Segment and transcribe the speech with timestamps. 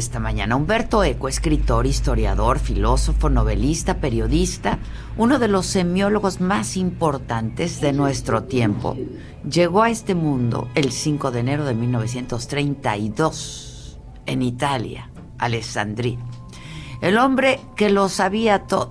[0.00, 0.56] Esta mañana.
[0.56, 4.80] Humberto Eco, escritor, historiador, filósofo, novelista, periodista,
[5.16, 8.96] uno de los semiólogos más importantes de nuestro tiempo,
[9.48, 16.18] llegó a este mundo el 5 de enero de 1932 en Italia, Alessandria.
[17.00, 18.90] El hombre que lo sabía todo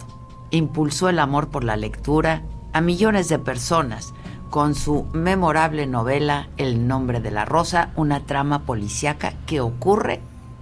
[0.52, 4.14] impulsó el amor por la lectura a millones de personas
[4.50, 10.22] con su memorable novela El nombre de la rosa, una trama policíaca que ocurre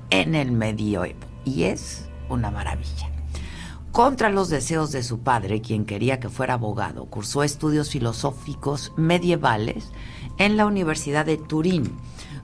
[0.09, 3.09] en el medioevo y es una maravilla.
[3.91, 9.91] Contra los deseos de su padre, quien quería que fuera abogado, cursó estudios filosóficos medievales
[10.37, 11.97] en la Universidad de Turín,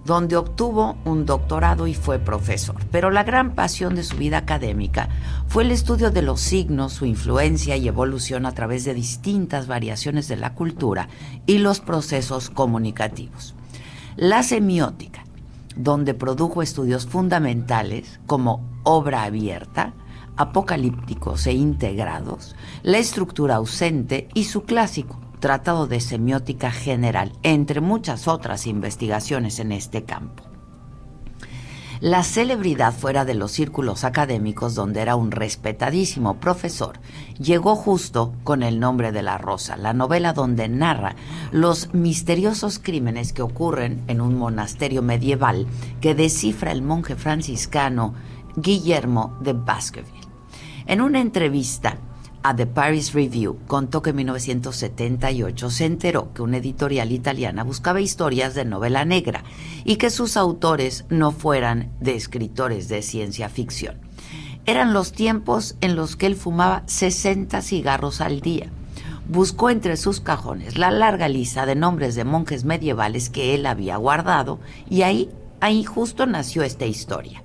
[0.04, 2.78] donde obtuvo un doctorado y fue profesor.
[2.92, 5.10] Pero la gran pasión de su vida académica
[5.48, 10.28] fue el estudio de los signos, su influencia y evolución a través de distintas variaciones
[10.28, 11.08] de la cultura
[11.46, 13.54] y los procesos comunicativos.
[14.16, 15.23] La semiótica
[15.76, 19.94] donde produjo estudios fundamentales como obra abierta,
[20.36, 28.30] apocalípticos e integrados, la estructura ausente y su clásico, Tratado de Semiótica General, entre muchas
[28.30, 30.53] otras investigaciones en este campo.
[32.02, 37.00] La celebridad fuera de los círculos académicos, donde era un respetadísimo profesor,
[37.40, 41.16] llegó justo con el nombre de La Rosa, la novela donde narra
[41.52, 45.68] los misteriosos crímenes que ocurren en un monasterio medieval
[46.02, 48.14] que descifra el monje franciscano
[48.56, 50.28] Guillermo de Baskerville.
[50.86, 51.98] En una entrevista,
[52.44, 58.02] a The Paris Review contó que en 1978 se enteró que una editorial italiana buscaba
[58.02, 59.44] historias de novela negra
[59.86, 63.98] y que sus autores no fueran de escritores de ciencia ficción.
[64.66, 68.70] Eran los tiempos en los que él fumaba 60 cigarros al día.
[69.28, 73.96] Buscó entre sus cajones la larga lista de nombres de monjes medievales que él había
[73.96, 75.30] guardado y ahí,
[75.62, 77.43] ahí justo nació esta historia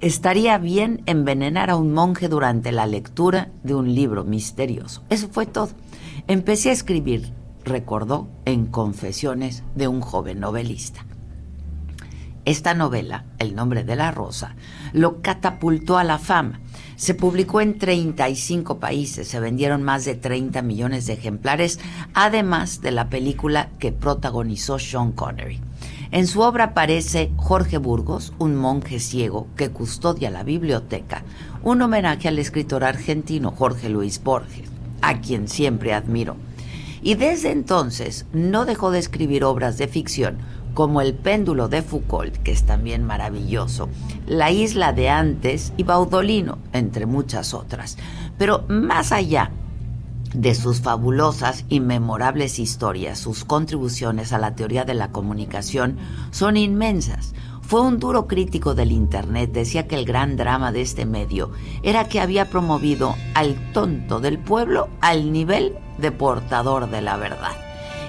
[0.00, 5.02] estaría bien envenenar a un monje durante la lectura de un libro misterioso.
[5.10, 5.70] Eso fue todo.
[6.26, 7.32] Empecé a escribir,
[7.64, 11.04] recordó, en Confesiones de un joven novelista.
[12.44, 14.56] Esta novela, El nombre de la rosa,
[14.94, 16.60] lo catapultó a la fama.
[16.96, 21.78] Se publicó en 35 países, se vendieron más de 30 millones de ejemplares,
[22.14, 25.60] además de la película que protagonizó Sean Connery.
[26.10, 31.22] En su obra aparece Jorge Burgos, un monje ciego que custodia la biblioteca,
[31.62, 34.70] un homenaje al escritor argentino Jorge Luis Borges,
[35.02, 36.36] a quien siempre admiro.
[37.02, 40.38] Y desde entonces no dejó de escribir obras de ficción
[40.72, 43.90] como El péndulo de Foucault, que es también maravilloso,
[44.26, 47.98] La isla de antes y Baudolino, entre muchas otras.
[48.38, 49.50] Pero más allá
[50.34, 55.98] de sus fabulosas y memorables historias, sus contribuciones a la teoría de la comunicación
[56.30, 57.34] son inmensas.
[57.62, 61.50] Fue un duro crítico del Internet, decía que el gran drama de este medio
[61.82, 67.52] era que había promovido al tonto del pueblo al nivel de portador de la verdad.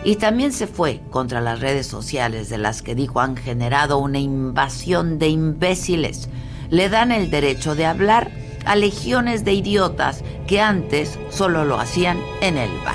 [0.05, 4.19] Y también se fue contra las redes sociales de las que dijo han generado una
[4.19, 6.29] invasión de imbéciles.
[6.69, 8.31] Le dan el derecho de hablar
[8.69, 12.93] a legiones de idiotas que antes solo lo hacían en el bar.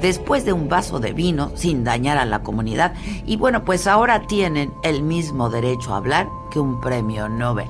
[0.00, 2.94] Después de un vaso de vino sin dañar a la comunidad
[3.26, 7.68] y bueno, pues ahora tienen el mismo derecho a hablar que un premio Nobel.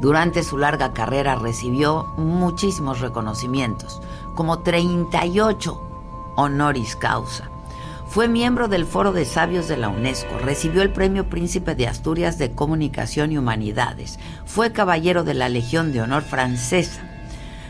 [0.00, 4.02] Durante su larga carrera recibió muchísimos reconocimientos,
[4.34, 5.80] como 38
[6.34, 7.47] honoris causa
[8.08, 12.38] fue miembro del Foro de Sabios de la UNESCO, recibió el Premio Príncipe de Asturias
[12.38, 17.02] de Comunicación y Humanidades, fue caballero de la Legión de Honor francesa.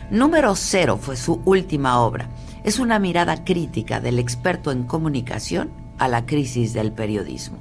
[0.09, 2.29] Número cero fue su última obra.
[2.63, 7.57] Es una mirada crítica del experto en comunicación a la crisis del periodismo.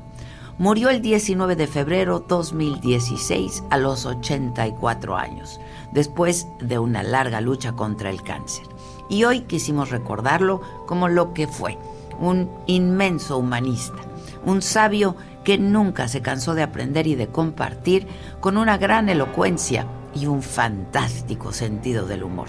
[0.57, 5.61] Murió el 19 de febrero 2016 a los 84 años,
[5.93, 8.67] después de una larga lucha contra el cáncer.
[9.09, 11.77] Y hoy quisimos recordarlo como lo que fue,
[12.19, 13.99] un inmenso humanista,
[14.45, 18.07] un sabio que nunca se cansó de aprender y de compartir
[18.41, 22.49] con una gran elocuencia y un fantástico sentido del humor,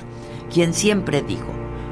[0.52, 1.52] quien siempre dijo,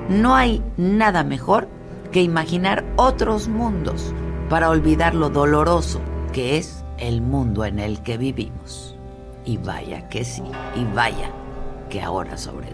[0.10, 1.68] no hay nada mejor
[2.12, 4.14] que imaginar otros mundos
[4.50, 6.02] para olvidar lo doloroso
[6.32, 8.96] que es el mundo en el que vivimos.
[9.46, 10.44] Y vaya que sí,
[10.76, 11.32] y vaya
[11.90, 12.74] que ahora sobre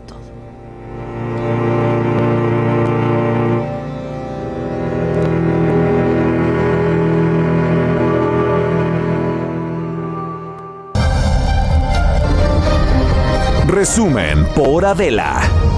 [13.84, 15.73] Resumen por Adela.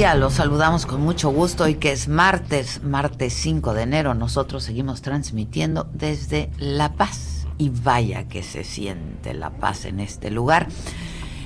[0.00, 4.14] Los saludamos con mucho gusto y que es martes, martes 5 de enero.
[4.14, 10.30] Nosotros seguimos transmitiendo desde La Paz y vaya que se siente la paz en este
[10.30, 10.68] lugar.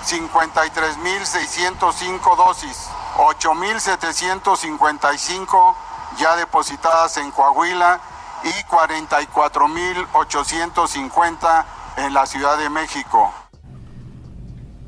[0.06, 8.01] 53.605 dosis, 8.755 ya depositadas en Coahuila
[8.44, 11.65] y 44.850
[11.97, 13.33] en la Ciudad de México.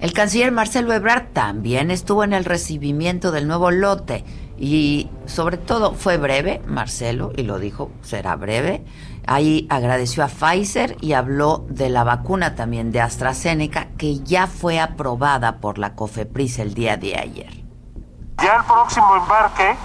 [0.00, 4.24] El canciller Marcelo Ebrard también estuvo en el recibimiento del nuevo lote
[4.56, 8.82] y sobre todo fue breve, Marcelo, y lo dijo, será breve.
[9.26, 14.80] Ahí agradeció a Pfizer y habló de la vacuna también de AstraZeneca que ya fue
[14.80, 17.62] aprobada por la COFEPRIS el día de ayer.
[18.42, 19.76] Ya el próximo embarque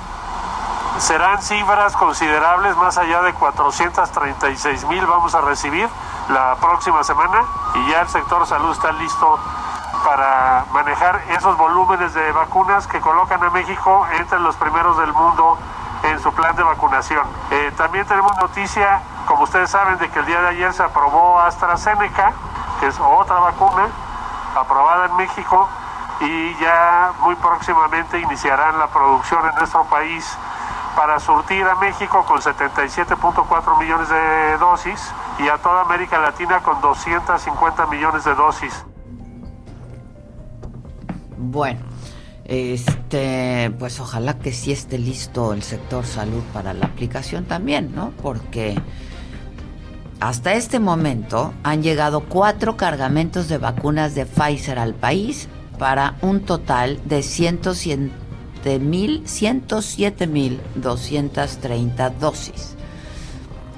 [0.97, 5.89] serán cifras considerables, más allá de 436 mil vamos a recibir
[6.29, 7.43] la próxima semana
[7.75, 9.37] y ya el sector salud está listo
[10.05, 15.57] para manejar esos volúmenes de vacunas que colocan a México entre los primeros del mundo
[16.03, 17.25] en su plan de vacunación.
[17.49, 21.39] Eh, también tenemos noticia, como ustedes saben, de que el día de ayer se aprobó
[21.39, 22.33] AstraZeneca,
[22.79, 23.87] que es otra vacuna
[24.55, 25.67] aprobada en México
[26.19, 30.37] y ya muy próximamente iniciarán la producción en nuestro país
[30.95, 36.79] para surtir a México con 77.4 millones de dosis y a toda América Latina con
[36.79, 38.85] 250 millones de dosis.
[41.51, 41.79] Bueno,
[42.45, 48.11] este, pues ojalá que sí esté listo el sector salud para la aplicación también, ¿no?
[48.21, 48.75] Porque
[50.19, 55.47] hasta este momento han llegado cuatro cargamentos de vacunas de Pfizer al país
[55.77, 62.74] para un total de 107 mil, 107 mil 230 dosis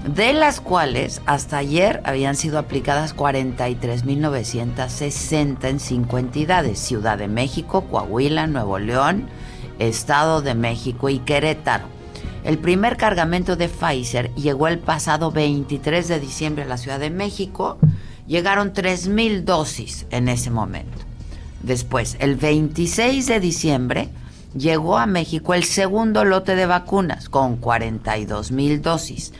[0.08, 7.82] de las cuales hasta ayer habían sido aplicadas 43.960 en cinco entidades, Ciudad de México,
[7.82, 9.28] Coahuila, Nuevo León,
[9.80, 11.90] Estado de México y Querétaro.
[12.46, 17.10] El primer cargamento de Pfizer llegó el pasado 23 de diciembre a la Ciudad de
[17.10, 17.78] México.
[18.28, 21.00] Llegaron 3.000 dosis en ese momento.
[21.62, 24.08] Después, el 26 de diciembre,
[24.58, 29.34] llegó a México el segundo lote de vacunas con 42.000 dosis.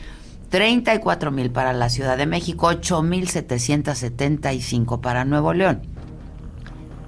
[0.50, 5.82] 34 mil para la Ciudad de México, 8 mil 775 para Nuevo León.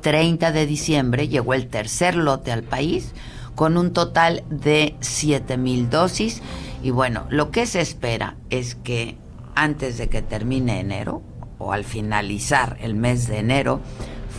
[0.02, 3.14] 30 de diciembre llegó el tercer lote al país
[3.56, 6.42] con un total de 7 mil dosis.
[6.82, 9.18] Y bueno, lo que se espera es que
[9.56, 11.22] antes de que termine enero
[11.58, 13.82] o al finalizar el mes de enero,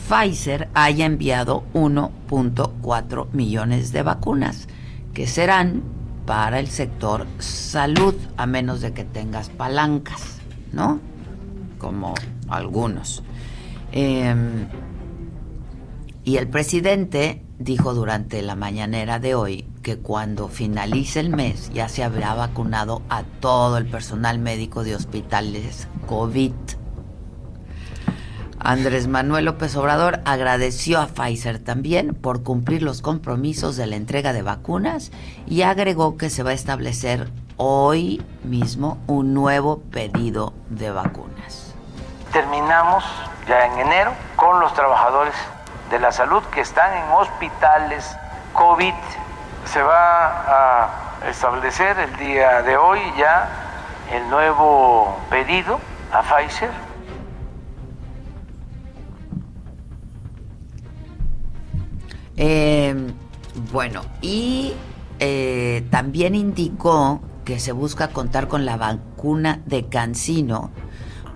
[0.09, 4.69] Pfizer haya enviado 1.4 millones de vacunas
[5.13, 5.83] que serán
[6.31, 10.39] para el sector salud, a menos de que tengas palancas,
[10.73, 11.01] ¿no?
[11.77, 12.15] Como
[12.49, 13.25] algunos.
[13.91, 14.69] Em,
[16.23, 21.89] y el presidente dijo durante la mañanera de hoy que cuando finalice el mes ya
[21.89, 26.53] se habrá vacunado a todo el personal médico de hospitales COVID.
[28.63, 34.35] Andrés Manuel López Obrador agradeció a Pfizer también por cumplir los compromisos de la entrega
[34.35, 35.11] de vacunas
[35.47, 41.75] y agregó que se va a establecer hoy mismo un nuevo pedido de vacunas.
[42.33, 43.03] Terminamos
[43.49, 45.35] ya en enero con los trabajadores
[45.91, 48.15] de la salud que están en hospitales
[48.53, 48.95] COVID.
[49.65, 53.49] Se va a establecer el día de hoy ya
[54.13, 55.81] el nuevo pedido
[56.13, 56.90] a Pfizer
[62.43, 62.95] Eh,
[63.71, 64.73] bueno, y
[65.19, 70.71] eh, también indicó que se busca contar con la vacuna de Cancino,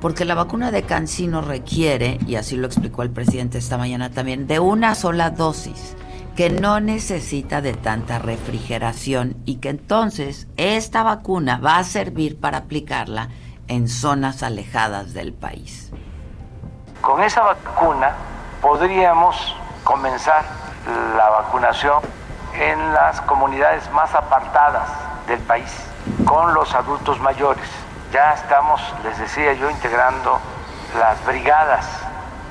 [0.00, 4.46] porque la vacuna de Cancino requiere, y así lo explicó el presidente esta mañana también,
[4.46, 5.94] de una sola dosis,
[6.36, 12.58] que no necesita de tanta refrigeración y que entonces esta vacuna va a servir para
[12.58, 13.28] aplicarla
[13.68, 15.92] en zonas alejadas del país.
[17.02, 18.12] Con esa vacuna
[18.62, 20.44] podríamos comenzar
[21.16, 22.00] la vacunación
[22.54, 24.88] en las comunidades más apartadas
[25.26, 25.70] del país,
[26.24, 27.68] con los adultos mayores.
[28.12, 30.38] Ya estamos, les decía yo, integrando
[30.98, 31.86] las brigadas.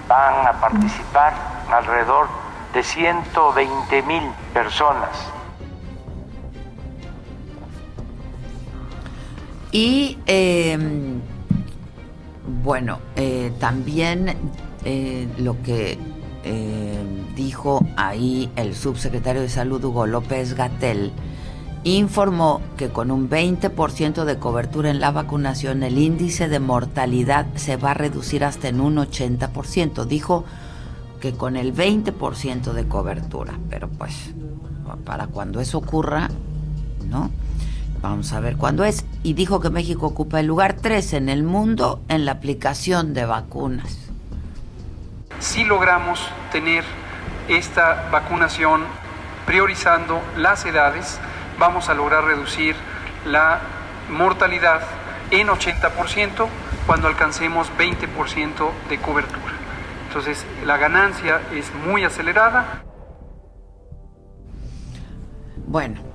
[0.08, 1.34] Van a participar
[1.72, 2.28] alrededor
[2.74, 4.24] de 120 mil
[4.54, 5.10] personas.
[9.72, 11.22] Y em,
[12.64, 14.38] bueno, eh, también
[14.86, 15.98] eh, lo que
[16.44, 17.02] eh,
[17.36, 21.12] dijo ahí el subsecretario de Salud Hugo López Gatel,
[21.84, 27.78] informó que con un 20% de cobertura en la vacunación el índice de mortalidad se
[27.78, 30.06] va a reducir hasta en un 80%.
[30.06, 30.46] Dijo
[31.20, 34.34] que con el 20% de cobertura, pero pues
[35.06, 36.30] para cuando eso ocurra,
[37.08, 37.32] ¿no?
[38.02, 39.06] Vamos a ver cuándo es.
[39.24, 43.26] Y dijo que México ocupa el lugar 3 en el mundo en la aplicación de
[43.26, 44.13] vacunas
[45.44, 46.86] si logramos tener
[47.50, 48.86] esta vacunación
[49.46, 51.20] priorizando las edades,
[51.60, 52.78] vamos a lograr reducir
[53.26, 53.60] la
[54.10, 54.82] mortalidad
[55.32, 56.48] en 80%
[56.88, 59.54] cuando alcancemos 20% de cobertura.
[60.08, 62.82] Entonces, la ganancia es muy acelerada.
[65.58, 66.13] Bueno,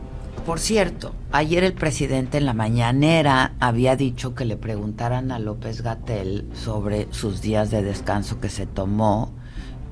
[0.48, 5.82] por cierto, ayer el presidente en la mañanera había dicho que le preguntaran a López
[5.82, 9.30] Gatel sobre sus días de descanso que se tomó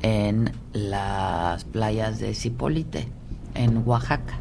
[0.00, 3.06] en las playas de Cipolite,
[3.54, 4.38] en Oaxaca.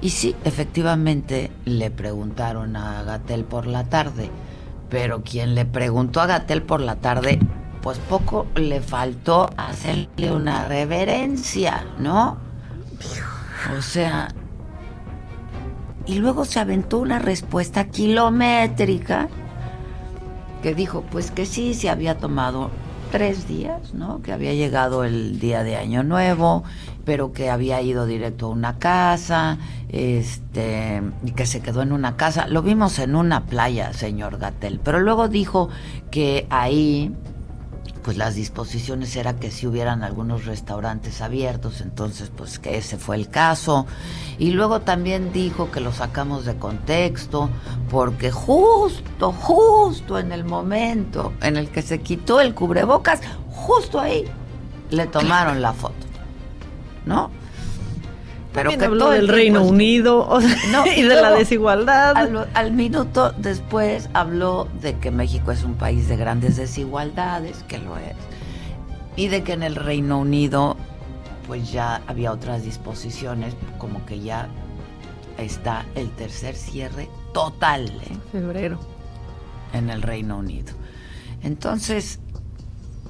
[0.00, 4.30] Y sí, efectivamente le preguntaron a Gatel por la tarde,
[4.90, 7.40] pero quien le preguntó a Gatel por la tarde,
[7.82, 12.38] pues poco le faltó hacerle una reverencia, ¿no?
[13.76, 14.28] O sea,
[16.06, 19.28] y luego se aventó una respuesta kilométrica
[20.62, 22.70] que dijo pues que sí, se había tomado
[23.10, 24.22] tres días, ¿no?
[24.22, 26.64] Que había llegado el día de Año Nuevo,
[27.04, 29.58] pero que había ido directo a una casa,
[29.90, 32.46] este, y que se quedó en una casa.
[32.46, 35.68] Lo vimos en una playa, señor Gatel, pero luego dijo
[36.10, 37.14] que ahí
[38.02, 43.16] pues las disposiciones era que si hubieran algunos restaurantes abiertos, entonces pues que ese fue
[43.16, 43.86] el caso.
[44.38, 47.48] Y luego también dijo que lo sacamos de contexto,
[47.90, 54.24] porque justo, justo en el momento en el que se quitó el cubrebocas, justo ahí
[54.90, 56.06] le tomaron la foto.
[57.06, 57.30] ¿No?
[58.52, 60.38] Pero que habló del Reino Unido
[60.96, 62.16] y de la desigualdad.
[62.54, 67.96] Al, minuto después habló de que México es un país de grandes desigualdades, que lo
[67.96, 68.14] es,
[69.16, 70.76] y de que en el Reino Unido
[71.46, 74.48] pues ya había otras disposiciones, como que ya
[75.38, 77.90] está el tercer cierre total.
[77.90, 78.16] ¿eh?
[78.30, 78.78] Febrero.
[79.72, 80.72] En el Reino Unido.
[81.42, 82.20] Entonces,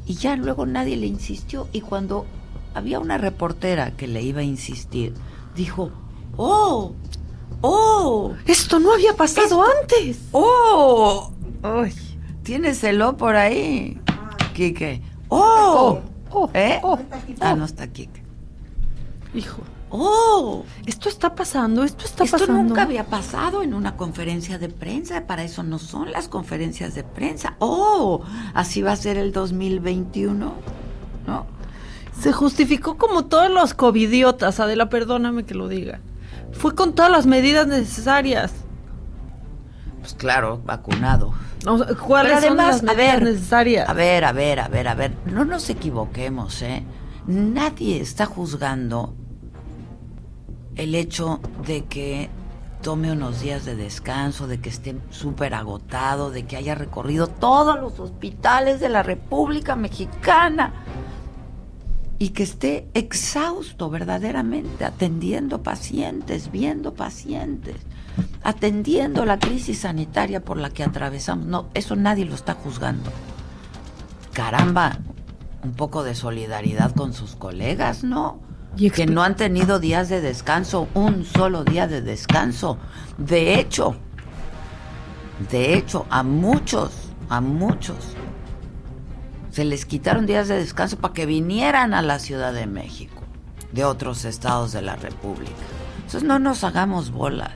[0.07, 2.27] y ya luego nadie le insistió, y cuando
[2.75, 5.13] había una reportera que le iba a insistir,
[5.55, 5.91] dijo,
[6.37, 6.95] oh,
[7.63, 8.35] ¡Oh!
[8.45, 10.19] Esto no había pasado antes.
[10.33, 11.31] ¡Oh!
[11.63, 11.95] Ay.
[12.43, 14.01] ¿Tienes el O por ahí?
[14.53, 15.01] Quique.
[15.29, 16.01] ¡Oh!
[16.31, 16.81] oh, oh ¿Eh?
[16.83, 16.99] Oh,
[17.41, 18.23] ah, no está Quique.
[19.33, 19.63] Hijo.
[19.91, 20.65] ¡Oh!
[20.87, 22.45] Esto está pasando, esto está pasando.
[22.45, 26.95] Esto nunca había pasado en una conferencia de prensa, para eso no son las conferencias
[26.95, 27.57] de prensa.
[27.61, 28.23] ¡Oh!
[28.55, 30.53] Así va a ser el 2021,
[31.27, 31.47] ¿no?
[32.23, 35.99] Se justificó como todos los covidiotas, Adela, perdóname que lo diga.
[36.53, 38.53] Fue con todas las medidas necesarias.
[39.99, 41.35] Pues claro, vacunado.
[42.07, 43.89] ¿Cuáles además, son las medidas necesarias?
[43.89, 45.17] A ver, a ver, a ver, a ver.
[45.27, 46.85] No nos equivoquemos, ¿eh?
[47.27, 49.17] Nadie está juzgando
[50.77, 52.31] el hecho de que
[52.83, 57.81] tome unos días de descanso, de que esté súper agotado, de que haya recorrido todos
[57.81, 60.73] los hospitales de la República Mexicana
[62.23, 67.75] y que esté exhausto verdaderamente atendiendo pacientes, viendo pacientes,
[68.45, 71.47] atendiendo la crisis sanitaria por la que atravesamos.
[71.47, 73.11] No, eso nadie lo está juzgando.
[74.33, 75.01] Caramba,
[75.65, 78.39] un poco de solidaridad con sus colegas, ¿no?
[78.95, 82.79] que no han tenido días de descanso, un solo día de descanso.
[83.19, 83.97] De hecho,
[85.51, 86.93] de hecho, a muchos,
[87.29, 88.15] a muchos,
[89.53, 93.23] se les quitaron días de descanso para que vinieran a la Ciudad de México,
[93.73, 95.53] de otros estados de la República.
[95.97, 97.53] Entonces no nos hagamos bolas.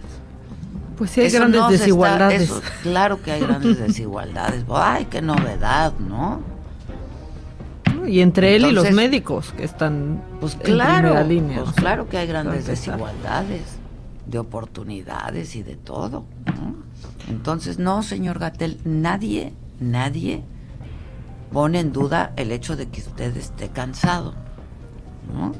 [0.98, 2.52] Pues sí hay grandes desigualdades.
[2.82, 4.64] claro que hay grandes desigualdades.
[4.70, 6.42] Ay, qué novedad, ¿no?
[8.06, 11.64] Y entre él y los médicos que están pues claro, en línea.
[11.64, 13.62] Pues claro que hay grandes desigualdades
[14.26, 16.24] de oportunidades y de todo.
[17.28, 20.44] Entonces, no, señor Gatel, nadie, nadie
[21.52, 24.34] pone en duda el hecho de que usted esté cansado.
[25.32, 25.52] ¿no?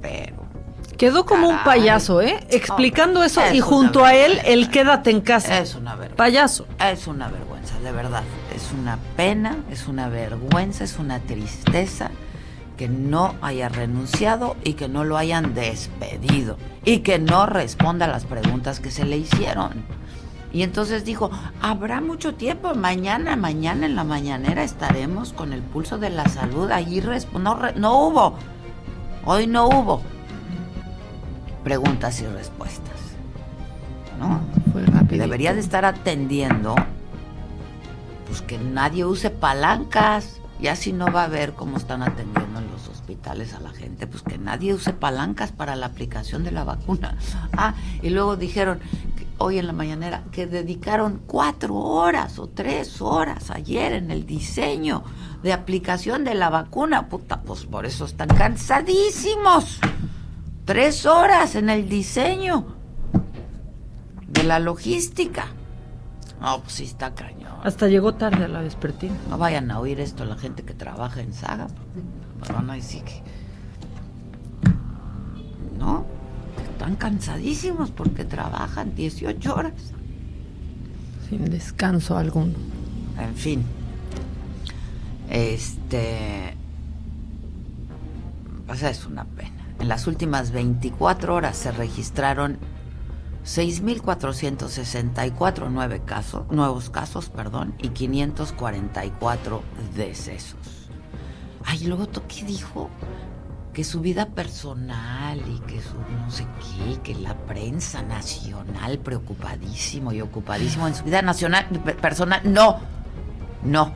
[0.00, 0.42] Pero
[1.02, 2.46] Quedó como un payaso, ¿eh?
[2.48, 5.58] Explicando eso y junto a él el quédate en casa.
[5.58, 6.16] Es una vergüenza.
[6.16, 6.66] Payaso.
[6.78, 8.22] Es una vergüenza, de verdad.
[8.54, 12.12] Es una pena, es una vergüenza, es una tristeza
[12.76, 18.08] que no haya renunciado y que no lo hayan despedido y que no responda a
[18.08, 19.84] las preguntas que se le hicieron.
[20.52, 21.30] Y entonces dijo,
[21.62, 26.70] habrá mucho tiempo, mañana, mañana en la mañanera estaremos con el pulso de la salud.
[26.70, 28.34] Allí no, no hubo,
[29.24, 30.02] hoy no hubo
[31.64, 32.92] preguntas y respuestas.
[34.18, 34.40] ¿No?
[34.72, 34.82] Fue
[35.18, 36.74] Debería de estar atendiendo,
[38.26, 40.38] pues que nadie use palancas.
[40.60, 44.06] Y así no va a ver cómo están atendiendo en los hospitales a la gente,
[44.06, 47.16] pues que nadie use palancas para la aplicación de la vacuna.
[47.56, 48.78] Ah, y luego dijeron
[49.42, 55.02] hoy en la mañanera que dedicaron cuatro horas o tres horas ayer en el diseño
[55.42, 57.08] de aplicación de la vacuna.
[57.08, 59.80] Puta, pues por eso están cansadísimos.
[60.64, 62.66] Tres horas en el diseño
[64.28, 65.48] de la logística.
[66.40, 67.52] No, pues sí está cañón.
[67.64, 69.14] Hasta llegó tarde a la vespertina.
[69.28, 71.66] No vayan a oír esto la gente que trabaja en Saga.
[72.52, 73.22] Van a decir que.
[75.78, 76.06] No,
[76.82, 79.72] están cansadísimos porque trabajan 18 horas.
[81.28, 82.54] Sin descanso alguno.
[83.20, 83.62] En fin.
[85.30, 86.56] Este.
[88.68, 89.64] O sea, es una pena.
[89.78, 92.58] En las últimas 24 horas se registraron
[93.46, 99.62] 6.464 casos, nuevos casos perdón, y 544
[99.94, 100.88] decesos.
[101.64, 102.90] Ay, luego ¿qué dijo?
[103.72, 110.12] Que su vida personal y que su no sé qué, que la prensa nacional preocupadísimo
[110.12, 111.66] y ocupadísimo en su vida nacional,
[112.00, 112.40] personal.
[112.44, 112.80] No,
[113.64, 113.92] no,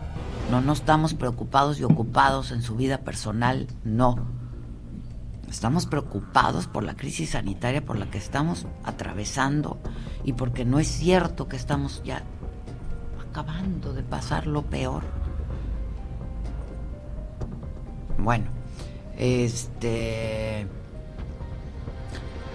[0.51, 4.37] no, no estamos preocupados y ocupados en su vida personal, no
[5.49, 9.79] Estamos preocupados por la crisis sanitaria por la que estamos atravesando
[10.25, 12.23] y porque no es cierto que estamos ya
[13.31, 15.05] acabando de pasar lo peor.
[18.19, 18.47] Bueno,
[19.19, 20.67] este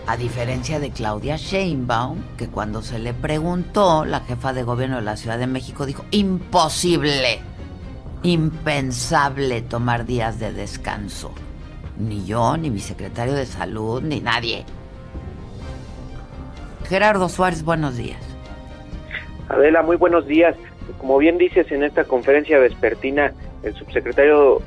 [0.08, 5.04] a diferencia de Claudia Sheinbaum, que cuando se le preguntó, la jefa de gobierno de
[5.04, 7.39] la Ciudad de México dijo, imposible,
[8.24, 11.32] impensable tomar días de descanso.
[11.97, 14.65] Ni yo, ni mi secretario de salud, ni nadie.
[16.89, 18.19] Gerardo Suárez, buenos días.
[19.50, 20.56] Adela, muy buenos días.
[20.97, 24.62] Como bien dices en esta conferencia vespertina, el subsecretario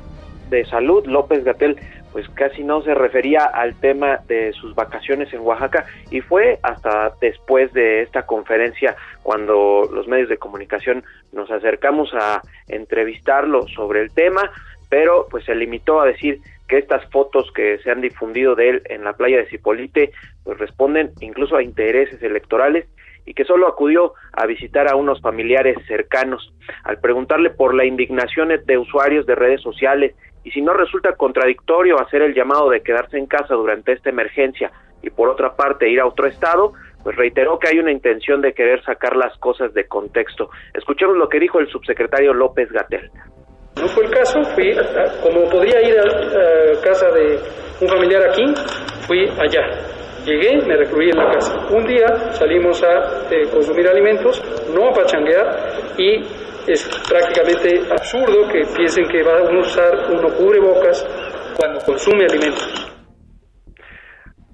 [0.49, 1.77] de Salud, López Gatel,
[2.11, 7.11] pues casi no se refería al tema de sus vacaciones en Oaxaca y fue hasta
[7.19, 11.03] después de esta conferencia cuando los medios de comunicación
[11.33, 14.49] nos acercamos a entrevistarlo sobre el tema
[14.89, 18.81] pero pues se limitó a decir que estas fotos que se han difundido de él
[18.85, 20.11] en la playa de Cipolite
[20.43, 22.85] pues responden incluso a intereses electorales
[23.25, 26.53] y que solo acudió a visitar a unos familiares cercanos.
[26.83, 31.99] Al preguntarle por la indignación de usuarios de redes sociales y si no resulta contradictorio
[31.99, 35.99] hacer el llamado de quedarse en casa durante esta emergencia y por otra parte ir
[35.99, 39.87] a otro estado, pues reiteró que hay una intención de querer sacar las cosas de
[39.87, 40.49] contexto.
[40.73, 43.09] Escuchemos lo que dijo el subsecretario López Gatel.
[43.81, 44.71] No fue el caso, fui,
[45.21, 47.39] como podría ir a, casa de
[47.81, 48.43] un familiar aquí,
[49.07, 49.61] fui allá.
[50.25, 51.67] Llegué, me recluí en la casa.
[51.71, 54.41] Un día salimos a eh, consumir alimentos,
[54.73, 55.45] no a pachanguear,
[55.97, 56.23] y
[56.67, 61.05] es prácticamente absurdo que piensen que va a usar uno cubrebocas
[61.57, 62.91] cuando consume alimentos.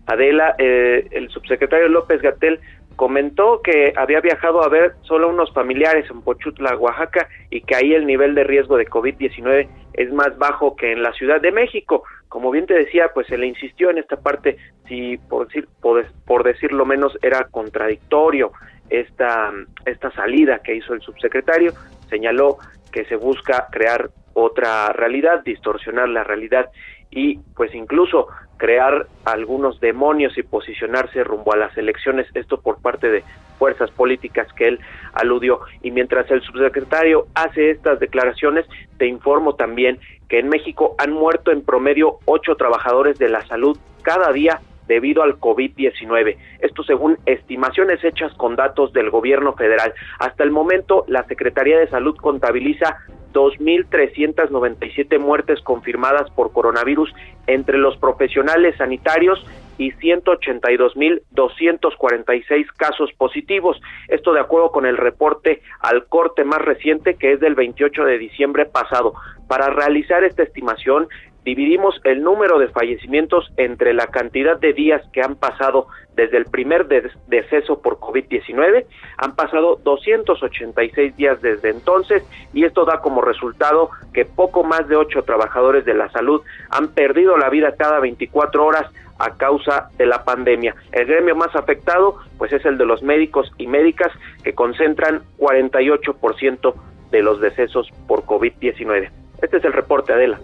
[0.08, 2.60] Adela, eh, el subsecretario López Gatel
[2.96, 7.94] comentó que había viajado a ver solo unos familiares en Pochutla, Oaxaca, y que ahí
[7.94, 12.04] el nivel de riesgo de COVID-19 es más bajo que en la Ciudad de México.
[12.28, 16.06] Como bien te decía, pues se le insistió en esta parte, si por decir, por,
[16.26, 18.52] por decirlo menos, era contradictorio
[18.92, 19.52] esta,
[19.86, 21.74] esta salida que hizo el subsecretario,
[22.10, 22.58] señaló
[22.92, 26.70] que se busca crear otra realidad, distorsionar la realidad
[27.10, 28.28] y pues incluso
[28.58, 33.24] crear algunos demonios y posicionarse rumbo a las elecciones, esto por parte de
[33.58, 34.80] fuerzas políticas que él
[35.14, 35.62] aludió.
[35.82, 38.66] Y mientras el subsecretario hace estas declaraciones,
[38.98, 40.00] te informo también
[40.30, 45.24] que en México han muerto en promedio ocho trabajadores de la salud cada día debido
[45.24, 46.38] al COVID-19.
[46.60, 49.94] Esto según estimaciones hechas con datos del gobierno federal.
[50.20, 53.00] Hasta el momento, la Secretaría de Salud contabiliza
[53.34, 57.14] 2.397 muertes confirmadas por coronavirus
[57.48, 59.42] entre los profesionales sanitarios
[59.78, 63.80] y 182.246 casos positivos.
[64.10, 68.20] Esto de acuerdo con el reporte al corte más reciente que es del 28 de
[68.20, 69.14] diciembre pasado.
[69.48, 71.08] Para realizar esta estimación,
[71.44, 76.46] dividimos el número de fallecimientos entre la cantidad de días que han pasado desde el
[76.46, 76.88] primer
[77.28, 78.86] deceso por COVID-19,
[79.18, 82.24] han pasado 286 días desde entonces
[82.54, 86.90] y esto da como resultado que poco más de ocho trabajadores de la salud han
[86.90, 90.76] perdido la vida cada 24 horas a causa de la pandemia.
[90.92, 94.12] El gremio más afectado pues es el de los médicos y médicas
[94.44, 96.74] que concentran 48%
[97.12, 99.10] de los decesos por COVID-19.
[99.42, 100.40] Este es el reporte, Adela.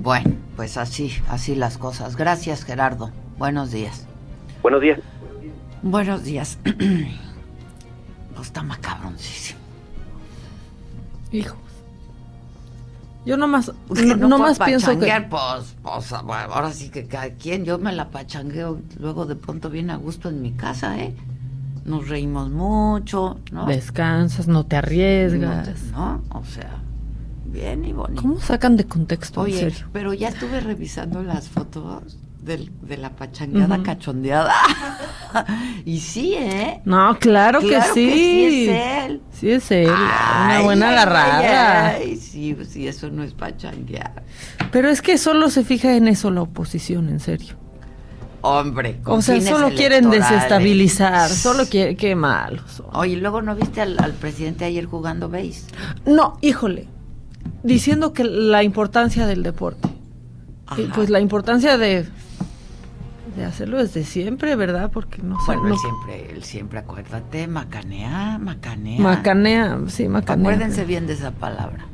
[0.00, 2.16] Bueno, pues así, así las cosas.
[2.16, 3.10] Gracias, Gerardo.
[3.38, 4.06] Buenos días.
[4.62, 5.00] Buenos días.
[5.82, 6.58] Buenos días.
[8.34, 9.60] pues está macabroncísimo.
[11.32, 11.58] Hijos.
[13.24, 13.72] Yo nomás,
[14.18, 15.26] no, más pienso que...
[15.30, 19.92] Pues, pues, ahora sí que cada quien, yo me la pachangueo, luego de pronto viene
[19.92, 21.14] a gusto en mi casa, ¿eh?
[21.84, 23.66] Nos reímos mucho, ¿no?
[23.66, 25.82] Descansas, no te arriesgas.
[25.92, 26.22] ¿No?
[26.30, 26.80] O sea,
[27.52, 28.22] bien y bonito.
[28.22, 29.40] ¿Cómo sacan de contexto?
[29.40, 34.52] Oye, pero ya estuve revisando las fotos de la pachangueada cachondeada.
[35.84, 36.80] y sí, ¿eh?
[36.84, 38.10] No, claro, que, sí.
[38.10, 38.68] sí.
[38.68, 39.22] es él.
[39.32, 39.90] Sí es él.
[39.90, 41.88] Una buena agarrada.
[41.90, 44.24] Ay, sí, sí, eso no es pachanguear.
[44.72, 47.56] Pero es que solo se fija en eso la oposición, en serio.
[48.44, 52.82] Hombre, o sea, solo quieren desestabilizar, solo quieren, qué malos.
[52.92, 55.62] Oye, luego no viste al, al presidente ayer jugando base.
[56.06, 56.88] No, híjole,
[57.62, 59.88] diciendo que la importancia del deporte.
[60.94, 62.06] pues la importancia de
[63.36, 64.90] de hacerlo desde siempre, ¿verdad?
[64.92, 65.56] Porque no sé.
[65.56, 69.00] Bueno, él siempre, él siempre, acuérdate, macanea, macanea.
[69.00, 70.52] Macanea, sí, macanea.
[70.52, 71.86] Acuérdense bien de esa palabra.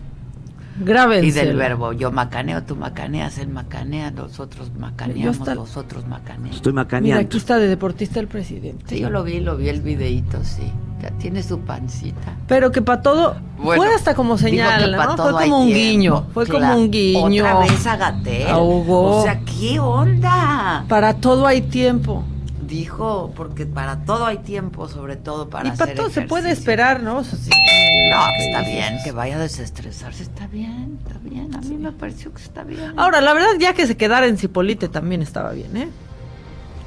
[0.81, 1.27] Grábense.
[1.27, 6.57] Y del verbo, yo macaneo, tú macaneas, él macanea, nosotros macaneamos, vosotros macaneamos.
[6.57, 7.19] Estoy macaneando.
[7.19, 8.85] Mira, aquí está de deportista el presidente.
[8.89, 10.73] Sí, yo lo vi, lo vi el videíto, sí.
[11.03, 12.37] Ya tiene su pancita.
[12.49, 15.17] Pero que para todo, fue hasta como señal, ¿no?
[15.17, 17.45] Fue como un guiño, fue como un guiño.
[17.45, 20.85] Otra vez a O sea, ¿qué onda?
[20.89, 22.25] Para todo hay tiempo
[22.69, 27.03] dijo, porque para todo hay tiempo, sobre todo para Y para todo se puede esperar,
[27.03, 27.23] ¿no?
[27.23, 32.33] no, está bien, que vaya a desestresarse, está bien, está bien, a mí me pareció
[32.33, 32.95] que está bien.
[32.97, 35.89] Ahora, la verdad, ya que se quedara en Cipolite también estaba bien, ¿eh?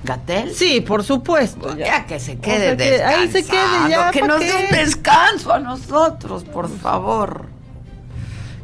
[0.04, 0.54] ¿Gatel?
[0.54, 1.78] Sí, por supuesto.
[1.78, 4.10] Ya, que se quede Ahí se quede ya.
[4.12, 7.46] Que nos dé un descanso a nosotros, por favor.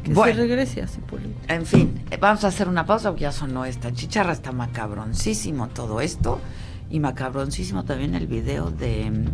[0.02, 1.52] Que se regrese a Cipolite.
[1.52, 6.00] En fin, vamos a hacer una pausa porque ya sonó esta chicharra, está macabroncísimo todo
[6.00, 6.40] esto.
[6.90, 9.26] Y macabroncísimo también el video de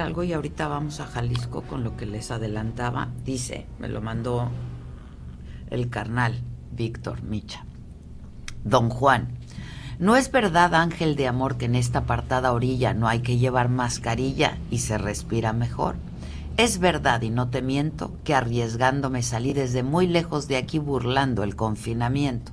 [0.00, 3.08] Algo y ahorita vamos a Jalisco con lo que les adelantaba.
[3.24, 4.50] Dice, me lo mandó
[5.70, 6.40] el carnal
[6.72, 7.64] Víctor Micha.
[8.64, 9.28] Don Juan,
[9.98, 13.68] ¿no es verdad, ángel de amor, que en esta apartada orilla no hay que llevar
[13.68, 15.96] mascarilla y se respira mejor?
[16.56, 21.42] Es verdad, y no te miento, que arriesgándome salí desde muy lejos de aquí burlando
[21.42, 22.52] el confinamiento.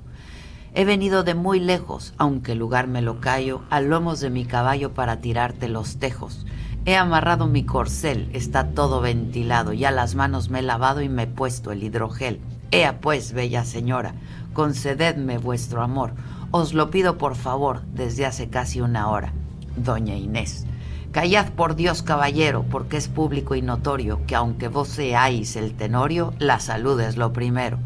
[0.74, 4.44] He venido de muy lejos, aunque el lugar me lo callo, a lomos de mi
[4.44, 6.46] caballo para tirarte los tejos.
[6.84, 11.22] He amarrado mi corcel, está todo ventilado, ya las manos me he lavado y me
[11.22, 12.40] he puesto el hidrogel.
[12.72, 14.16] Ea pues, bella señora,
[14.52, 16.14] concededme vuestro amor.
[16.50, 19.32] Os lo pido por favor desde hace casi una hora.
[19.76, 20.66] Doña Inés.
[21.12, 26.34] Callad por Dios, caballero, porque es público y notorio que aunque vos seáis el tenorio,
[26.40, 27.78] la salud es lo primero.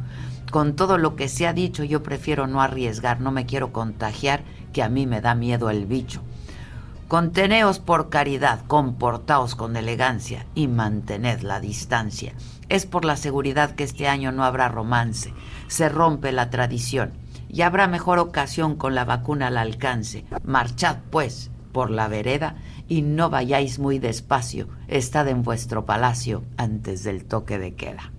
[0.50, 4.42] Con todo lo que se ha dicho, yo prefiero no arriesgar, no me quiero contagiar,
[4.72, 6.22] que a mí me da miedo el bicho.
[7.08, 12.32] Conteneos por caridad, comportaos con elegancia y mantened la distancia.
[12.68, 15.32] Es por la seguridad que este año no habrá romance,
[15.68, 17.12] se rompe la tradición
[17.48, 20.24] y habrá mejor ocasión con la vacuna al alcance.
[20.42, 22.56] Marchad, pues, por la vereda
[22.88, 28.10] y no vayáis muy despacio, estad en vuestro palacio antes del toque de queda.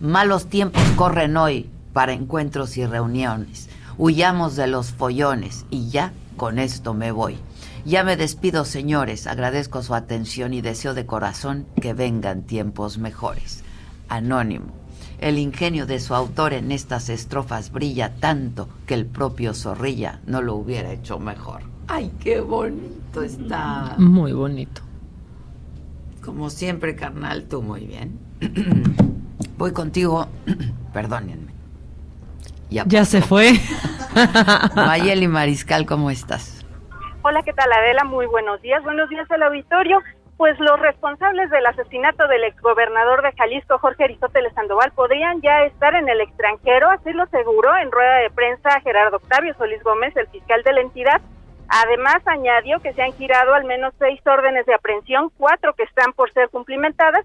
[0.00, 3.68] Malos tiempos corren hoy para encuentros y reuniones.
[3.96, 7.38] Huyamos de los follones y ya con esto me voy.
[7.84, 9.26] Ya me despido, señores.
[9.26, 13.62] Agradezco su atención y deseo de corazón que vengan tiempos mejores.
[14.08, 14.66] Anónimo.
[15.20, 20.42] El ingenio de su autor en estas estrofas brilla tanto que el propio Zorrilla no
[20.42, 21.62] lo hubiera hecho mejor.
[21.86, 23.94] ¡Ay, qué bonito está!
[23.98, 24.82] Muy bonito.
[26.24, 28.18] Como siempre, carnal, tú muy bien.
[29.58, 30.26] Voy contigo.
[30.92, 31.53] Perdónenme.
[32.74, 33.52] Ya, se fue.
[34.74, 36.66] Mayeli Mariscal, ¿cómo estás?
[37.22, 38.02] Hola, ¿qué tal Adela?
[38.02, 38.82] Muy buenos días.
[38.82, 40.02] Buenos días al auditorio.
[40.36, 45.94] Pues los responsables del asesinato del exgobernador de Jalisco, Jorge Aristóteles Sandoval, podrían ya estar
[45.94, 50.26] en el extranjero, así lo aseguró en rueda de prensa Gerardo Octavio Solís Gómez, el
[50.26, 51.20] fiscal de la entidad.
[51.68, 56.12] Además, añadió que se han girado al menos seis órdenes de aprehensión, cuatro que están
[56.12, 57.24] por ser cumplimentadas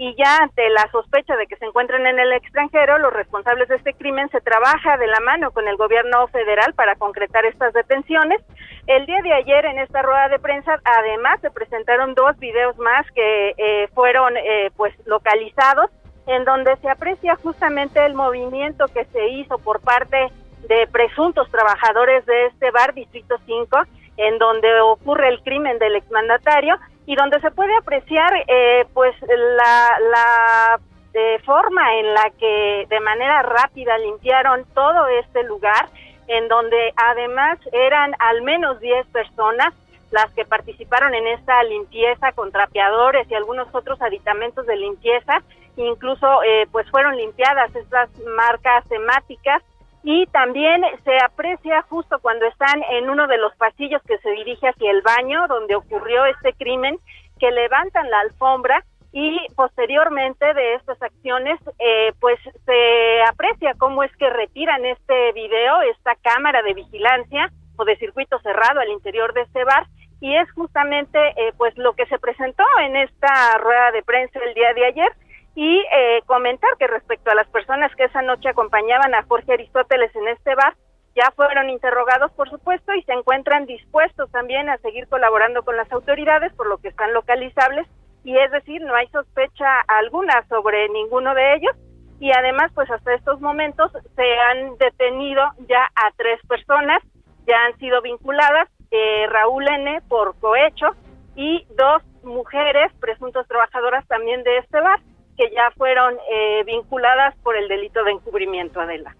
[0.00, 3.76] y ya ante la sospecha de que se encuentren en el extranjero, los responsables de
[3.76, 8.40] este crimen se trabaja de la mano con el gobierno federal para concretar estas detenciones.
[8.86, 13.04] El día de ayer en esta rueda de prensa además se presentaron dos videos más
[13.14, 15.90] que eh, fueron eh, pues localizados
[16.26, 20.32] en donde se aprecia justamente el movimiento que se hizo por parte
[20.66, 23.82] de presuntos trabajadores de este bar Distrito 5
[24.16, 26.76] en donde ocurre el crimen del exmandatario
[27.10, 30.80] y donde se puede apreciar eh, pues la, la
[31.12, 35.88] eh, forma en la que de manera rápida limpiaron todo este lugar,
[36.28, 39.74] en donde además eran al menos 10 personas
[40.12, 45.42] las que participaron en esta limpieza con trapeadores y algunos otros aditamentos de limpieza,
[45.76, 49.64] incluso eh, pues fueron limpiadas estas marcas temáticas
[50.02, 54.68] y también se aprecia justo cuando están en uno de los pasillos que se dirige
[54.68, 56.98] hacia el baño donde ocurrió este crimen,
[57.38, 64.16] que levantan la alfombra y posteriormente de estas acciones eh, pues se aprecia cómo es
[64.16, 69.42] que retiran este video, esta cámara de vigilancia o de circuito cerrado al interior de
[69.42, 69.86] este bar.
[70.20, 74.54] Y es justamente eh, pues lo que se presentó en esta rueda de prensa el
[74.54, 75.12] día de ayer
[75.54, 80.14] y eh, comentar que respecto a las personas que esa noche acompañaban a Jorge Aristóteles
[80.14, 80.74] en este bar,
[81.16, 85.90] ya fueron interrogados, por supuesto, y se encuentran dispuestos también a seguir colaborando con las
[85.92, 87.86] autoridades, por lo que están localizables,
[88.22, 91.76] y es decir, no hay sospecha alguna sobre ninguno de ellos,
[92.20, 97.02] y además, pues hasta estos momentos se han detenido ya a tres personas,
[97.46, 100.02] ya han sido vinculadas, eh, Raúl N.
[100.08, 100.94] por cohecho,
[101.34, 105.00] y dos mujeres, presuntos trabajadoras también de este bar,
[105.40, 109.16] que ya fueron eh, vinculadas por el delito de encubrimiento, Adela.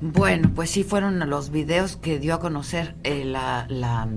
[0.00, 4.08] Bueno, pues sí fueron los videos que dio a conocer eh, la,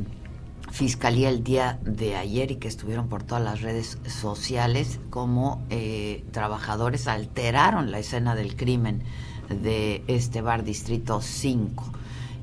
[0.71, 6.23] Fiscalía el día de ayer y que estuvieron por todas las redes sociales, como eh,
[6.31, 9.01] trabajadores alteraron la escena del crimen
[9.49, 11.91] de este bar Distrito 5.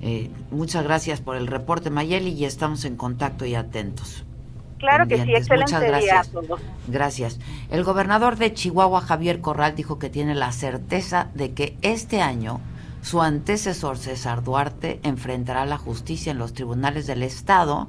[0.01, 4.26] Eh, muchas gracias por el reporte, Mayeli, y estamos en contacto y atentos.
[4.79, 6.31] Claro que sí, excelente Muchas gracias.
[6.87, 7.39] Gracias.
[7.71, 12.61] El gobernador de Chihuahua, Javier Corral, dijo que tiene la certeza de que este año
[13.07, 17.87] su antecesor, César Duarte, enfrentará la justicia en los tribunales del Estado.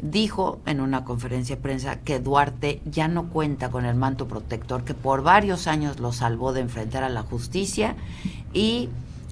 [0.00, 4.84] Dijo en una conferencia de prensa que Duarte ya no cuenta con el manto protector
[4.84, 7.96] que por varios años lo salvó de enfrentar a la justicia
[8.52, 8.88] y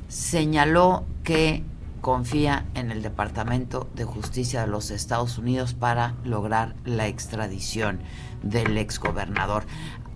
[0.09, 1.63] señaló que
[2.01, 8.01] confía en el Departamento de Justicia de los Estados Unidos para lograr la extradición
[8.43, 9.65] del exgobernador.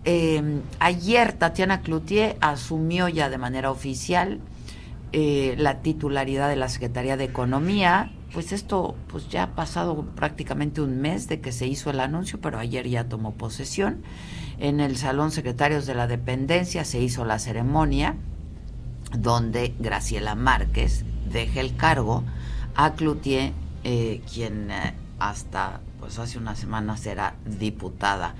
[0.04, 4.40] Eh, ayer Tatiana Cloutier asumió ya de manera oficial
[5.12, 8.12] eh, la titularidad de la Secretaría de Economía.
[8.32, 12.40] Pues esto pues ya ha pasado prácticamente un mes de que se hizo el anuncio,
[12.40, 14.02] pero ayer ya tomó posesión.
[14.58, 18.16] En el Salón Secretarios de la Dependencia se hizo la ceremonia
[19.16, 22.24] donde Graciela Márquez deja el cargo
[22.74, 23.52] a Cloutier,
[23.84, 28.34] eh, quien eh, hasta pues hace una semana será diputada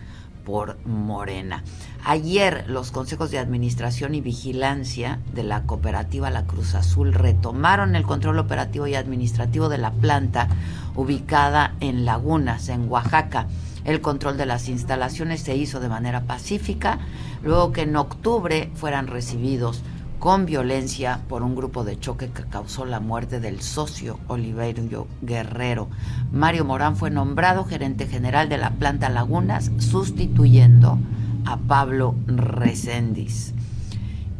[0.45, 1.65] por Morena.
[2.05, 8.03] Ayer los consejos de administración y vigilancia de la cooperativa La Cruz Azul retomaron el
[8.03, 10.49] control operativo y administrativo de la planta
[10.95, 13.47] ubicada en Lagunas, en Oaxaca.
[13.85, 16.99] El control de las instalaciones se hizo de manera pacífica,
[17.43, 19.83] luego que en octubre fueran recibidos
[20.19, 25.89] con violencia por un grupo de choque que causó la muerte del socio Oliverio Guerrero.
[26.33, 30.99] Mario Morán fue nombrado gerente general de la planta Lagunas, sustituyendo
[31.45, 33.55] a Pablo Recendis.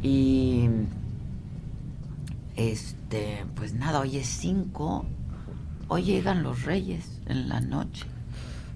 [0.03, 0.69] Y
[2.57, 5.05] este, pues nada, hoy es 5,
[5.89, 8.07] hoy llegan los reyes en la noche.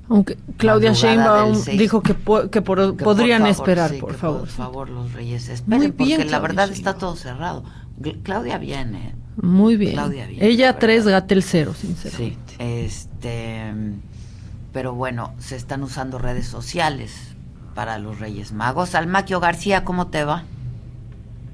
[0.08, 2.14] Aunque Claudia Sheinbaum dijo que,
[2.50, 4.40] que, podrían esperar, por favor.
[4.40, 7.64] Por favor, los reyes esperen, porque la verdad está todo cerrado.
[8.22, 9.14] Claudia viene.
[9.36, 9.92] Muy bien.
[9.92, 12.54] Claudia viene, Ella tres, Gatel cero, sinceramente.
[12.54, 13.72] Sí, este,
[14.72, 17.36] pero bueno, se están usando redes sociales
[17.74, 18.94] para los Reyes Magos.
[18.94, 20.44] Almaquio García, ¿cómo te va?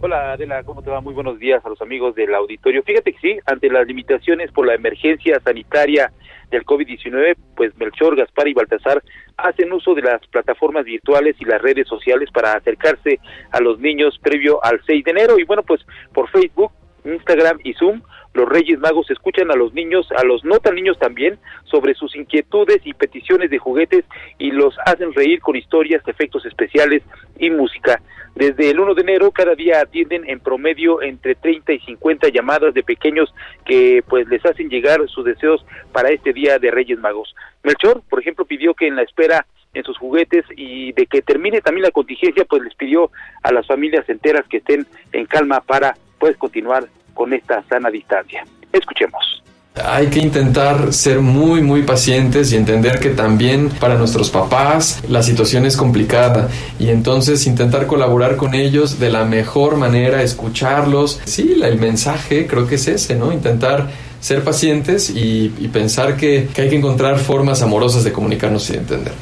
[0.01, 1.01] Hola Adela, ¿cómo te va?
[1.01, 2.83] Muy buenos días a los amigos del auditorio.
[2.83, 6.13] Fíjate que sí, ante las limitaciones por la emergencia sanitaria
[6.55, 9.03] del COVID-19, pues Melchor, Gaspar y Baltasar
[9.37, 13.19] hacen uso de las plataformas virtuales y las redes sociales para acercarse
[13.51, 15.39] a los niños previo al 6 de enero.
[15.39, 15.81] Y bueno, pues
[16.13, 16.73] por Facebook,
[17.05, 18.01] Instagram y Zoom
[18.35, 22.15] los Reyes Magos escuchan a los niños, a los no tan niños también, sobre sus
[22.17, 24.05] inquietudes y peticiones de juguetes
[24.39, 27.03] y los hacen reír con historias, efectos especiales
[27.39, 28.03] y música.
[28.35, 32.75] Desde el 1 de enero cada día atienden en promedio entre 30 y 50 llamadas
[32.75, 33.33] de pequeños
[33.65, 37.37] que pues les hacen llegar sus deseos para este día de Reyes Magos.
[37.63, 41.61] Melchor, por ejemplo, pidió que en la espera en sus juguetes y de que termine
[41.61, 43.13] también la contingencia, pues les pidió
[43.45, 48.45] a las familias enteras que estén en calma para pues continuar con esta sana distancia.
[48.73, 49.43] Escuchemos.
[49.83, 55.21] Hay que intentar ser muy, muy pacientes y entender que también para nuestros papás la
[55.25, 56.49] situación es complicada
[56.79, 61.21] y entonces intentar colaborar con ellos de la mejor manera, escucharlos.
[61.25, 63.33] Sí, el mensaje creo que es ese, ¿no?
[63.33, 63.89] Intentar
[64.21, 68.79] ser pacientes y, pensar que, que hay que encontrar formas amorosas de comunicarnos y de
[68.79, 69.13] entender.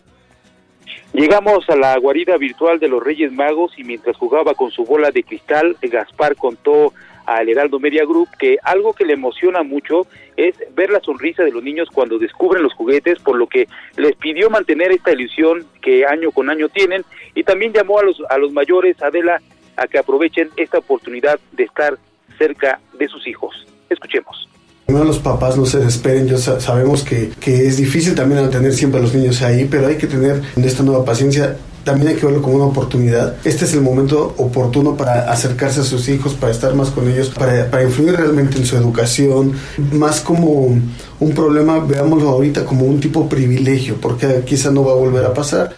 [1.14, 5.10] Llegamos a la guarida virtual de los Reyes Magos y mientras jugaba con su bola
[5.10, 6.92] de cristal, Gaspar contó
[7.26, 10.06] al Heraldo Media Group que algo que le emociona mucho
[10.36, 14.16] es ver la sonrisa de los niños cuando descubren los juguetes, por lo que les
[14.16, 17.04] pidió mantener esta ilusión que año con año tienen
[17.34, 19.40] y también llamó a los, a los mayores, Adela,
[19.76, 21.98] a que aprovechen esta oportunidad de estar
[22.38, 23.66] cerca de sus hijos.
[23.88, 24.48] Escuchemos.
[24.88, 29.00] No los papás no se desesperen, ya sabemos que, que es difícil también tener siempre
[29.00, 32.26] a los niños ahí, pero hay que tener en esta nueva paciencia también hay que
[32.26, 33.36] verlo como una oportunidad.
[33.44, 37.30] Este es el momento oportuno para acercarse a sus hijos, para estar más con ellos,
[37.30, 39.54] para, para influir realmente en su educación,
[39.92, 40.78] más como
[41.20, 45.34] un problema, veámoslo ahorita como un tipo privilegio, porque quizá no va a volver a
[45.34, 45.76] pasar.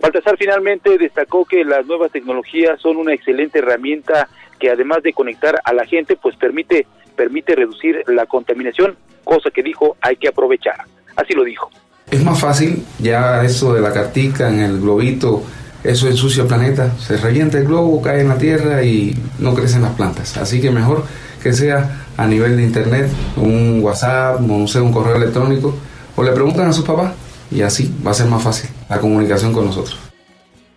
[0.00, 4.28] Baltasar finalmente destacó que las nuevas tecnologías son una excelente herramienta
[4.58, 6.86] que además de conectar a la gente, pues permite
[7.16, 10.84] permite reducir la contaminación, cosa que dijo hay que aprovechar.
[11.16, 11.70] Así lo dijo.
[12.10, 15.42] Es más fácil, ya eso de la cartica en el globito,
[15.82, 19.82] eso ensucia el planeta, se revienta el globo, cae en la tierra y no crecen
[19.82, 20.36] las plantas.
[20.36, 21.04] Así que mejor
[21.42, 25.74] que sea a nivel de internet, un WhatsApp, no un correo electrónico,
[26.14, 27.12] o le preguntan a sus papás
[27.50, 29.98] y así va a ser más fácil la comunicación con nosotros.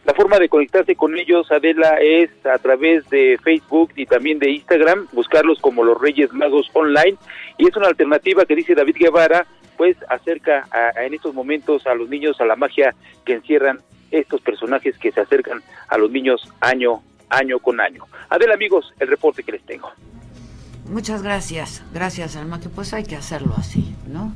[0.06, 4.50] La forma de conectarse con ellos, Adela, es a través de Facebook y también de
[4.50, 7.16] Instagram, buscarlos como los Reyes Magos Online.
[7.60, 9.46] Y es una alternativa que dice David Guevara,
[9.80, 10.68] pues acerca
[11.02, 13.80] en estos momentos a los niños a la magia que encierran
[14.12, 18.04] estos personajes que se acercan a los niños año, año con año.
[18.28, 19.90] Adela, amigos, el reporte que les tengo.
[20.90, 24.34] Muchas gracias, gracias, Alma, que pues hay que hacerlo así, ¿no?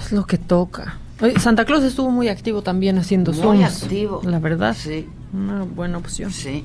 [0.00, 0.98] Es lo que toca.
[1.40, 4.22] Santa Claus estuvo muy activo también haciendo Muy activo.
[4.24, 4.74] La verdad.
[4.74, 5.06] Sí.
[5.34, 6.30] Una buena opción.
[6.30, 6.64] Sí.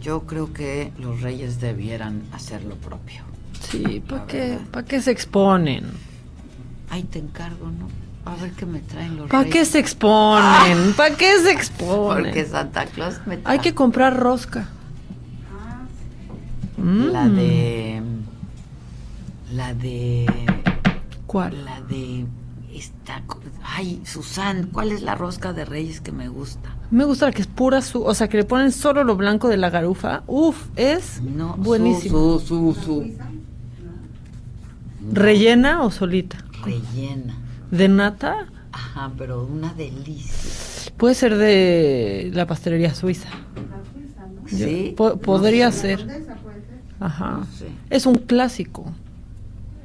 [0.00, 3.22] Yo creo que los reyes debieran hacer lo propio.
[3.60, 6.07] Sí, ¿para qué, ¿para qué se exponen?
[6.90, 7.88] Ahí te encargo, ¿no?
[8.30, 10.92] A ver qué me traen los ¿Para qué se exponen?
[10.94, 12.24] ¿Para qué se exponen?
[12.24, 13.54] Porque Santa Claus me trae.
[13.54, 14.68] Hay que comprar rosca.
[16.78, 17.36] La Mm.
[17.36, 18.02] de.
[19.52, 20.26] La de.
[21.26, 21.64] ¿Cuál?
[21.64, 22.26] La de.
[22.72, 23.22] Esta.
[23.64, 26.68] Ay, Susan, ¿cuál es la rosca de Reyes que me gusta?
[26.90, 29.48] Me gusta la que es pura su, o sea, que le ponen solo lo blanco
[29.48, 30.22] de la garufa.
[30.26, 32.38] Uf, es No, buenísimo.
[32.38, 33.12] Su, su, su,
[35.12, 36.38] ¿Rellena o solita?
[36.68, 37.36] Rellena.
[37.70, 38.46] ¿De nata?
[38.72, 40.92] Ajá, pero una delicia.
[40.96, 43.28] Puede ser de la pastelería suiza.
[44.46, 44.94] Sí.
[44.96, 45.80] Po- podría No sé.
[45.96, 46.24] ser.
[47.00, 47.30] Ajá.
[47.40, 47.66] No sé.
[47.90, 48.90] Es un clásico.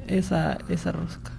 [0.06, 1.30] Esa, esa rosca.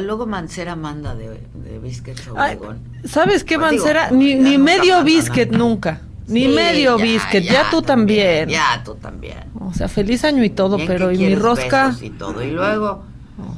[0.00, 1.28] Luego Mancera manda de,
[1.64, 2.78] de biscuits Ay, Obregón.
[3.04, 4.10] ¿Sabes qué, Pues Mancera?
[4.12, 5.58] Ni, ni medio biscuit nada.
[5.58, 6.00] nunca.
[6.28, 7.42] Ni Sí, medio ya, biscuit.
[7.44, 8.48] Ya, ya tú también.
[8.48, 9.38] Ya, tú también.
[9.60, 11.94] O sea, feliz año y todo, Bien pero ¿y mi rosca?
[12.00, 12.42] Y todo.
[12.42, 13.04] Y luego,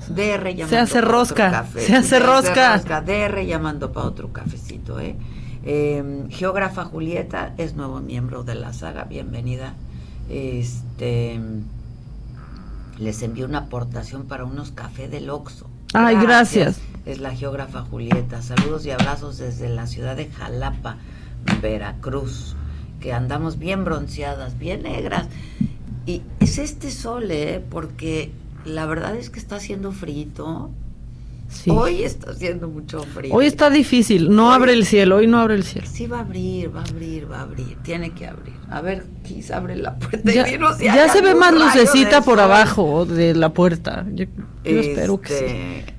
[0.08, 1.80] DR llamando se hace rosca, café.
[1.80, 2.78] se hace rosca.
[3.00, 5.16] DR llamando para otro cafecito, ¿eh?
[5.64, 9.74] Eh, Geógrafa Julieta es nuevo miembro de la saga, bienvenida.
[10.30, 11.38] Este
[12.98, 15.68] les envió una aportación para unos café del Oxxo.
[15.92, 16.78] Ay, gracias.
[17.04, 18.42] Es la geógrafa Julieta.
[18.42, 20.96] Saludos y abrazos desde la ciudad de Jalapa,
[21.60, 22.56] Veracruz,
[23.00, 25.28] que andamos bien bronceadas, bien negras.
[26.06, 27.62] Y es este sol, ¿eh?
[27.70, 28.32] Porque
[28.66, 30.70] la verdad es que está haciendo frío.
[31.48, 31.70] Sí.
[31.70, 33.32] Hoy está haciendo mucho frío.
[33.32, 34.34] Hoy está difícil.
[34.34, 35.16] No abre el cielo.
[35.16, 35.86] Hoy no abre el cielo.
[35.88, 37.76] Sí va a abrir, va a abrir, va a abrir.
[37.84, 38.54] Tiene que abrir.
[38.68, 42.20] A ver, quizá abre la puerta Ya, y dinos si ya se ve más lucecita
[42.22, 42.40] por sol.
[42.40, 44.04] abajo de la puerta.
[44.12, 44.24] Yo,
[44.64, 45.44] yo espero que sí.
[45.44, 45.94] Este,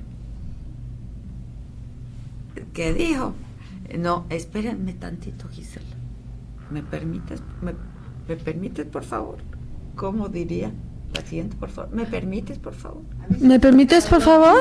[2.74, 3.34] ¿Qué dijo?
[3.98, 5.86] No, espérenme tantito, Gisela.
[6.70, 7.42] ¿Me permites?
[7.62, 7.72] ¿Me,
[8.28, 9.38] me permites, por favor?
[9.96, 10.70] ¿Cómo diría?
[11.14, 11.94] La siguiente, por favor.
[11.94, 13.02] ¿Me permites, por favor?
[13.40, 14.60] ¿Me permites, por favor?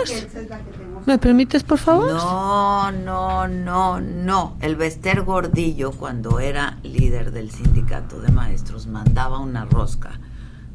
[1.06, 2.12] ¿Me permites, por favor?
[2.14, 4.58] No, no, no, no.
[4.62, 10.20] El Bester Gordillo, cuando era líder del sindicato de maestros, mandaba una rosca,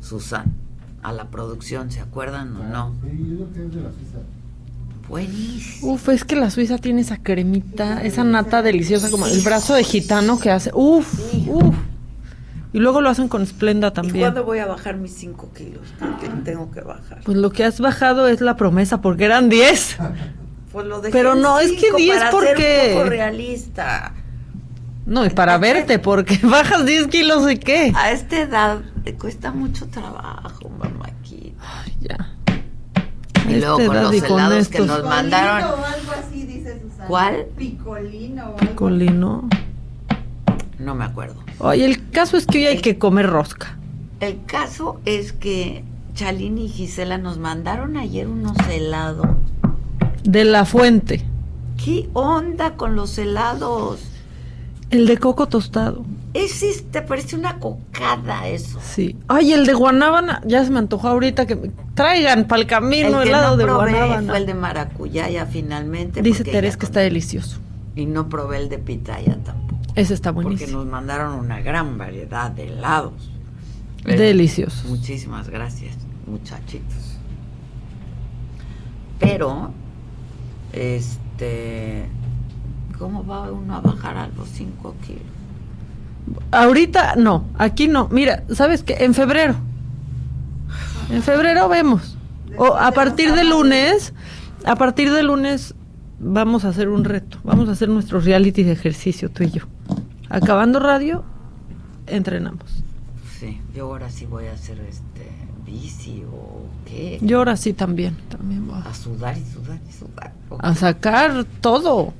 [0.00, 0.52] Susan,
[1.02, 1.90] a la producción.
[1.90, 2.92] ¿Se acuerdan o no?
[5.08, 5.92] Buenísimo.
[5.94, 9.84] Uf, es que la Suiza tiene esa cremita, esa nata deliciosa, como el brazo de
[9.84, 10.70] gitano que hace.
[10.74, 11.18] Uf,
[11.48, 11.74] uf.
[12.72, 14.20] Y luego lo hacen con Splenda ¿Y también.
[14.20, 15.82] cuándo voy a bajar mis 5 kilos?
[15.98, 17.20] Porque tengo que bajar.
[17.24, 19.98] Pues lo que has bajado es la promesa, porque eran 10.
[20.72, 24.14] Pues lo dejé Pero no, es que cinco 10 para porque- ser un poco realista.
[25.04, 27.92] No, y para verte, porque bajas 10 kilos y qué.
[27.94, 31.60] A esta edad te cuesta mucho trabajo, mamáquita.
[32.00, 32.30] ya.
[33.48, 35.64] Y luego esta con los helados que nos mandaron.
[35.80, 37.06] o algo así, dice Susana.
[37.06, 37.46] ¿Cuál?
[37.58, 39.48] Picolino o algo Colino.
[40.78, 41.42] No me acuerdo.
[41.58, 43.76] Oye, el caso es que hoy hay que comer rosca.
[44.20, 45.84] El caso es que
[46.14, 49.26] Chalini y Gisela nos mandaron ayer unos helados.
[50.24, 51.24] De la fuente.
[51.82, 54.00] ¿Qué onda con los helados?
[54.90, 56.04] El de coco tostado.
[56.34, 58.78] Ese te parece una cocada eso.
[58.82, 59.16] Sí.
[59.28, 60.40] Ay, el de guanábana.
[60.46, 63.64] Ya se me antojó ahorita que me traigan para el camino el helado no de
[63.64, 64.28] probé guanábana.
[64.28, 66.22] fue el de maracuyá ya finalmente.
[66.22, 67.58] Dice ya que está delicioso.
[67.96, 69.61] Y no probé el de pitaya tampoco.
[69.94, 73.30] Ese está Porque nos mandaron una gran variedad de helados.
[74.04, 74.84] Deliciosos.
[74.86, 77.18] Muchísimas gracias, muchachitos.
[79.20, 79.72] Pero,
[80.72, 82.08] este,
[83.02, 85.22] ¿Cómo va uno a bajar a los 5 kilos?
[86.52, 88.06] Ahorita no, aquí no.
[88.12, 88.98] Mira, ¿sabes qué?
[89.00, 89.56] En febrero.
[91.10, 92.16] En febrero vemos.
[92.56, 94.14] O a partir de lunes,
[94.64, 95.74] a partir de lunes
[96.20, 97.38] vamos a hacer un reto.
[97.42, 99.62] Vamos a hacer nuestro reality de ejercicio, tú y yo.
[100.32, 101.24] Acabando radio,
[102.06, 102.82] entrenamos.
[103.38, 105.30] Sí, yo ahora sí voy a hacer este
[105.66, 107.18] bici o qué.
[107.22, 110.32] Yo ahora sí también, también voy A sudar y sudar y sudar.
[110.58, 112.12] a sacar todo.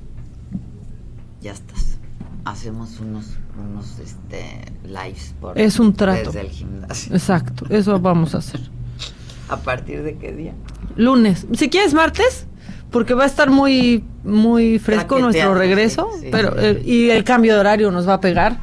[1.41, 1.97] Ya estás.
[2.45, 6.31] Hacemos unos unos este lives por Es un trato.
[6.31, 7.13] desde el gimnasio.
[7.15, 8.61] Exacto, eso vamos a hacer.
[9.49, 10.53] ¿A partir de qué día?
[10.95, 11.47] Lunes.
[11.53, 12.45] Si quieres martes,
[12.93, 16.27] porque va a estar muy muy fresco nuestro regreso, sí, sí.
[16.31, 18.59] pero eh, y el cambio de horario nos va a pegar.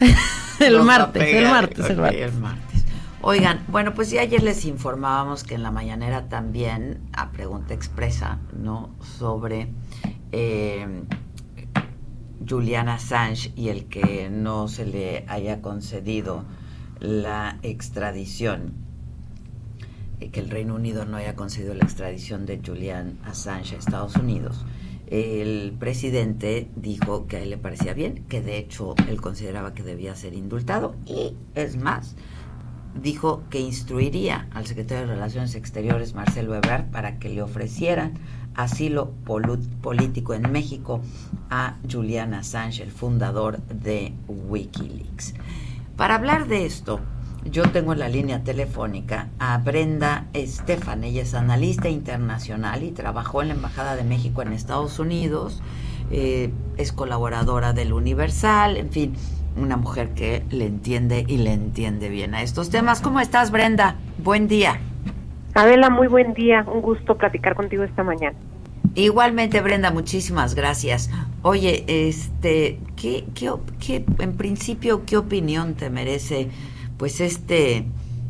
[0.60, 2.20] el a martes, el martes, el martes.
[2.20, 2.84] el martes.
[3.20, 8.38] Oigan, bueno, pues ya ayer les informábamos que en la mañanera también, a pregunta expresa,
[8.52, 8.90] ¿no?
[9.18, 9.68] Sobre
[10.32, 11.04] eh,
[12.46, 16.44] Julian Assange y el que no se le haya concedido
[17.00, 18.74] la extradición,
[20.18, 24.64] que el Reino Unido no haya concedido la extradición de Julian Assange a Estados Unidos.
[25.06, 29.82] El presidente dijo que a él le parecía bien, que de hecho él consideraba que
[29.82, 32.16] debía ser indultado y es más,
[33.00, 38.14] dijo que instruiría al secretario de Relaciones Exteriores, Marcelo Ebrard, para que le ofrecieran
[38.54, 39.12] asilo
[39.82, 41.00] político en México
[41.50, 45.34] a Julian Assange, el fundador de Wikileaks.
[45.96, 47.00] Para hablar de esto,
[47.50, 51.04] yo tengo en la línea telefónica a Brenda Estefan.
[51.04, 55.62] Ella es analista internacional y trabajó en la Embajada de México en Estados Unidos.
[56.10, 59.14] eh, es colaboradora del Universal, en fin,
[59.56, 63.00] una mujer que le entiende y le entiende bien a estos temas.
[63.00, 63.96] ¿Cómo estás, Brenda?
[64.22, 64.80] Buen día.
[65.54, 66.64] Adela, muy buen día.
[66.70, 68.36] Un gusto platicar contigo esta mañana.
[68.96, 71.10] Igualmente, Brenda, muchísimas gracias.
[71.42, 76.48] Oye, este, ¿qué, qué, qué- en principio, qué opinión te merece,
[76.98, 77.84] pues este,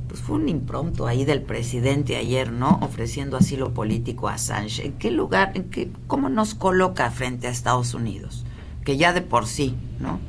[0.08, 2.78] pues fue un impronto ahí del presidente ayer, ¿no?
[2.82, 4.86] Ofreciendo asilo político a Assange.
[4.86, 8.46] ¿En qué lugar, en qué, cómo nos coloca frente a Estados Unidos?
[8.84, 10.20] Que ya de por sí, ¿no?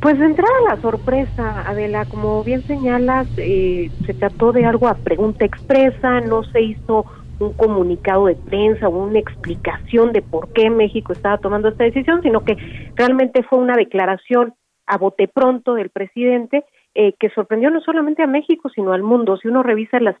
[0.00, 4.94] Pues de entrada la sorpresa, Adela, como bien señalas, eh, se trató de algo a
[4.94, 7.06] pregunta expresa, no se hizo
[7.38, 12.20] un comunicado de prensa o una explicación de por qué México estaba tomando esta decisión,
[12.22, 12.56] sino que
[12.96, 14.54] realmente fue una declaración
[14.86, 16.64] a bote pronto del presidente
[16.94, 19.36] eh, que sorprendió no solamente a México, sino al mundo.
[19.38, 20.16] Si uno revisa las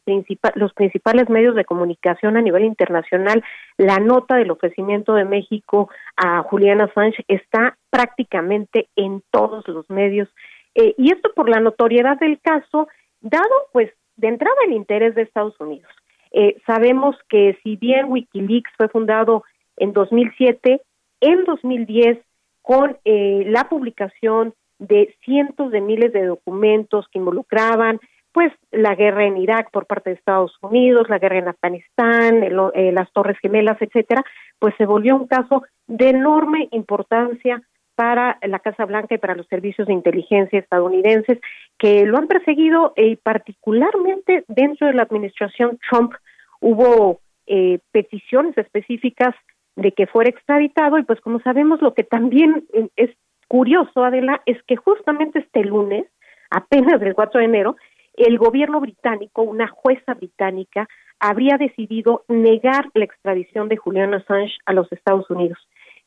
[0.54, 3.44] los principales medios de comunicación a nivel internacional,
[3.76, 10.28] la nota del ofrecimiento de México a Julian Assange está prácticamente en todos los medios.
[10.74, 12.88] Eh, y esto por la notoriedad del caso,
[13.20, 15.90] dado pues de entrada el interés de Estados Unidos.
[16.32, 19.44] Eh, sabemos que si bien Wikileaks fue fundado
[19.76, 20.80] en 2007,
[21.20, 22.18] en 2010,
[22.62, 24.54] con eh, la publicación
[24.88, 28.00] de cientos de miles de documentos que involucraban
[28.32, 32.58] pues la guerra en Irak por parte de Estados Unidos, la guerra en Afganistán, el-
[32.74, 34.24] eh, las Torres Gemelas, etcétera,
[34.58, 37.62] pues se volvió un caso de enorme importancia
[37.94, 41.38] para la Casa Blanca y para los servicios de inteligencia estadounidenses
[41.78, 46.12] que lo han perseguido y particularmente dentro de la administración Trump
[46.60, 49.34] hubo eh, peticiones específicas
[49.76, 52.64] de que fuera extraditado y pues como sabemos lo que también
[52.96, 53.10] es
[53.52, 56.06] curioso Adela es que justamente este lunes
[56.48, 57.76] apenas del 4 de enero
[58.14, 60.88] el gobierno británico una jueza británica
[61.20, 65.58] habría decidido negar la extradición de Julian Assange a los Estados Unidos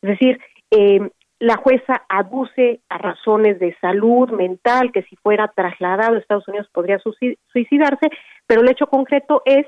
[0.01, 0.39] es decir
[0.71, 1.07] eh,
[1.39, 6.67] la jueza aduce a razones de salud mental que si fuera trasladado a Estados Unidos
[6.73, 8.09] podría suici- suicidarse
[8.47, 9.67] pero el hecho concreto es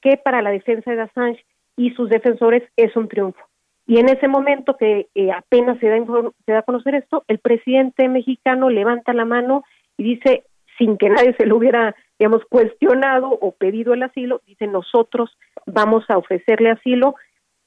[0.00, 1.44] que para la defensa de Assange
[1.76, 3.42] y sus defensores es un triunfo.
[3.86, 5.96] Y en ese momento que eh, apenas se da,
[6.44, 9.64] se da a conocer esto, el presidente mexicano levanta la mano
[9.96, 10.44] y dice,
[10.76, 16.04] sin que nadie se lo hubiera, digamos, cuestionado o pedido el asilo, dice, nosotros vamos
[16.08, 17.14] a ofrecerle asilo.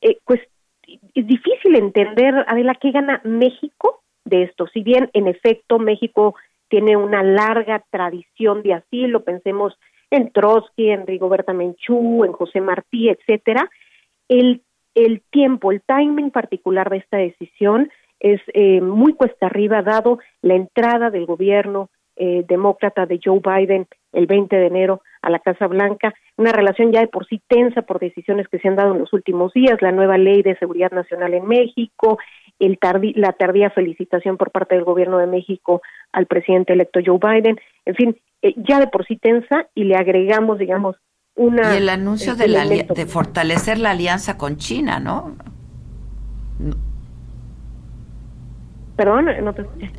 [0.01, 0.41] Eh, pues
[1.13, 4.67] es difícil entender, Adela, qué gana México de esto.
[4.67, 6.35] Si bien, en efecto, México
[6.67, 9.77] tiene una larga tradición de asilo, pensemos
[10.11, 13.69] en Trotsky, en Rigoberta Menchú, en José Martí, etcétera,
[14.27, 14.61] el,
[14.95, 20.55] el tiempo, el timing particular de esta decisión es eh, muy cuesta arriba, dado la
[20.55, 25.67] entrada del gobierno eh, demócrata de Joe Biden el 20 de enero a la Casa
[25.67, 28.99] Blanca, una relación ya de por sí tensa por decisiones que se han dado en
[28.99, 32.19] los últimos días, la nueva ley de seguridad nacional en México,
[32.59, 32.77] el
[33.15, 35.81] la tardía felicitación por parte del gobierno de México
[36.11, 39.95] al presidente electo Joe Biden, en fin, eh, ya de por sí tensa y le
[39.95, 40.97] agregamos, digamos,
[41.39, 41.73] una...
[41.73, 45.35] Y el anuncio eh, de, la, de fortalecer la alianza con China, ¿no?
[48.95, 49.91] Perdón, no te escuché.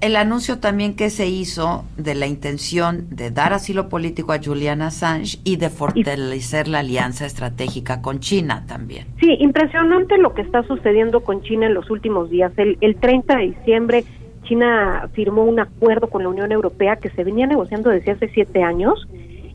[0.00, 4.82] El anuncio también que se hizo de la intención de dar asilo político a Julian
[4.82, 9.06] Assange y de fortalecer la alianza estratégica con China también.
[9.20, 12.52] Sí, impresionante lo que está sucediendo con China en los últimos días.
[12.56, 14.04] El, el 30 de diciembre
[14.44, 18.62] China firmó un acuerdo con la Unión Europea que se venía negociando desde hace siete
[18.64, 19.06] años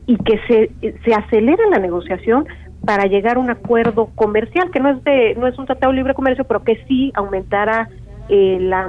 [0.08, 0.70] y que se,
[1.04, 2.46] se acelera la negociación
[2.84, 5.98] para llegar a un acuerdo comercial que no es de no es un tratado de
[5.98, 7.88] libre comercio pero que sí aumentará
[8.28, 8.88] eh, la,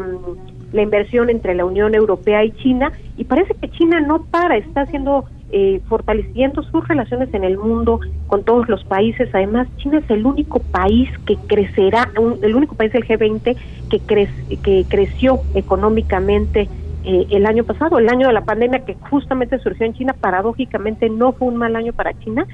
[0.72, 4.82] la inversión entre la Unión Europea y China y parece que China no para está
[4.82, 9.30] haciendo eh, fortaleciendo sus relaciones en el mundo con todos los países.
[9.34, 13.57] Además, China es el único país que crecerá, un- el único país del G20
[13.89, 14.30] que, cre-
[14.61, 16.70] que creció económicamente
[17.12, 21.10] eh, el año pasado, el año de la pandemia que justamente surgió en China, paradójicamente
[21.10, 22.45] no fue un mal año para China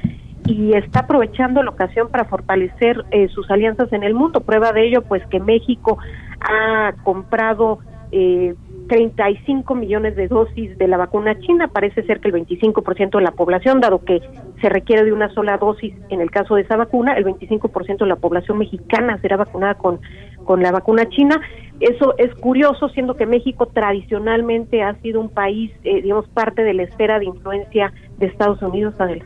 [0.46, 4.40] y está aprovechando la ocasión para fortalecer eh, sus alianzas en el mundo.
[4.40, 5.98] Prueba de ello, pues que México
[6.40, 7.80] ha comprado
[8.14, 8.56] eh,
[8.88, 11.68] 35 millones de dosis de la vacuna china.
[11.68, 14.22] Parece ser que el 25% de la población, dado que
[14.62, 18.06] se requiere de una sola dosis en el caso de esa vacuna, el 25% de
[18.06, 20.00] la población mexicana será vacunada con,
[20.44, 21.42] con la vacuna china.
[21.80, 26.74] Eso es curioso, siendo que México tradicionalmente ha sido un país, eh, digamos, parte de
[26.74, 28.94] la esfera de influencia de Estados Unidos.
[28.98, 29.26] Adela.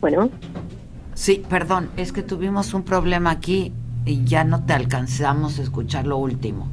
[0.00, 0.30] Bueno.
[1.14, 3.72] Sí, perdón, es que tuvimos un problema aquí
[4.04, 6.68] y ya no te alcanzamos a escuchar lo último.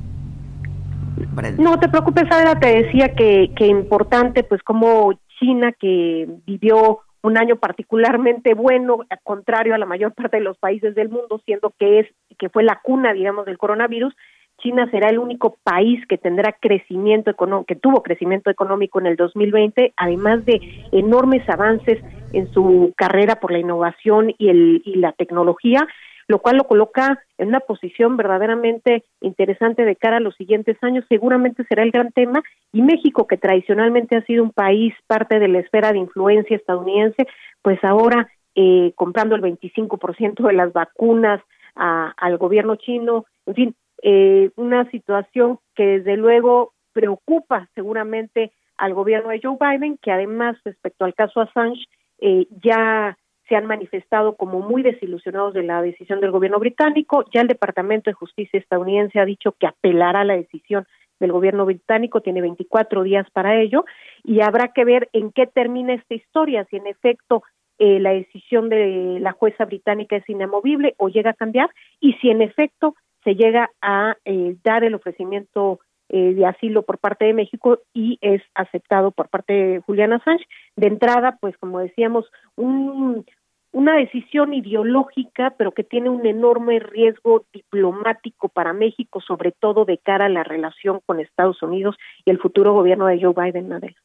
[1.33, 1.61] Brenda.
[1.61, 7.37] No te preocupes, Adela, te decía que, que importante, pues como China, que vivió un
[7.37, 11.73] año particularmente bueno, al contrario a la mayor parte de los países del mundo, siendo
[11.77, 12.07] que es
[12.37, 14.15] que fue la cuna, digamos, del coronavirus,
[14.59, 19.15] China será el único país que tendrá crecimiento económico, que tuvo crecimiento económico en el
[19.15, 20.59] 2020, además de
[20.91, 21.99] enormes avances
[22.33, 25.87] en su carrera por la innovación y, el, y la tecnología,
[26.27, 31.05] lo cual lo coloca en una posición verdaderamente interesante de cara a los siguientes años.
[31.07, 32.43] Seguramente será el gran tema.
[32.73, 37.27] Y México, que tradicionalmente ha sido un país parte de la esfera de influencia estadounidense,
[37.61, 41.41] pues ahora eh, comprando el 25% de las vacunas
[41.75, 48.93] a, al gobierno chino, en fin, eh, una situación que desde luego preocupa seguramente al
[48.93, 51.85] gobierno de Joe Biden, que además respecto al caso Assange
[52.19, 53.17] eh, ya
[53.47, 57.23] se han manifestado como muy desilusionados de la decisión del gobierno británico.
[57.33, 60.85] Ya el Departamento de Justicia estadounidense ha dicho que apelará a la decisión
[61.19, 63.85] del gobierno británico, tiene 24 días para ello,
[64.23, 67.43] y habrá que ver en qué termina esta historia, si en efecto
[67.79, 72.29] eh, la decisión de la jueza británica es inamovible o llega a cambiar, y si
[72.29, 72.95] en efecto
[73.27, 78.17] se llega a eh, dar el ofrecimiento eh, de asilo por parte de México y
[78.21, 80.45] es aceptado por parte de Julian Assange.
[80.77, 82.25] De entrada, pues como decíamos,
[82.55, 83.25] un,
[83.73, 89.97] una decisión ideológica, pero que tiene un enorme riesgo diplomático para México, sobre todo de
[89.97, 93.97] cara a la relación con Estados Unidos y el futuro gobierno de Joe Biden, Adela.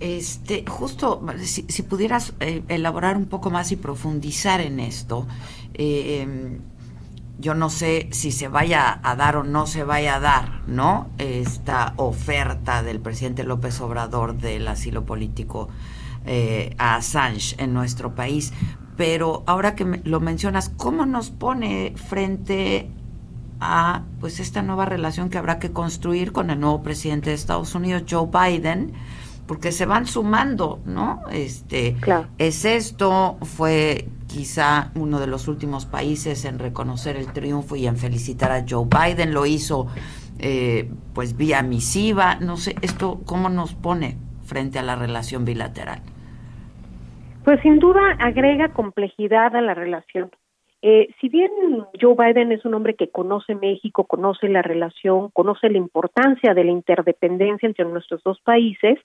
[0.00, 5.26] Este, justo, si, pudieras eh, elaborar un poco más y profundizar en esto,
[5.74, 6.26] eh,
[7.40, 11.08] yo no sé si se vaya a dar o no se vaya a dar, ¿no?
[11.18, 15.68] Esta oferta del presidente López Obrador del asilo político
[16.26, 18.52] eh, a Assange en nuestro país.
[18.96, 22.90] Pero ahora que lo mencionas, ¿cómo nos pone frente
[23.58, 27.74] a pues esta nueva relación que habrá que construir con el nuevo presidente de Estados
[27.74, 28.92] Unidos, Joe Biden?
[29.46, 31.22] Porque se van sumando, ¿no?
[31.32, 32.28] Este, claro.
[32.38, 37.96] es esto, fue quizá uno de los últimos países en reconocer el triunfo y en
[37.96, 39.88] felicitar a Joe Biden, lo hizo
[40.38, 46.00] eh, pues vía misiva, no sé, esto cómo nos pone frente a la relación bilateral.
[47.44, 50.30] Pues sin duda agrega complejidad a la relación.
[50.82, 51.50] Eh, si bien
[52.00, 56.64] Joe Biden es un hombre que conoce México, conoce la relación, conoce la importancia de
[56.64, 58.98] la interdependencia entre nuestros dos países,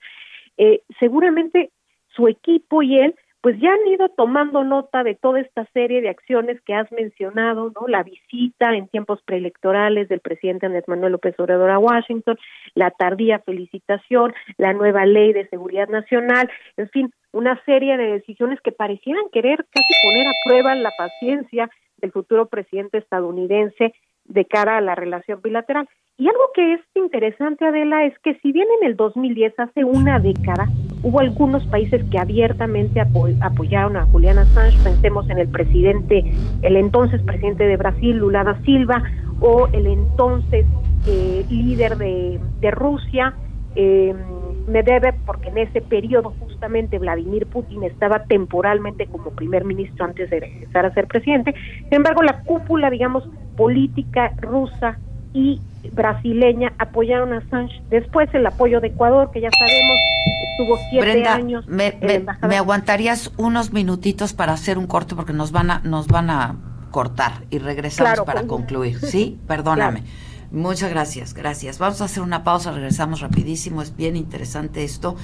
[0.58, 1.72] eh, seguramente
[2.16, 3.16] su equipo y él
[3.46, 7.72] pues ya han ido tomando nota de toda esta serie de acciones que has mencionado,
[7.80, 7.88] ¿no?
[7.88, 12.40] La visita en tiempos preelectorales del presidente Andrés Manuel López Obrador a Washington,
[12.74, 18.60] la tardía felicitación, la nueva ley de seguridad nacional, en fin, una serie de decisiones
[18.62, 23.94] que parecieran querer casi poner a prueba la paciencia del futuro presidente estadounidense
[24.26, 25.88] de cara a la relación bilateral.
[26.18, 30.18] Y algo que es interesante, Adela, es que si bien en el 2010, hace una
[30.20, 30.68] década,
[31.04, 36.24] hubo algunos países que abiertamente apo apoyaron a Julian Assange, pensemos en el presidente,
[36.62, 39.04] el entonces presidente de Brasil, Lula da Silva,
[39.42, 40.66] o el entonces
[41.06, 43.36] eh, líder de, de Rusia,
[43.76, 44.16] eh,
[44.68, 50.40] Medvedev, porque en ese periodo justamente Vladimir Putin estaba temporalmente como primer ministro antes de
[50.40, 51.54] regresar a ser presidente.
[51.84, 54.98] Sin embargo, la cúpula, digamos, política rusa
[55.34, 55.60] y
[55.92, 57.82] brasileña apoyaron a Assange.
[57.90, 59.98] Después el apoyo de Ecuador, que ya sabemos,
[60.52, 61.68] estuvo siete Brenda, años.
[61.68, 61.98] me,
[62.48, 66.56] me- aguantarías unos minutitos para hacer un corte porque nos van a, nos van a
[66.92, 69.00] cortar y regresamos Claro, para con- concluir.
[69.00, 69.40] ¿Sí?
[69.48, 70.04] Perdóname.
[70.56, 71.80] Muchas gracias, gracias.
[71.80, 73.82] Vamos a hacer una pausa, regresamos rapidísimo.
[73.82, 75.18] Es bien interesante esto.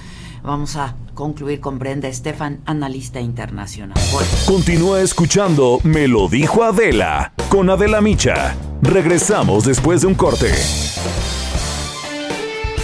[0.44, 3.98] Vamos a concluir con Brenda Estefan, analista internacional.
[4.46, 8.58] Continúa escuchando Me lo dijo Adela con Adela Micha.
[8.82, 10.52] Regresamos después de un corte.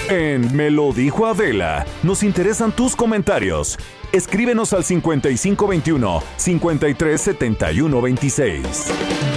[0.10, 3.78] En Me lo dijo Adela, nos interesan tus comentarios.
[4.14, 9.37] Escríbenos al 5521 537126.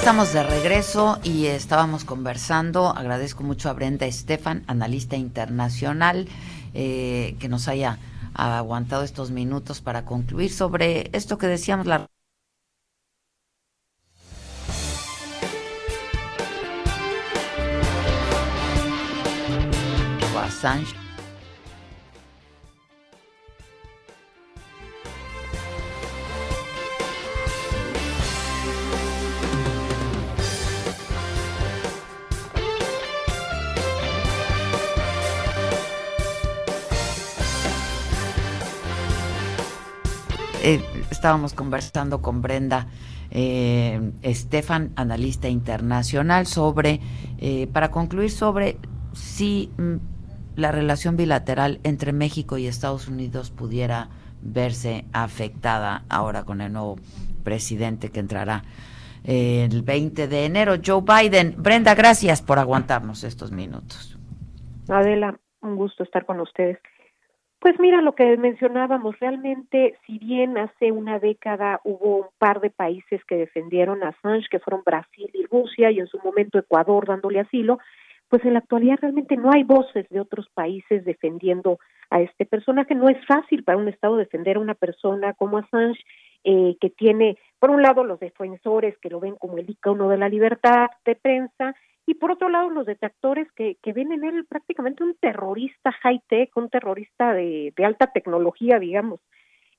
[0.00, 2.88] Estamos de regreso y estábamos conversando.
[2.88, 6.26] Agradezco mucho a Brenda Estefan, analista internacional,
[6.72, 7.98] eh, que nos haya
[8.32, 12.06] aguantado estos minutos para concluir sobre esto que decíamos, la
[20.42, 21.09] Assange.
[40.62, 40.80] Eh,
[41.10, 42.86] estábamos conversando con Brenda
[43.30, 47.00] eh, Estefan, analista internacional, sobre,
[47.38, 48.76] eh, para concluir sobre
[49.12, 49.96] si mm,
[50.56, 54.08] la relación bilateral entre México y Estados Unidos pudiera
[54.42, 56.96] verse afectada ahora con el nuevo
[57.44, 58.64] presidente que entrará
[59.24, 61.54] eh, el 20 de enero, Joe Biden.
[61.58, 64.18] Brenda, gracias por aguantarnos estos minutos.
[64.88, 66.78] Adela, un gusto estar con ustedes.
[67.60, 72.70] Pues mira, lo que mencionábamos, realmente, si bien hace una década hubo un par de
[72.70, 77.06] países que defendieron a Assange, que fueron Brasil y Rusia, y en su momento Ecuador
[77.06, 77.78] dándole asilo,
[78.30, 82.94] pues en la actualidad realmente no hay voces de otros países defendiendo a este personaje.
[82.94, 86.00] No es fácil para un Estado defender a una persona como Assange,
[86.44, 90.16] eh, que tiene, por un lado, los defensores que lo ven como el icono de
[90.16, 91.74] la libertad de prensa,
[92.06, 96.56] y por otro lado los detractores que, que ven en él prácticamente un terrorista high-tech,
[96.56, 99.20] un terrorista de, de alta tecnología, digamos.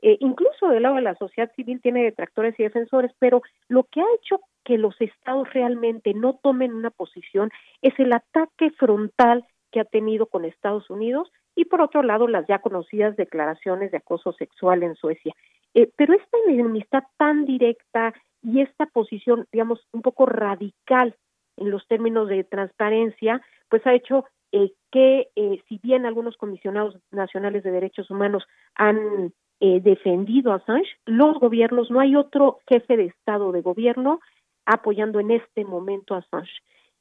[0.02, 4.02] Eh, incluso del lado de la sociedad civil tiene detractores y defensores, pero lo que
[4.02, 7.52] ha hecho que los estados realmente no tomen una posición
[7.82, 12.48] es el ataque frontal que ha tenido con Estados Unidos y por otro lado las
[12.48, 15.34] ya conocidas declaraciones de acoso sexual en Suecia.
[15.74, 21.16] Eh, pero esta enemistad tan directa y esta posición, digamos, un poco radical
[21.62, 26.98] en los términos de transparencia, pues ha hecho eh, que eh, si bien algunos comisionados
[27.12, 28.44] nacionales de derechos humanos
[28.76, 34.20] han eh, defendido a Assange, los gobiernos, no hay otro jefe de Estado de gobierno
[34.66, 36.52] apoyando en este momento a Assange.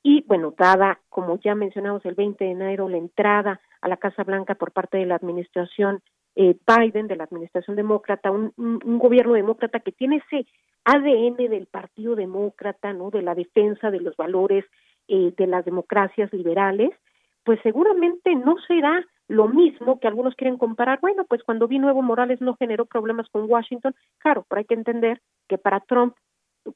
[0.03, 4.25] Y bueno, dada, como ya mencionamos, el 20 de enero, la entrada a la Casa
[4.25, 6.03] Blanca por parte de la administración
[6.37, 8.53] eh, Biden, de la administración demócrata, un,
[8.99, 10.47] gobierno demócrata que tiene ese
[10.85, 13.11] ADN del Partido Demócrata, ¿no?
[13.11, 14.65] De la defensa de los valores
[15.09, 16.91] eh, de las democracias liberales,
[17.45, 20.99] pues seguramente no será lo mismo que algunos quieren comparar.
[21.01, 23.95] Bueno, pues cuando vino Evo Morales no generó problemas con Washington.
[24.19, 26.15] Claro, pero hay que entender que para Trump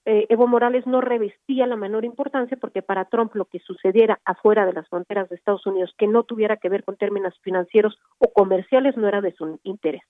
[0.05, 4.67] eh, Evo Morales no revestía la menor importancia porque para Trump lo que sucediera afuera
[4.67, 8.33] de las fronteras de Estados Unidos que no tuviera que ver con términos financieros o
[8.33, 10.03] comerciales no era de su interés.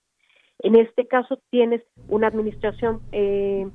[0.59, 3.67] En este caso tienes una administración eh,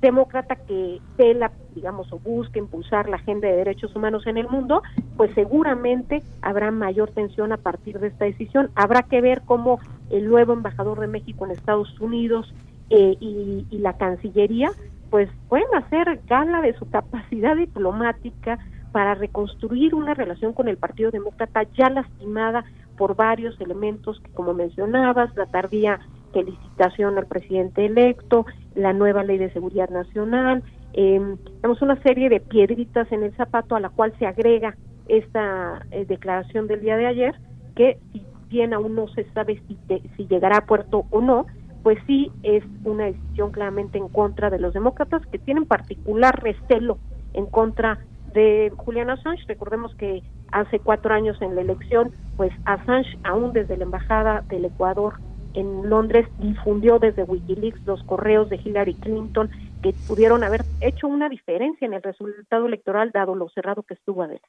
[0.00, 4.82] demócrata que vela, digamos, o busca impulsar la agenda de derechos humanos en el mundo,
[5.16, 8.70] pues seguramente habrá mayor tensión a partir de esta decisión.
[8.74, 9.80] Habrá que ver cómo
[10.10, 12.52] el nuevo embajador de México en Estados Unidos
[12.90, 14.70] eh, y, y la Cancillería
[15.10, 18.58] pues pueden hacer gala de su capacidad diplomática
[18.92, 22.64] para reconstruir una relación con el Partido Demócrata ya lastimada
[22.96, 26.00] por varios elementos que, como mencionabas, la tardía
[26.32, 30.62] felicitación al presidente electo, la nueva ley de seguridad nacional,
[30.94, 31.20] eh,
[31.60, 34.76] tenemos una serie de piedritas en el zapato a la cual se agrega
[35.08, 37.34] esta eh, declaración del día de ayer,
[37.74, 41.46] que si bien aún no se sabe si, te, si llegará a puerto o no,
[41.82, 46.98] pues sí es una decisión claramente en contra de los demócratas que tienen particular recelo
[47.34, 47.98] en contra
[48.34, 49.44] de Julian Assange.
[49.46, 50.22] Recordemos que
[50.52, 55.14] hace cuatro años en la elección, pues Assange, aún desde la Embajada del Ecuador
[55.58, 59.50] en Londres, difundió desde Wikileaks los correos de Hillary Clinton
[59.82, 64.22] que pudieron haber hecho una diferencia en el resultado electoral, dado lo cerrado que estuvo
[64.22, 64.46] Adela.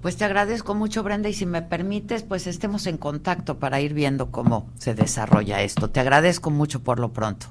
[0.00, 3.94] Pues te agradezco mucho, Brenda, y si me permites, pues estemos en contacto para ir
[3.94, 5.90] viendo cómo se desarrolla esto.
[5.90, 7.46] Te agradezco mucho por lo pronto.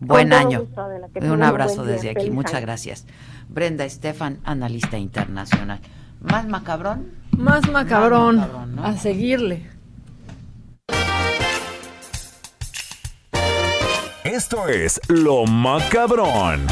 [0.00, 0.60] Buen año.
[0.60, 1.92] gusto, Adela, un abrazo día.
[1.94, 2.22] desde aquí.
[2.22, 2.62] Feliz Muchas año.
[2.62, 3.06] gracias.
[3.48, 5.80] Brenda Estefan, analista internacional.
[6.20, 7.12] ¿Más macabrón?
[7.30, 8.36] Más macabrón.
[8.36, 8.84] Más macabrón, ¿no?
[8.84, 9.73] A seguirle.
[14.34, 16.66] Esto es Lo Macabrón.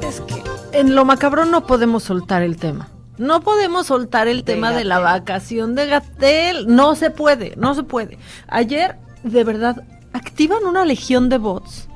[0.00, 0.40] Es que
[0.78, 2.88] en lo macabrón no podemos soltar el tema.
[3.18, 6.68] No podemos soltar el tema de la vacación de Gatel.
[6.68, 8.18] No se puede, no se puede.
[8.46, 11.88] Ayer, de verdad, activan una legión de bots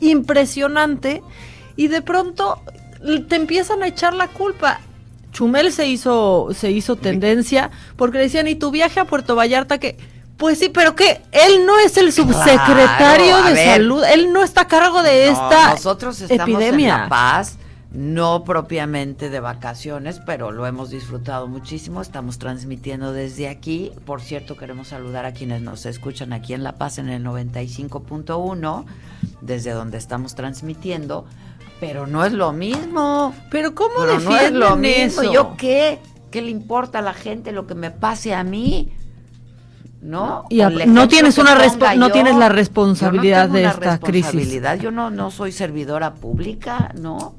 [0.00, 1.22] impresionante
[1.74, 2.60] y de pronto
[3.30, 4.78] te empiezan a echar la culpa.
[5.32, 9.78] Chumel se hizo, se hizo tendencia porque le decían, ¿y tu viaje a Puerto Vallarta
[9.78, 9.96] que
[10.36, 13.74] Pues sí, pero que él no es el subsecretario Claro, de ver.
[13.76, 16.94] salud, él no está a cargo de No, esta nosotros estamos epidemia.
[16.94, 17.58] en La Paz,
[17.92, 22.00] no propiamente de vacaciones, pero lo hemos disfrutado muchísimo.
[22.00, 23.92] Estamos transmitiendo desde aquí.
[24.06, 28.84] Por cierto, queremos saludar a quienes nos escuchan aquí en La Paz en el 95.1,
[29.42, 31.26] desde donde estamos transmitiendo.
[31.82, 33.34] Pero no es lo mismo.
[33.50, 35.22] Pero ¿cómo Pero no es lo mismo.
[35.22, 35.32] eso?
[35.32, 35.98] ¿Yo qué?
[36.30, 38.92] ¿Qué le importa a la gente lo que me pase a mí?
[40.00, 40.44] ¿No?
[40.48, 42.12] Y a- no tienes una respo- no yo.
[42.12, 44.26] tienes la Yo no responsabilidad tengo de esta crisis.
[44.26, 44.78] responsabilidad.
[44.78, 47.34] Yo no, no soy servidora pública, ¿no?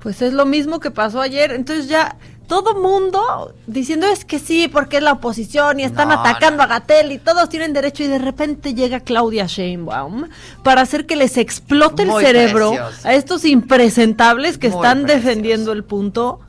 [0.00, 1.52] Pues es lo mismo que pasó ayer.
[1.52, 2.16] Entonces ya
[2.46, 6.66] todo mundo diciendo es que sí, porque es la oposición y están No, atacando a
[6.66, 10.28] Gatel y todos tienen derecho y de repente llega Claudia Sheinbaum
[10.62, 12.72] para hacer que les explote el cerebro
[13.04, 16.40] a estos impresentables que Muy están defendiendo el punto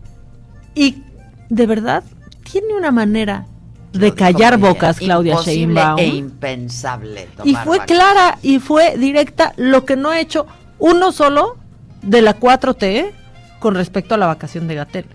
[0.75, 1.03] y
[1.49, 2.03] de verdad
[2.49, 3.45] tiene una manera
[3.93, 5.99] de callar bocas Claudia imposible Sheinbaum.
[5.99, 7.27] e impensable.
[7.43, 10.45] Y fue clara y fue directa lo que no ha hecho
[10.79, 11.57] uno solo
[12.03, 13.11] de la 4T
[13.59, 15.05] con respecto a la vacación de Gatel.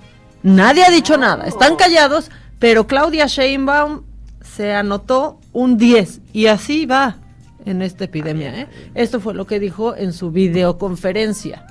[0.43, 4.03] Nadie ha dicho nada, están callados, pero Claudia Sheinbaum
[4.43, 7.17] se anotó un 10 y así va
[7.65, 8.61] en esta epidemia.
[8.61, 8.69] ¿eh?
[8.95, 11.65] Esto fue lo que dijo en su videoconferencia.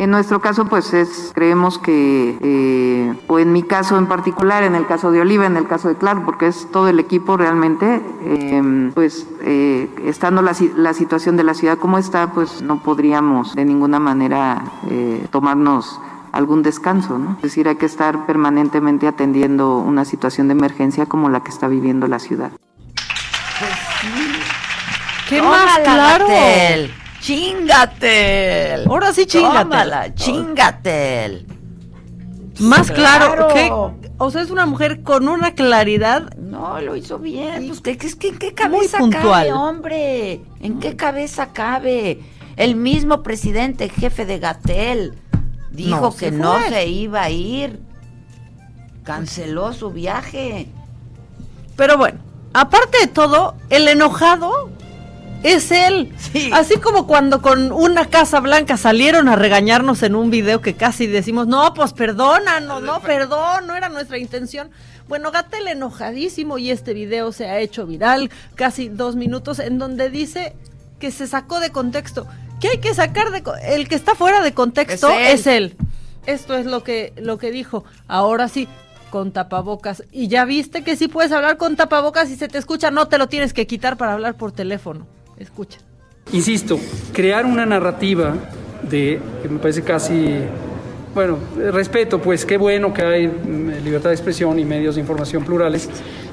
[0.00, 4.74] En nuestro caso, pues es, creemos que, eh, o en mi caso en particular, en
[4.74, 8.00] el caso de Oliva, en el caso de Clark, porque es todo el equipo realmente,
[8.24, 13.54] eh, pues eh, estando la, la situación de la ciudad como está, pues no podríamos
[13.54, 16.00] de ninguna manera eh, tomarnos
[16.32, 17.32] algún descanso, ¿no?
[17.36, 21.68] Es decir, hay que estar permanentemente atendiendo una situación de emergencia como la que está
[21.68, 22.50] viviendo la ciudad.
[25.28, 26.26] ¿Qué Tómala, más claro?
[26.28, 26.90] Gatel.
[27.20, 28.86] Chingatel.
[28.88, 29.62] Ahora sí, chingatel.
[29.62, 31.46] Tómala, chingatel.
[32.60, 33.94] Más claro, Claro.
[34.02, 36.34] que, o sea, es una mujer con una claridad.
[36.36, 37.68] No, lo hizo bien.
[37.68, 37.80] Pues,
[38.16, 39.46] ¿qué- ¿en cabeza puntual.
[39.48, 40.40] cabe, hombre?
[40.60, 42.20] ¿En qué cabeza cabe?
[42.56, 45.14] El mismo presidente, jefe de Gatel,
[45.70, 47.80] dijo No, que se no se iba a ir.
[49.04, 50.68] Canceló su viaje.
[51.76, 52.18] Pero bueno,
[52.52, 54.70] aparte de todo, el enojado
[55.42, 56.12] es él.
[56.52, 61.06] Así como cuando con una Casa Blanca salieron a regañarnos en un video que casi
[61.06, 64.70] decimos, no, pues perdónanos, no, perdón, no era nuestra intención.
[65.08, 70.10] Bueno, Gatel enojadísimo y este video se ha hecho viral, casi dos minutos, en donde
[70.10, 70.54] dice
[70.98, 72.26] que se sacó de contexto.
[72.60, 73.42] Que hay que sacar de...
[73.64, 75.76] El que está fuera de contexto Es es él.
[76.26, 77.84] Esto es lo que, lo que dijo.
[78.06, 78.68] Ahora sí,
[79.10, 80.04] con tapabocas.
[80.10, 83.18] Y ya viste que sí puedes hablar con tapabocas y se te escucha, no te
[83.18, 85.06] lo tienes que quitar para hablar por teléfono.
[85.36, 85.78] Escucha.
[86.32, 86.78] Insisto,
[87.12, 88.34] crear una narrativa
[88.88, 90.36] de, que me parece casi,
[91.14, 91.38] bueno,
[91.72, 95.88] respeto, pues qué bueno que hay mm, libertad de expresión y medios de información plurales,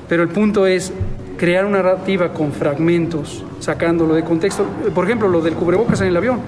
[0.07, 0.93] pero el punto es
[1.37, 4.65] crear una narrativa con fragmentos, sacándolo de contexto.
[4.93, 6.39] Por ejemplo, lo del cubrebocas en el avión.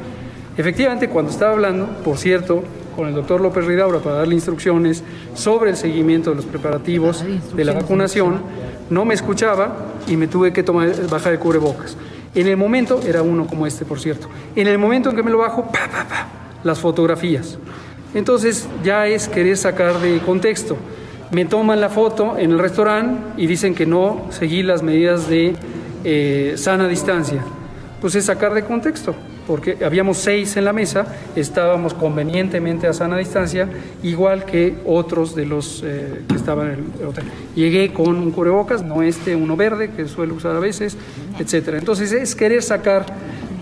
[0.57, 2.63] Efectivamente, cuando estaba hablando, por cierto,
[2.95, 7.23] con el doctor López Ridaura para darle instrucciones sobre el seguimiento de los preparativos
[7.55, 8.41] de la vacunación,
[8.89, 9.77] no me escuchaba
[10.07, 11.95] y me tuve que tomar, bajar el cubrebocas.
[12.35, 15.31] En el momento, era uno como este, por cierto, en el momento en que me
[15.31, 16.27] lo bajo, pa, pa, pa,
[16.63, 17.57] las fotografías.
[18.13, 20.75] Entonces ya es querer sacar de contexto.
[21.31, 25.55] Me toman la foto en el restaurante y dicen que no seguí las medidas de
[26.03, 27.43] eh, sana distancia.
[28.01, 29.15] Pues es sacar de contexto.
[29.49, 33.67] porque habíamos seis en la mesa, estábamos convenientemente a sana distancia,
[34.03, 37.23] igual que otros de los eh, que estaban en el hotel.
[37.55, 40.97] Llegué con un cubrebocas, no este, uno verde, que suelo usar a veces,
[41.39, 41.79] etcétera.
[41.79, 43.07] Entonces es querer sacar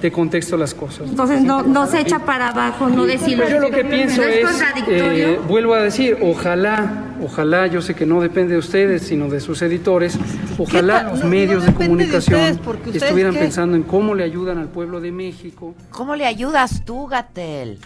[0.01, 1.09] de contexto las cosas.
[1.09, 3.37] Entonces no, no se echa para abajo, no decir...
[3.37, 4.45] Pues yo lo que pienso ¿No es
[4.87, 9.39] eh, vuelvo a decir, ojalá, ojalá, yo sé que no depende de ustedes, sino de
[9.39, 10.17] sus editores,
[10.57, 13.39] ojalá los No- medios de comunicación ustedes, porque ustedes estuvieran qué?
[13.39, 15.73] pensando en cómo le ayudan al pueblo de México.
[15.89, 17.79] ¿Cómo le ayudas tú, Gatel?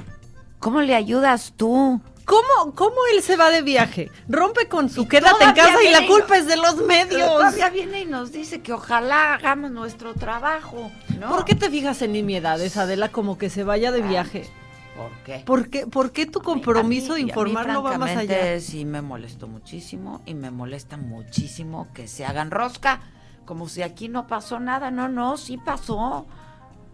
[0.60, 2.02] ¿Cómo le ayudas tú?
[2.32, 4.10] ¿Cómo, ¿Cómo él se va de viaje?
[4.30, 7.28] Rompe con su quédate en casa y la culpa y- es de los medios.
[7.30, 10.90] Todavía viene y nos dice que ojalá hagamos nuestro trabajo.
[11.20, 11.30] ¿no?
[11.30, 14.50] ¿Por qué te fijas en nimiedades, Adela, como que se vaya de viaje?
[14.96, 15.40] ¿Por qué?
[15.46, 18.60] ¿Por qué, por qué tu compromiso mí- de mí, informar no va más allá?
[18.62, 23.02] Sí, me molestó muchísimo y me molesta muchísimo que se hagan rosca,
[23.46, 24.90] como si aquí no pasó nada.
[24.90, 26.26] No, no, sí pasó.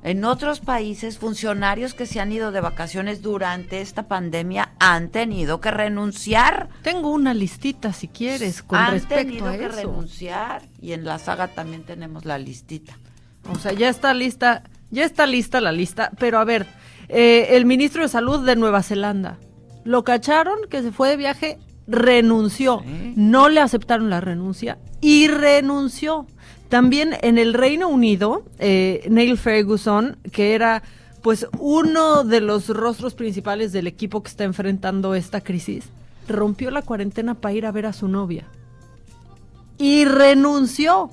[0.03, 5.59] En otros países, funcionarios que se han ido de vacaciones durante esta pandemia han tenido
[5.59, 6.69] que renunciar.
[6.83, 9.75] Tengo una listita, si quieres, con han respecto tenido a que eso.
[9.75, 12.97] renunciar y en la saga también tenemos la listita.
[13.51, 16.11] O sea, ya está lista, ya está lista la lista.
[16.19, 16.67] Pero a ver,
[17.09, 19.39] eh, el ministro de Salud de Nueva Zelanda,
[19.83, 22.83] lo cacharon que se fue de viaje, renunció.
[23.15, 26.27] No le aceptaron la renuncia y renunció.
[26.69, 30.83] También en el Reino Unido, eh, Neil Ferguson, que era
[31.21, 35.85] pues uno de los rostros principales del equipo que está enfrentando esta crisis,
[36.27, 38.45] rompió la cuarentena para ir a ver a su novia.
[39.77, 41.11] Y renunció.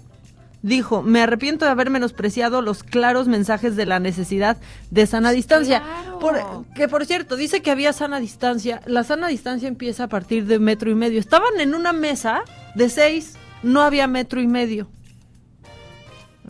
[0.62, 4.56] Dijo, me arrepiento de haber menospreciado los claros mensajes de la necesidad
[4.90, 5.82] de sana distancia.
[6.20, 8.80] Por- que por cierto, dice que había sana distancia.
[8.86, 11.20] La sana distancia empieza a partir de metro y medio.
[11.20, 12.44] Estaban en una mesa
[12.74, 14.88] de seis, no había metro y medio.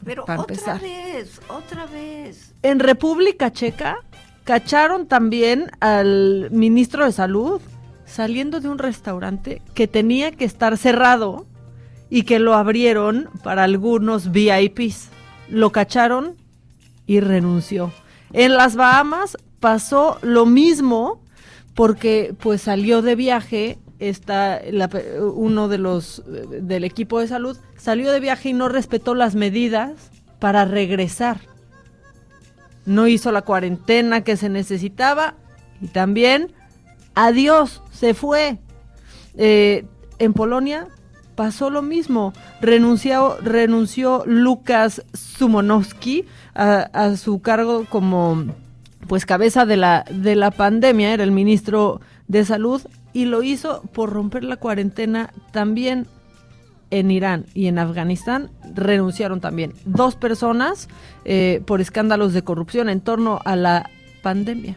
[0.04, 0.80] Pero Para otra empezar.
[0.80, 2.54] vez, otra vez.
[2.62, 3.98] En República Checa
[4.44, 7.60] cacharon también al ministro de Salud
[8.04, 11.46] saliendo de un restaurante que tenía que estar cerrado
[12.10, 15.08] y que lo abrieron para algunos VIPs.
[15.48, 16.36] Lo cacharon
[17.06, 17.92] y renunció.
[18.32, 21.22] En las Bahamas pasó lo mismo
[21.74, 24.90] porque pues salió de viaje está la
[25.34, 29.92] uno de los del equipo de salud salió de viaje y no respetó las medidas
[30.38, 31.38] para regresar.
[32.86, 35.34] No hizo la cuarentena que se necesitaba
[35.80, 36.52] y también
[37.14, 38.58] adiós, se fue.
[39.36, 39.86] Eh,
[40.18, 40.88] en Polonia
[41.34, 42.32] pasó lo mismo.
[42.60, 46.24] Renunció, renunció Lucas Sumonowski
[46.54, 48.44] a, a su cargo como
[49.06, 52.82] pues cabeza de la, de la pandemia, era el ministro de salud,
[53.14, 56.06] y lo hizo por romper la cuarentena también
[56.90, 60.88] en Irán y en Afganistán renunciaron también dos personas
[61.24, 63.88] eh, por escándalos de corrupción en torno a la
[64.22, 64.76] pandemia.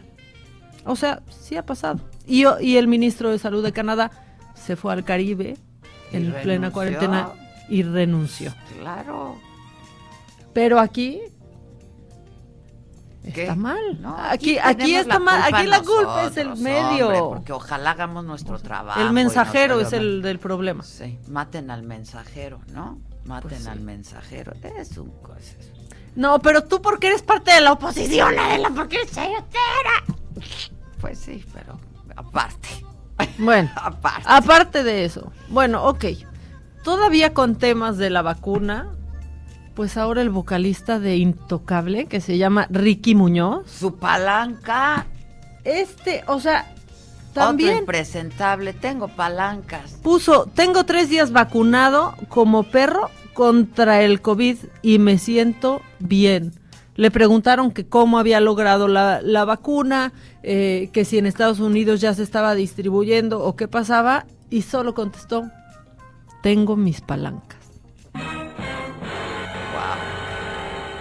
[0.84, 2.00] O sea, sí ha pasado.
[2.26, 4.10] Y, y el ministro de Salud de Canadá
[4.54, 5.56] se fue al Caribe
[6.12, 7.30] Y en plena cuarentena
[7.68, 8.54] y renunció.
[8.80, 9.36] Claro.
[10.54, 11.20] Pero aquí
[13.32, 13.42] ¿Qué?
[13.42, 14.00] está mal.
[14.00, 15.42] No, aquí, aquí está mal.
[15.52, 17.06] Aquí la culpa es el medio.
[17.08, 19.00] hombre, porque ojalá hagamos nuestro trabajo.
[19.00, 20.82] el mensajero nos es el del problema.
[20.82, 22.98] Sí, maten al mensajero, ¿no?
[23.24, 23.68] Maten Pues sí.
[23.68, 24.52] al mensajero.
[24.76, 25.54] Es un cosa.
[26.16, 30.04] No, pero tú porque eres parte de la oposición, Adela, porque eres chayotera.
[31.00, 31.78] Pues sí, pero
[32.16, 32.68] aparte.
[33.38, 34.22] Bueno, aparte.
[34.26, 35.30] aparte de eso.
[35.48, 36.04] Bueno, ok.
[36.82, 38.88] Todavía con temas de la vacuna,
[39.78, 43.70] pues ahora el vocalista de Intocable, que se llama Ricky Muñoz.
[43.70, 45.06] Su palanca.
[45.62, 46.74] Este, o sea,
[47.30, 48.72] Otro también impresentable.
[48.72, 49.92] Tengo palancas.
[50.02, 56.54] puso, tengo tres días vacunado como perro contra el COVID y me siento bien.
[56.96, 60.12] Le preguntaron que cómo había logrado la, la vacuna,
[60.42, 64.94] eh, que si en Estados Unidos ya se estaba distribuyendo o qué pasaba, y solo
[64.94, 65.48] contestó,
[66.42, 67.57] tengo mis palancas.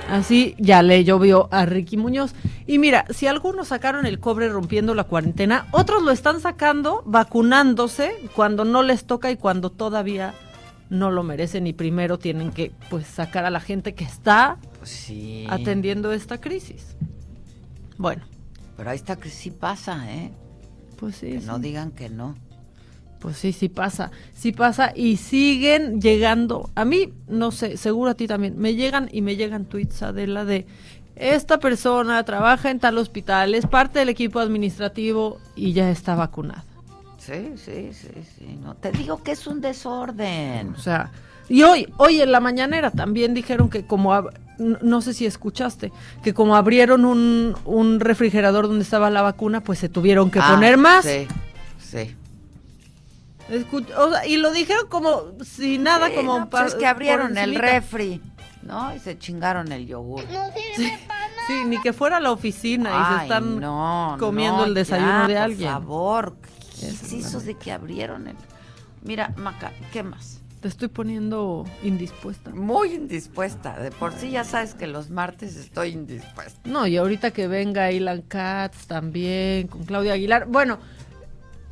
[0.10, 2.34] Así ya le llovió a Ricky Muñoz.
[2.66, 8.14] Y mira, si algunos sacaron el cobre rompiendo la cuarentena, otros lo están sacando vacunándose
[8.36, 10.34] cuando no les toca y cuando todavía
[10.90, 15.46] no lo merecen y primero tienen que pues sacar a la gente que está Sí.
[15.50, 16.96] atendiendo esta crisis.
[17.98, 18.24] Bueno,
[18.78, 20.32] Pero ahí está que sí pasa, ¿eh?
[20.98, 21.32] pues sí.
[21.34, 21.46] Que sí.
[21.48, 22.36] no digan que no.
[23.20, 26.70] Pues sí, sí pasa, sí pasa y siguen llegando.
[26.76, 30.46] A mí, no sé, seguro a ti también, me llegan y me llegan tweets, Adela,
[30.46, 30.66] de
[31.16, 36.64] esta persona trabaja en tal hospital, es parte del equipo administrativo y ya está vacunada.
[37.18, 38.60] Sí, sí, sí, sí.
[38.64, 40.70] No, te digo que es un desorden.
[40.76, 41.12] O sea,
[41.50, 44.14] y hoy, hoy en la mañanera también dijeron que como,
[44.60, 45.92] no sé si escuchaste,
[46.24, 50.52] que como abrieron un, un refrigerador donde estaba la vacuna, pues se tuvieron que Ah,
[50.54, 51.04] poner más.
[51.04, 51.28] Sí,
[51.80, 52.16] sí.
[53.50, 56.86] Escu- o sea, y lo dijeron como si nada, Sí, como no, pues es que
[56.86, 58.22] abrieron por el refri,
[58.64, 58.94] ¿no?
[58.96, 60.24] Y se chingaron el yogur.
[60.76, 65.10] Sí, ni que fuera a la oficina y se están no, comiendo no, el desayuno
[65.24, 65.72] ya, de por alguien.
[65.72, 66.36] favor,
[66.80, 68.36] ¿qué es eso de que abrieron el...?
[69.04, 70.42] Mira, Maca, ¿qué más?
[70.60, 72.50] Te estoy poniendo indispuesta.
[72.50, 73.80] Muy indispuesta.
[73.80, 76.60] De por sí ya sabes que los martes estoy indispuesta.
[76.66, 80.48] No, y ahorita que venga Ilan Katz también, con Claudia Aguilar.
[80.48, 80.80] Bueno,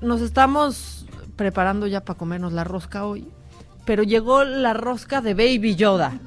[0.02, 1.05] nos estamos
[1.36, 3.28] preparando ya para comernos la rosca hoy,
[3.86, 6.20] pero llegó la rosca de Baby Yoda.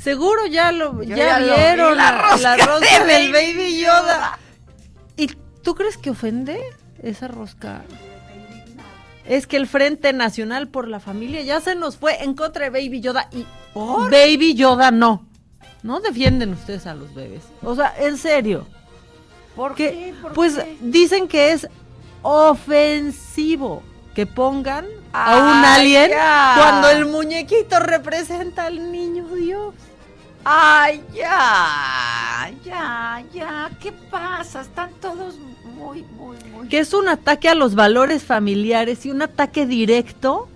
[0.00, 3.32] Seguro ya lo ya, ya lo vi, vieron la la, rosca la rosca de del
[3.32, 4.38] Baby Baby Yoda.
[5.16, 5.26] ¿Y
[5.62, 6.60] tú crees que ofende
[7.02, 7.82] esa rosca?
[9.26, 12.70] Es que el Frente Nacional por la Familia ya se nos fue en contra de
[12.70, 15.26] Baby Yoda y Baby Yoda no.
[15.82, 17.42] No defienden ustedes a los bebés.
[17.62, 18.66] O sea, en serio.
[19.54, 20.14] ¿Por qué?
[20.22, 20.76] ¿Por pues qué?
[20.80, 21.68] dicen que es
[22.22, 23.82] ofensivo
[24.18, 26.54] que pongan a un Ay, alien ya.
[26.58, 29.74] cuando el muñequito representa al niño Dios.
[30.44, 33.70] Ay, ya, ya, ya.
[33.80, 34.62] ¿Qué pasa?
[34.62, 36.66] Están todos muy, muy, muy...
[36.66, 40.48] Que es un ataque a los valores familiares y un ataque directo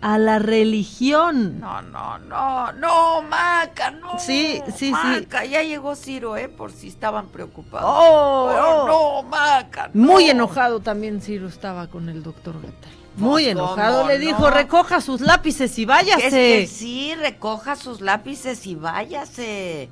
[0.00, 1.60] a la religión.
[1.60, 4.18] No, no, no, no, Maca, no.
[4.18, 4.92] Sí, sí, sí.
[4.92, 6.48] Maca, ya llegó Ciro, ¿eh?
[6.48, 7.86] Por si estaban preocupados.
[7.86, 9.22] Oh, Oh, oh.
[9.22, 9.90] no, Maca.
[9.92, 10.06] no.
[10.12, 12.99] Muy enojado también Ciro estaba con el doctor Gatel.
[13.20, 13.98] Muy Pues, enojado.
[13.98, 14.26] ¿cómo Le no?
[14.26, 16.62] dijo, recoja sus lápices y váyase.
[16.62, 19.88] Es que sí, recoja sus lápices y váyase.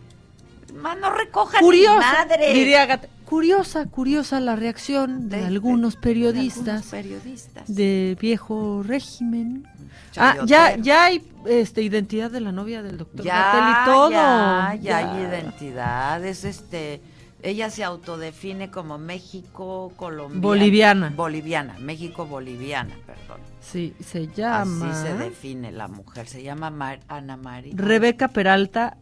[0.75, 2.53] Más no recoja curiosa, madre.
[2.53, 3.01] diría.
[3.25, 7.75] Curiosa, curiosa la reacción de, De- algunos de periodistas algunos periodistas.
[7.75, 9.67] de viejo régimen.
[10.17, 14.11] Ah, ya, ya hay este identidad de la novia del doctor Ya, y todo.
[14.11, 15.29] ya, ya hay Ya.
[15.29, 16.25] identidad.
[16.25, 17.03] Es este.
[17.41, 20.41] Ella se autodefine como México colombiana.
[20.43, 21.13] Boliviana.
[21.15, 23.41] Boliviana, México boliviana, perdón.
[23.61, 26.27] Sí, se llama Así se define la mujer.
[26.27, 27.73] Se llama Mar- Ana María.
[27.77, 28.97] Rebeca Peralta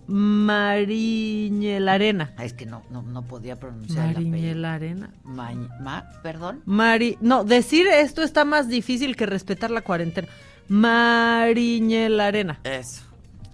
[1.06, 2.34] Mariñelarena.
[2.38, 4.14] Es que no, no, no podía pronunciar.
[4.14, 5.10] Mariñelarena.
[5.24, 6.60] Ma, ma- perdón.
[6.66, 10.28] Mari, no, decir esto está más difícil que respetar la cuarentena.
[10.68, 12.60] Mariñelarena.
[12.64, 13.02] Eso.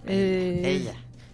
[0.05, 0.93] Eh, Ella.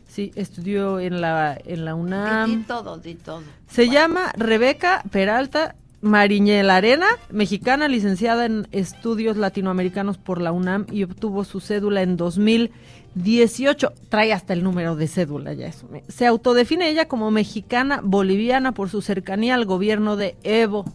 [0.09, 2.49] Sí, estudió en la en la UNAM.
[2.49, 3.43] di todo, di todo.
[3.69, 11.03] Se llama Rebeca Peralta Mariñel Arena, mexicana, licenciada en estudios latinoamericanos por la UNAM y
[11.03, 13.93] obtuvo su cédula en 2018.
[14.09, 15.87] Trae hasta el número de cédula ya eso.
[16.07, 20.85] Se autodefine ella como mexicana boliviana por su cercanía al gobierno de Evo.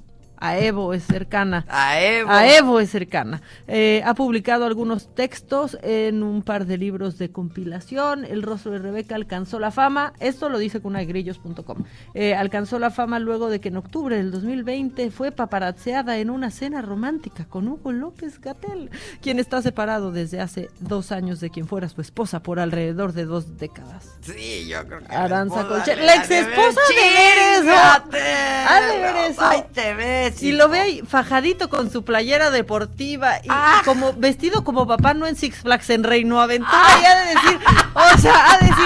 [0.45, 1.65] A Evo es cercana.
[1.69, 2.31] A Evo.
[2.31, 3.41] A Evo es cercana.
[3.67, 8.25] Eh, ha publicado algunos textos en un par de libros de compilación.
[8.25, 10.13] El rostro de Rebeca alcanzó la fama.
[10.21, 11.85] Esto lo dice cunagrillos.com.
[12.13, 16.51] Eh, alcanzó la fama luego de que en octubre del 2020 fue paparazzeada en una
[16.51, 18.91] cena romántica con Hugo López Gatel,
[19.23, 23.25] quien está separado desde hace dos años de quien fuera su esposa por alrededor de
[23.25, 24.11] dos décadas.
[24.21, 25.15] Sí, yo creo que.
[25.15, 27.71] Aranza esposa Colche- de la ex esposa de.
[27.75, 29.41] Ha ver eso.
[29.43, 30.34] Ay, te ves.
[30.43, 35.15] Y lo ve ahí fajadito con su playera deportiva y, y como vestido como papá
[35.15, 37.61] no en Six Flags en Reino Aventura y ha de decir,
[37.95, 38.85] o sea, ha de decir,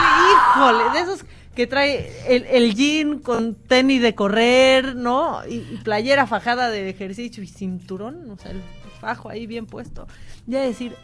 [0.57, 1.24] híjole, de esos
[1.55, 5.40] que trae el, el jean con tenis de correr, ¿no?
[5.49, 8.62] Y, y playera fajada de ejercicio y cinturón, o sea, el
[9.01, 10.07] fajo ahí bien puesto.
[10.46, 10.94] Y ha de decir,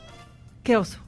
[0.62, 0.98] qué oso.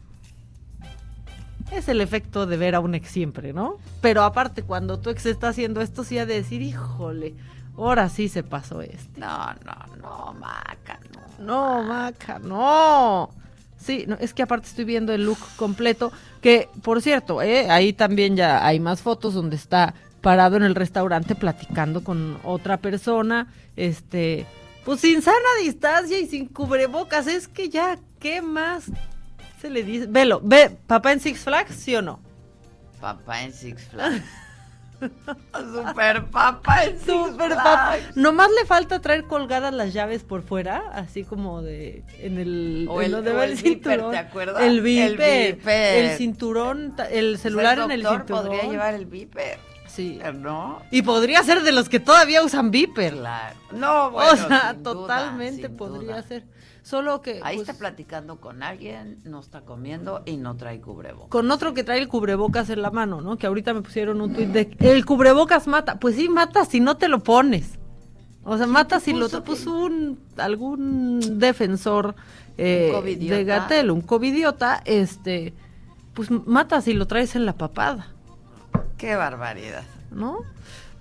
[1.73, 3.79] Es el efecto de ver a un ex siempre, ¿no?
[4.01, 7.35] Pero aparte, cuando tu ex está haciendo esto, sí ha de decir, híjole,
[7.77, 9.21] ahora sí se pasó este.
[9.21, 10.99] No, no, no, Maca,
[11.39, 11.45] no.
[11.45, 13.31] No, Maca, no.
[13.79, 16.11] Sí, no, es que aparte estoy viendo el look completo,
[16.41, 17.71] que por cierto, ¿eh?
[17.71, 22.79] ahí también ya hay más fotos donde está parado en el restaurante platicando con otra
[22.79, 24.45] persona, este,
[24.85, 28.87] pues sin sana distancia y sin cubrebocas, es que ya, ¿qué más
[29.61, 30.07] se le dice?
[30.09, 32.21] Velo, ve, papá en Six Flags, ¿sí o no?
[33.01, 34.25] Papá en Six Flags.
[35.75, 37.97] Super Six Super papá.
[38.15, 43.01] Nomás le falta traer colgadas las llaves por fuera, así como de en el O
[43.01, 44.11] en el- donde o va el el viper, cinturón.
[44.13, 44.63] ¿te acuerdas?
[44.63, 48.27] El viper, el cinturón, el celular en el cinturón.
[48.47, 49.59] podría llevar el viper.
[49.87, 50.21] Sí.
[50.35, 50.83] ¿No?
[50.91, 53.15] Y podría ser de los que todavía usan viper.
[53.15, 53.57] Claro.
[53.73, 56.23] No, bueno, o sea, duda, totalmente podría duda.
[56.23, 56.45] ser.
[56.87, 61.31] Solo que Ahí pues, está platicando con alguien, no está comiendo y no trae cubrebocas.
[61.31, 63.37] con otro que trae el cubrebocas en la mano, ¿no?
[63.39, 65.99] Que ahorita me pusieron un tuit de el cubrebocas mata.
[65.99, 67.81] Pues sí mata si no te lo pones.
[68.45, 72.15] O sea, matas y lo pues un algún defensor
[72.57, 75.55] eh, Un de Gatel, un covidiota, este,
[76.15, 78.15] pues matas y lo traes en la papada,
[78.97, 79.83] Qué barbaridad.
[80.13, 80.39] ¿no?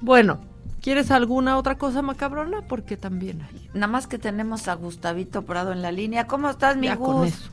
[0.02, 0.40] Bueno,
[0.86, 2.62] ¿quieres alguna otra cosa macabrona?
[2.62, 3.70] Porque también hay.
[3.74, 6.28] Nada más que tenemos a Gustavito Prado en la línea.
[6.28, 7.30] ¿Cómo estás, mi Ya con Gus?
[7.30, 7.50] eso.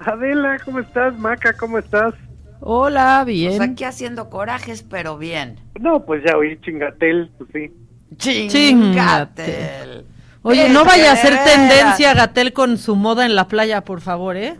[0.00, 1.16] Adela, ¿cómo estás?
[1.16, 2.12] Maca, ¿cómo estás?
[2.58, 3.56] Hola, bien.
[3.56, 5.60] Pues aquí haciendo corajes, pero bien.
[5.80, 7.72] No, pues ya oí chingatel, pues sí.
[8.16, 10.04] Chingatel.
[10.42, 14.36] Oye, no vaya a ser tendencia Gatel con su moda en la playa, por favor,
[14.36, 14.56] ¿eh?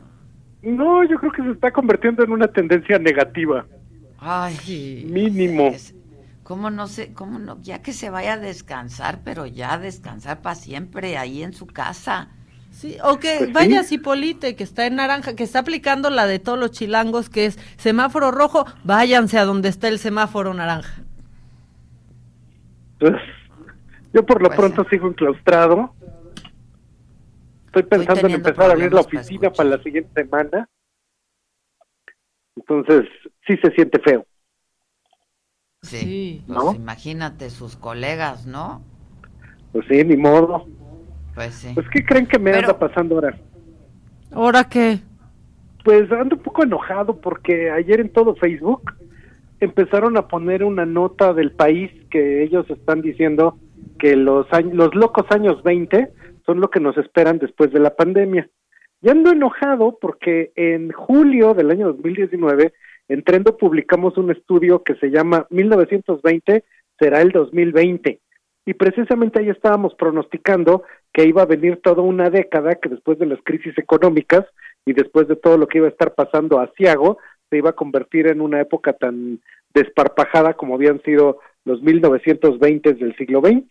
[0.62, 3.66] No, yo creo que se está convirtiendo en una tendencia negativa.
[4.20, 5.72] Ay, Mínimo.
[6.52, 7.14] ¿Cómo no sé?
[7.14, 7.62] ¿Cómo no?
[7.62, 11.66] Ya que se vaya a descansar, pero ya a descansar para siempre ahí en su
[11.66, 12.28] casa.
[12.72, 13.52] Sí, o que Pues sí.
[13.54, 17.46] vaya Cipolite, que está en naranja, que está aplicando la de todos los chilangos, que
[17.46, 21.02] es semáforo rojo, váyanse a donde está el semáforo naranja.
[22.98, 23.14] Pues,
[24.12, 25.94] yo por lo Pues pronto sigo enclaustrado.
[27.64, 30.68] Estoy pensando en empezar a abrir la problemas para oficina para, la siguiente semana.
[32.56, 33.08] Entonces,
[33.46, 34.26] sí se siente feo.
[35.82, 36.42] Sí.
[36.46, 36.74] Pues ¿No?
[36.74, 38.82] imagínate sus colegas, ¿no?
[39.72, 40.66] Pues sí, ni modo.
[41.34, 41.72] Pues sí.
[41.74, 43.36] Pues, ¿qué creen que me anda pasando ahora?
[44.30, 45.00] ¿Ahora qué?
[45.84, 48.92] Pues ando un poco enojado porque ayer en todo Facebook
[49.60, 53.58] empezaron a poner una nota del país que ellos están diciendo
[53.98, 56.12] que los años, los locos años 20
[56.46, 58.48] son lo que nos esperan después de la pandemia.
[59.00, 62.72] Y ando enojado porque en julio del año 2019
[63.08, 66.64] en Trendo publicamos un estudio que se llama 1920
[66.98, 68.20] será el 2020
[68.64, 73.26] y precisamente ahí estábamos pronosticando que iba a venir toda una década que después de
[73.26, 74.46] las crisis económicas
[74.86, 77.18] y después de todo lo que iba a estar pasando a Ciago,
[77.50, 79.40] se iba a convertir en una época tan
[79.74, 83.66] desparpajada como habían sido los 1920 del siglo XX.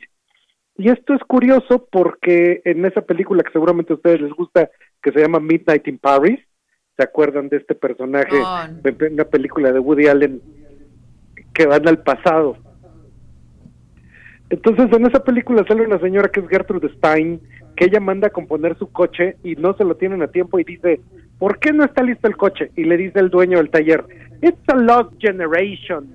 [0.78, 4.70] Y esto es curioso porque en esa película que seguramente a ustedes les gusta,
[5.02, 6.40] que se llama Midnight in Paris,
[7.02, 8.38] ¿se acuerdan de este personaje?
[8.84, 10.40] En una película de Woody Allen
[11.52, 12.58] que van al pasado.
[14.52, 17.42] Entonces en esa película sale una señora que es Gertrude Stein,
[17.76, 20.64] que ella manda a componer su coche y no se lo tienen a tiempo y
[20.64, 21.02] dice,
[21.40, 22.70] ¿por qué no está listo el coche?
[22.76, 24.06] Y le dice el dueño del taller,
[24.44, 26.08] it's a lost generation,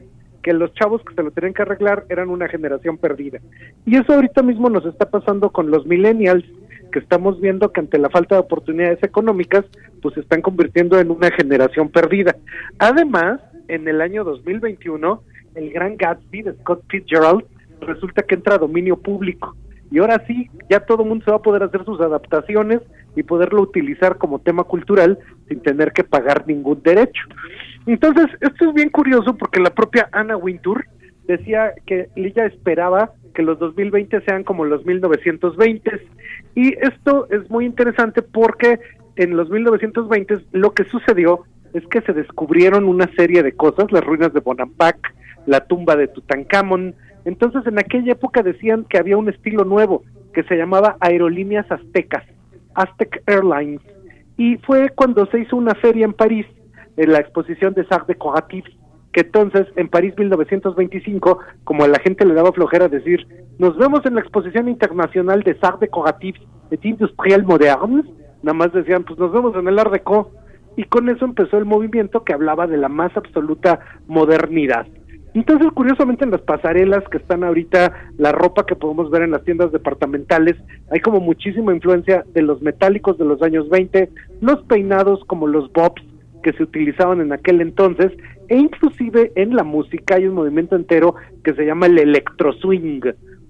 [0.43, 3.41] que los chavos que se lo tenían que arreglar eran una generación perdida.
[3.87, 6.45] Y eso ahorita mismo nos está pasando con los millennials,
[6.97, 9.67] que estamos viendo que ante la falta de oportunidades económicas,
[10.01, 12.35] pues se están convirtiendo en una generación perdida.
[12.79, 15.23] Además, en el año 2021,
[15.57, 17.45] el gran Gatsby de Scott Fitzgerald
[17.83, 19.55] resulta que entra a dominio público.
[19.91, 22.81] Y ahora sí, ya todo el mundo se va a poder hacer sus adaptaciones
[23.15, 25.19] y poderlo utilizar como tema cultural
[25.49, 27.25] sin tener que pagar ningún derecho.
[27.85, 30.87] Entonces, esto es bien curioso porque la propia Anna Wintour
[31.27, 36.01] decía que ella esperaba que los 2020 sean como los 1920
[36.55, 38.81] y esto es muy interesante porque
[39.17, 41.45] en los 1920 lo que sucedió
[41.75, 45.15] es que se descubrieron una serie de cosas, las ruinas de Bonampak,
[45.45, 46.95] la tumba de Tutankamón.
[47.27, 50.03] Entonces, en aquella época decían que había un estilo nuevo
[50.33, 52.25] que se llamaba Aerolíneas Aztecas,
[52.75, 53.83] Aztec Airlines.
[54.39, 56.47] Y fue cuando se hizo una feria en París,
[56.97, 58.71] en la exposición de Arts Decoratifs,
[59.17, 63.27] que entonces en París 1925, como a la gente le daba flojera decir,
[63.59, 68.05] nos vemos en la exposición internacional de Arts Decoratifs et Industriel Modernes,
[68.43, 70.33] nada más decían, pues nos vemos en el Art Deco,
[70.77, 74.87] y con eso empezó el movimiento que hablaba de la más absoluta modernidad.
[75.33, 79.45] Entonces, curiosamente, en las pasarelas que están ahorita, la ropa que podemos ver en las
[79.45, 80.57] tiendas departamentales,
[80.91, 84.11] hay como muchísima influencia de los metálicos de los años 20,
[84.43, 86.03] los peinados como los bobs
[86.47, 88.13] que se utilizaban en aquel entonces,
[88.47, 93.01] e inclusive en la música hay un movimiento entero que se llama el electro swing.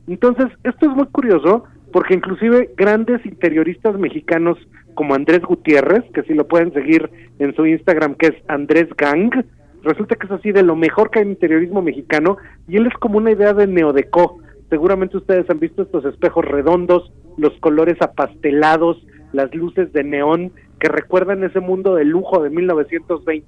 [0.08, 4.56] Entonces, esto es muy curioso porque inclusive grandes interioristas mexicanos
[4.94, 9.44] como Andrés Gutiérrez, que si lo pueden seguir en su Instagram, que es Andrés Gang,
[9.82, 12.94] resulta que es así de lo mejor que hay en interiorismo mexicano, y él es
[12.94, 14.38] como una idea de neodeco.
[14.70, 18.96] Seguramente ustedes han visto estos espejos redondos, los colores apastelados,
[19.34, 23.46] las luces de neón, que recuerdan ese mundo de lujo de 1920.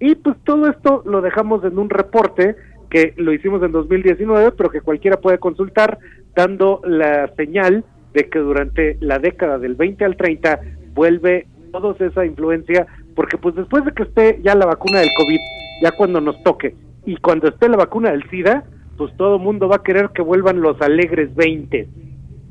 [0.00, 2.56] Y pues todo esto lo dejamos en un reporte
[2.90, 5.98] que lo hicimos en 2019, pero que cualquiera puede consultar,
[6.34, 10.60] dando la señal de que durante la década del 20 al 30
[10.94, 15.40] vuelve toda esa influencia, porque pues después de que esté ya la vacuna del COVID,
[15.82, 16.74] ya cuando nos toque,
[17.04, 18.64] y cuando esté la vacuna del SIDA,
[18.96, 21.88] pues todo mundo va a querer que vuelvan los alegres 20.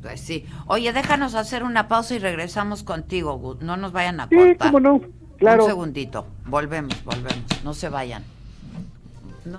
[0.06, 0.46] Pues sí.
[0.68, 3.56] Oye, déjanos hacer una pausa y regresamos contigo.
[3.60, 4.70] No nos vayan a Sí, cortar.
[4.70, 5.00] cómo no,
[5.36, 5.64] claro.
[5.64, 6.26] Un segundito.
[6.44, 7.42] Volvemos, volvemos.
[7.64, 8.22] No se vayan.
[9.44, 9.58] No.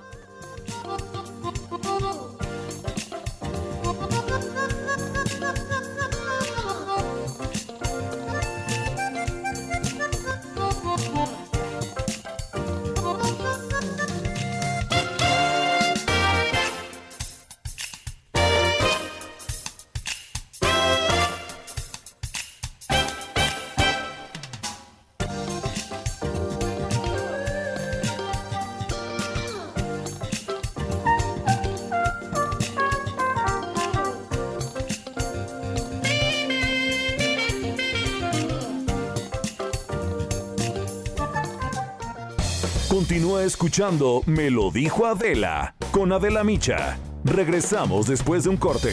[43.40, 46.98] Escuchando Me lo dijo Adela con Adela Micha.
[47.24, 48.92] Regresamos después de un corte.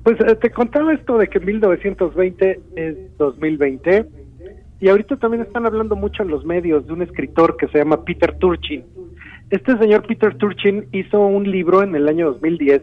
[0.02, 4.06] Pues eh, te contaba esto de que 1920 es 2020
[4.80, 8.04] y ahorita también están hablando mucho en los medios de un escritor que se llama
[8.04, 8.84] Peter Turchin.
[9.50, 12.82] Este señor Peter Turchin hizo un libro en el año 2010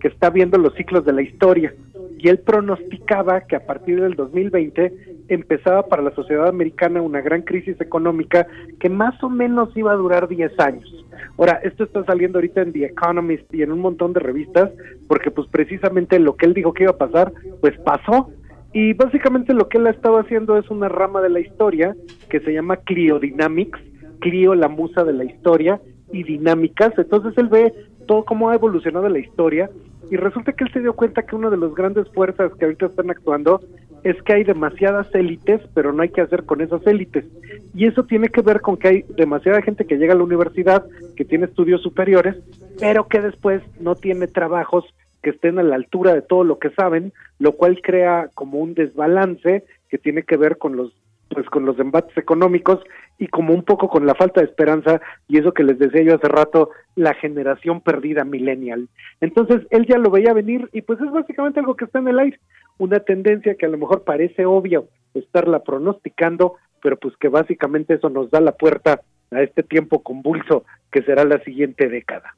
[0.00, 1.72] que está viendo los ciclos de la historia
[2.18, 7.42] y él pronosticaba que a partir del 2020 empezaba para la sociedad americana una gran
[7.42, 8.46] crisis económica
[8.80, 11.04] que más o menos iba a durar 10 años.
[11.38, 14.70] Ahora, esto está saliendo ahorita en The Economist y en un montón de revistas,
[15.08, 18.30] porque pues precisamente lo que él dijo que iba a pasar, pues pasó.
[18.72, 21.94] Y básicamente lo que él ha estado haciendo es una rama de la historia
[22.30, 23.78] que se llama Cliodynamics,
[24.20, 25.80] Clio la musa de la historia,
[26.12, 26.92] y dinámicas.
[26.96, 27.72] Entonces él ve
[28.06, 29.70] todo cómo ha evolucionado la historia
[30.10, 32.86] y resulta que él se dio cuenta que una de las grandes fuerzas que ahorita
[32.86, 33.60] están actuando
[34.04, 37.24] es que hay demasiadas élites, pero no hay que hacer con esas élites.
[37.74, 40.84] Y eso tiene que ver con que hay demasiada gente que llega a la universidad,
[41.16, 42.36] que tiene estudios superiores,
[42.78, 44.84] pero que después no tiene trabajos
[45.22, 48.74] que estén a la altura de todo lo que saben, lo cual crea como un
[48.74, 50.92] desbalance que tiene que ver con los
[51.28, 52.78] pues con los embates económicos
[53.18, 56.14] y como un poco con la falta de esperanza y eso que les decía yo
[56.16, 58.88] hace rato, la generación perdida millennial.
[59.20, 62.18] Entonces él ya lo veía venir y pues es básicamente algo que está en el
[62.18, 62.38] aire,
[62.78, 68.08] una tendencia que a lo mejor parece obvio estarla pronosticando, pero pues que básicamente eso
[68.10, 69.00] nos da la puerta
[69.32, 72.36] a este tiempo convulso que será la siguiente década.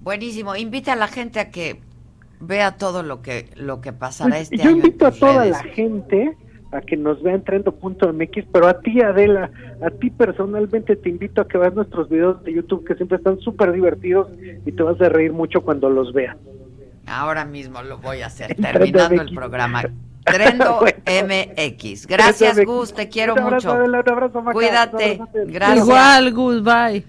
[0.00, 1.80] Buenísimo, invita a la gente a que
[2.40, 4.70] vea todo lo que lo que pasará Pues, este yo año.
[4.70, 5.50] en invito a toda redes.
[5.52, 6.36] la gente
[6.70, 9.50] a que nos vea en trendo.mx, pero a ti Adela,
[9.82, 13.38] a ti personalmente te invito a que veas nuestros videos de YouTube que siempre están
[13.40, 14.28] súper divertidos
[14.66, 16.36] y te vas a reír mucho cuando los veas.
[17.06, 19.34] Ahora mismo lo voy a hacer, terminando el MX.
[19.34, 19.82] programa.
[20.24, 22.06] Trendo MX.
[22.06, 23.78] Gracias, Trendo Gus, te quiero Un abrazo, mucho.
[23.80, 25.18] Adela, un abrazo, Maca, Cuídate.
[25.32, 25.50] un.
[25.52, 25.86] Gracias.
[25.86, 27.04] Igual, Gus, bye.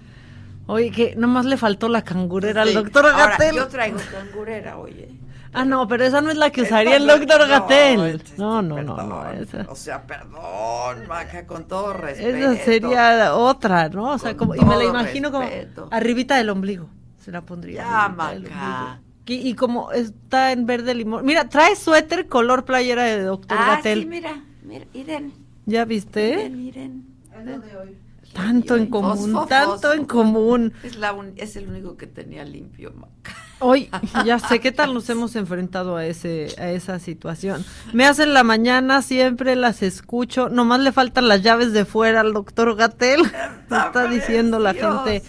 [0.68, 2.68] Oye, que nomás le faltó la cangurera Sí.
[2.70, 3.56] al doctor Ahora, Gatel.
[3.56, 5.08] yo traigo cangurera, oye.
[5.52, 8.22] Ah, no, pero esa no es la que usaría el doctor Gatel.
[8.38, 9.22] No, no, no, no.
[9.22, 9.36] perdón.
[9.42, 12.36] Esa, O sea, perdón, Maca, con todo respeto.
[12.52, 14.12] esa sería otra, ¿no?
[14.12, 15.82] O sea, como, y me la imagino respeto.
[15.84, 16.88] como arribita del ombligo.
[17.18, 17.82] Se la pondría.
[17.82, 19.00] Ya, Maca.
[19.26, 21.24] Y, y como está en verde limón.
[21.24, 24.00] Mira, trae suéter color playera de doctor Ah, Gatel.
[24.00, 25.32] sí, mira, mira, miren.
[25.66, 26.48] ¿Ya viste?
[26.50, 28.00] Miren, miren.
[28.32, 29.92] Tanto en común, Fosfo, tanto fosfo.
[29.92, 30.72] en común.
[30.84, 33.34] Es, la un- es el único que tenía limpio, Maca.
[33.58, 33.90] Hoy,
[34.24, 37.64] ya sé qué tal nos hemos enfrentado a ese, a esa situación.
[37.92, 40.48] Me hacen la mañana, siempre las escucho.
[40.48, 43.22] Nomás le faltan las llaves de fuera al doctor Gatel.
[43.68, 45.22] Me está diciendo la gente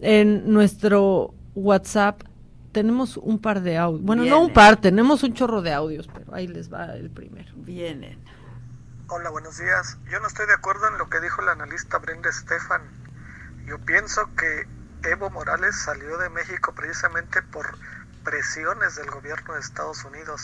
[0.00, 2.22] en nuestro WhatsApp.
[2.72, 4.02] Tenemos un par de audios.
[4.04, 7.52] Bueno, no un par, tenemos un chorro de audios, pero ahí les va el primero.
[7.56, 8.18] Vienen.
[9.08, 9.96] Hola, buenos días.
[10.10, 12.82] Yo no estoy de acuerdo en lo que dijo la analista Brenda Stefan.
[13.66, 14.66] Yo pienso que
[15.08, 17.78] Evo Morales salió de México precisamente por
[18.24, 20.42] presiones del gobierno de Estados Unidos.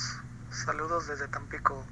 [0.51, 1.85] Saludos desde Tampico.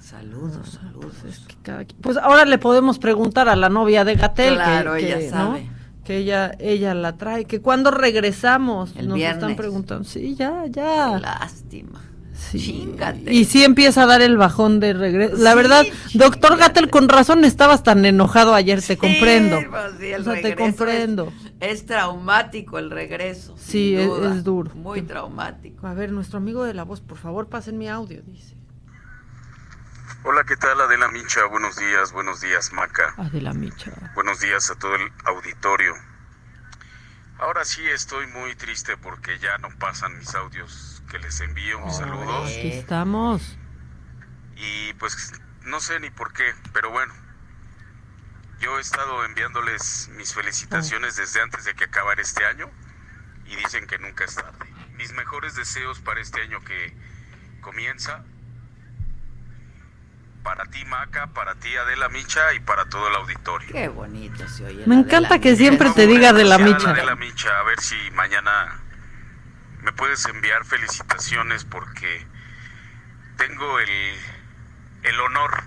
[0.00, 1.46] Saludos, saludos.
[1.62, 4.54] Cada quien- Pues ahora le podemos preguntar a la novia de Gatel.
[4.56, 5.64] Claro, que, ella que, sabe.
[5.64, 5.74] ¿no?
[6.04, 7.46] Que ella, ella la trae.
[7.46, 10.04] Que cuando regresamos, El nos están preguntando.
[10.04, 11.18] Sí, ya, ya.
[11.18, 12.02] Lástima.
[12.34, 12.58] Sí.
[12.58, 13.32] Chingate.
[13.32, 15.36] Y sí empieza a dar el bajón de regreso.
[15.36, 15.84] La Sí, verdad,
[16.14, 19.60] doctor Gatel, con razón estabas tan enojado ayer, te comprendo.
[19.70, 21.32] Pues sí, el o sea, te comprendo.
[21.60, 23.56] Es, es traumático el regreso.
[23.56, 24.72] Sí, es duro.
[24.74, 25.86] Muy traumático.
[25.86, 28.56] A ver, nuestro amigo de la voz, por favor, pasen mi audio, dice.
[30.24, 31.44] Hola, ¿qué tal Adela Micha?
[31.46, 33.14] Buenos días, buenos días Maca.
[33.18, 33.92] Adela Micha.
[34.14, 35.92] Buenos días a todo el auditorio.
[37.38, 41.96] Ahora sí estoy muy triste porque ya no pasan mis audios que les envío, mis
[41.96, 42.50] saludos.
[42.50, 43.56] Aquí estamos.
[44.56, 45.32] Y pues
[45.62, 47.14] no sé ni por qué, pero bueno.
[48.58, 52.68] Yo he estado enviándoles mis felicitaciones desde antes de que acabara este año
[53.46, 54.66] y dicen que nunca es tarde.
[54.96, 56.96] Mis mejores deseos para este año que
[57.60, 58.24] comienza.
[60.42, 63.72] Para ti, Maca, para ti, Adela Micha, y para todo el auditorio.
[63.72, 64.86] Qué bonito se oye.
[64.86, 65.58] Me la encanta que Micha.
[65.62, 66.90] siempre te diga de la micha.
[66.90, 68.83] Adela Micha, a ver si mañana
[69.84, 72.26] me puedes enviar felicitaciones porque
[73.36, 73.88] tengo el,
[75.10, 75.64] el honor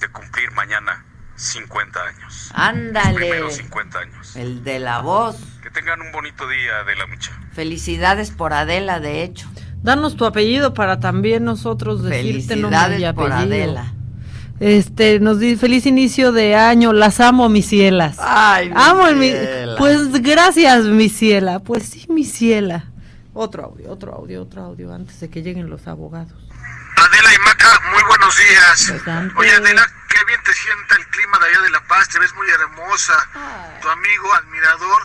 [0.00, 1.04] de cumplir mañana
[1.36, 2.50] 50 años.
[2.54, 3.08] Ándale.
[3.10, 4.36] Mis primeros 50 años.
[4.36, 5.36] El de la voz.
[5.62, 7.32] Que tengan un bonito día, Adela Micha.
[7.52, 9.48] Felicidades por Adela, de hecho.
[9.82, 13.54] Danos tu apellido para también nosotros decirte nombre y Felicidades por apellido.
[13.54, 13.92] Adela.
[14.60, 18.16] Este, nos dice feliz inicio de año, las amo, mis cielas.
[18.18, 19.76] Ay, mi amo mi- ciela.
[19.78, 21.60] Pues gracias, mi ciela.
[21.60, 22.90] Pues sí, mi ciela.
[23.34, 26.32] Otro audio, otro audio, otro audio antes de que lleguen los abogados.
[26.96, 28.90] Adela y Maca, muy buenos días.
[28.90, 29.34] Bastante.
[29.38, 32.34] Oye, Adela, qué bien te sienta el clima de allá de La Paz, te ves
[32.34, 33.14] muy hermosa.
[33.80, 35.02] Tu amigo, admirador,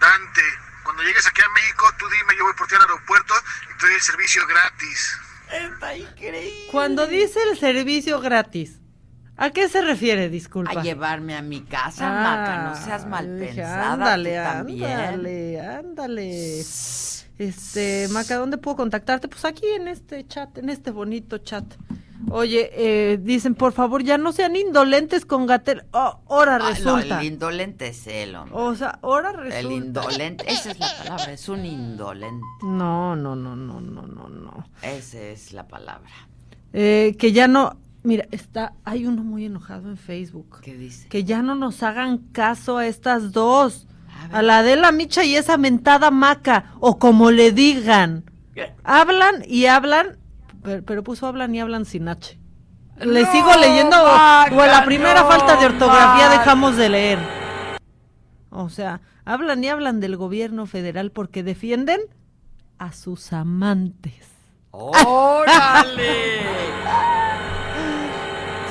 [0.00, 0.42] Dante.
[0.82, 3.34] Cuando llegues aquí a México, tú dime, yo voy por ti al aeropuerto
[3.72, 5.16] y te doy el servicio gratis.
[5.50, 6.68] Está increíble.
[6.70, 8.79] Cuando dice el servicio gratis,
[9.36, 10.28] ¿a qué se refiere?
[10.28, 10.80] Disculpa.
[10.80, 13.92] A llevarme a mi casa, Maca, no seas mal dije, pensada.
[13.92, 16.60] Ándale, ándale, ándale.
[17.38, 19.28] Este, Maca, ¿dónde puedo contactarte?
[19.28, 21.64] Pues aquí en este chat, en este bonito chat.
[22.28, 25.84] Oye, eh, dicen, por favor, ya no sean indolentes con Gatel.
[25.92, 28.54] Oh, ahora Ah, no, el indolente es él, hombre.
[28.58, 29.58] O sea, ahora resulta.
[29.58, 32.44] El indolente, esa es la palabra, es un indolente.
[32.62, 34.66] No, no, no, no, no, no, no.
[34.82, 36.10] Esa es la palabra.
[36.74, 40.60] Eh, que ya no, mira, está, hay uno muy enojado en Facebook.
[40.62, 41.08] ¿Qué dice?
[41.08, 43.86] Que ya no nos hagan caso a estas dos.
[44.32, 48.24] A, la de la Micha y esa mentada maca, o como le digan.
[48.84, 50.18] Hablan y hablan,
[50.62, 52.38] pero, pero puso hablan y hablan sin H.
[52.98, 56.38] Le No, sigo leyendo o- Maca, o a la primera no, falta de ortografía Maca.
[56.38, 57.18] dejamos de leer.
[58.50, 62.00] O sea, hablan y hablan del gobierno federal porque defienden
[62.78, 64.26] a sus amantes.
[64.72, 66.40] ¡Órale!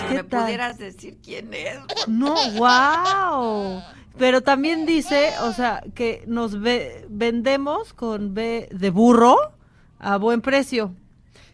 [0.09, 0.43] si ¿Qué me tal?
[0.43, 1.79] pudieras decir quién es.
[2.07, 3.81] No, wow.
[4.17, 9.37] Pero también dice, o sea, que nos ve- vendemos con B de burro
[9.99, 10.93] a buen precio.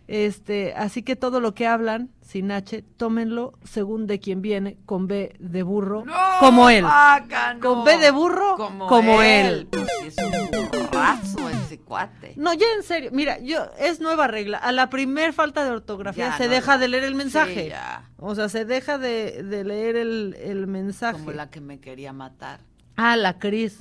[0.08, 5.08] Este, así que todo lo que hablan sin H, tómenlo según de quien viene con
[5.08, 6.04] B de burro,
[6.40, 6.84] como él.
[6.84, 7.60] No.
[7.62, 8.56] Con B de burro,
[8.88, 9.68] como, él.
[9.72, 11.40] Pues es un burrazo
[11.76, 12.34] ese cuate.
[12.36, 14.58] No, ya en serio, mira, yo es nueva regla.
[14.58, 16.80] A la primer falta de ortografía Ya, se no, deja no.
[16.80, 17.64] de leer el mensaje.
[17.64, 18.10] Sí, ya.
[18.18, 21.20] O sea, se deja de, de leer el, el mensaje.
[21.20, 22.60] Como la que me quería matar.
[22.96, 23.80] Ah, la Cris,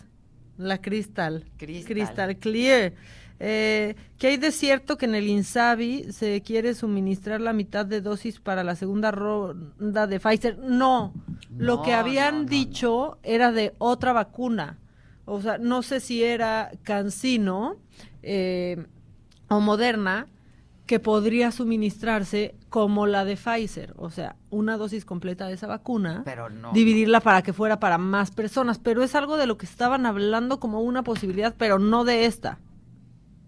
[0.56, 1.44] la Crystal.
[1.56, 2.36] Crystal.
[2.38, 2.92] Clear.
[3.40, 8.00] Eh, que hay de cierto que en el INSABI se quiere suministrar la mitad de
[8.00, 10.58] dosis para la segunda ronda de Pfizer.
[10.58, 11.12] No,
[11.56, 14.78] lo que habían no, no, dicho era de otra vacuna.
[15.26, 17.76] O sea, no sé si era Cancino
[18.22, 18.84] eh,
[19.48, 20.26] o Moderna,
[20.86, 26.22] que podría suministrarse como la de Pfizer, o sea, una dosis completa de esa vacuna,
[26.26, 26.72] Pero no.
[26.72, 30.60] dividirla para que fuera para más personas, pero es algo de lo que estaban hablando
[30.60, 32.58] como una posibilidad, pero no de esta,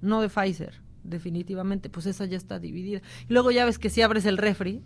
[0.01, 3.03] no de Pfizer, definitivamente, pues esa ya está dividida.
[3.29, 4.83] Y luego ya ves que si abres el refri,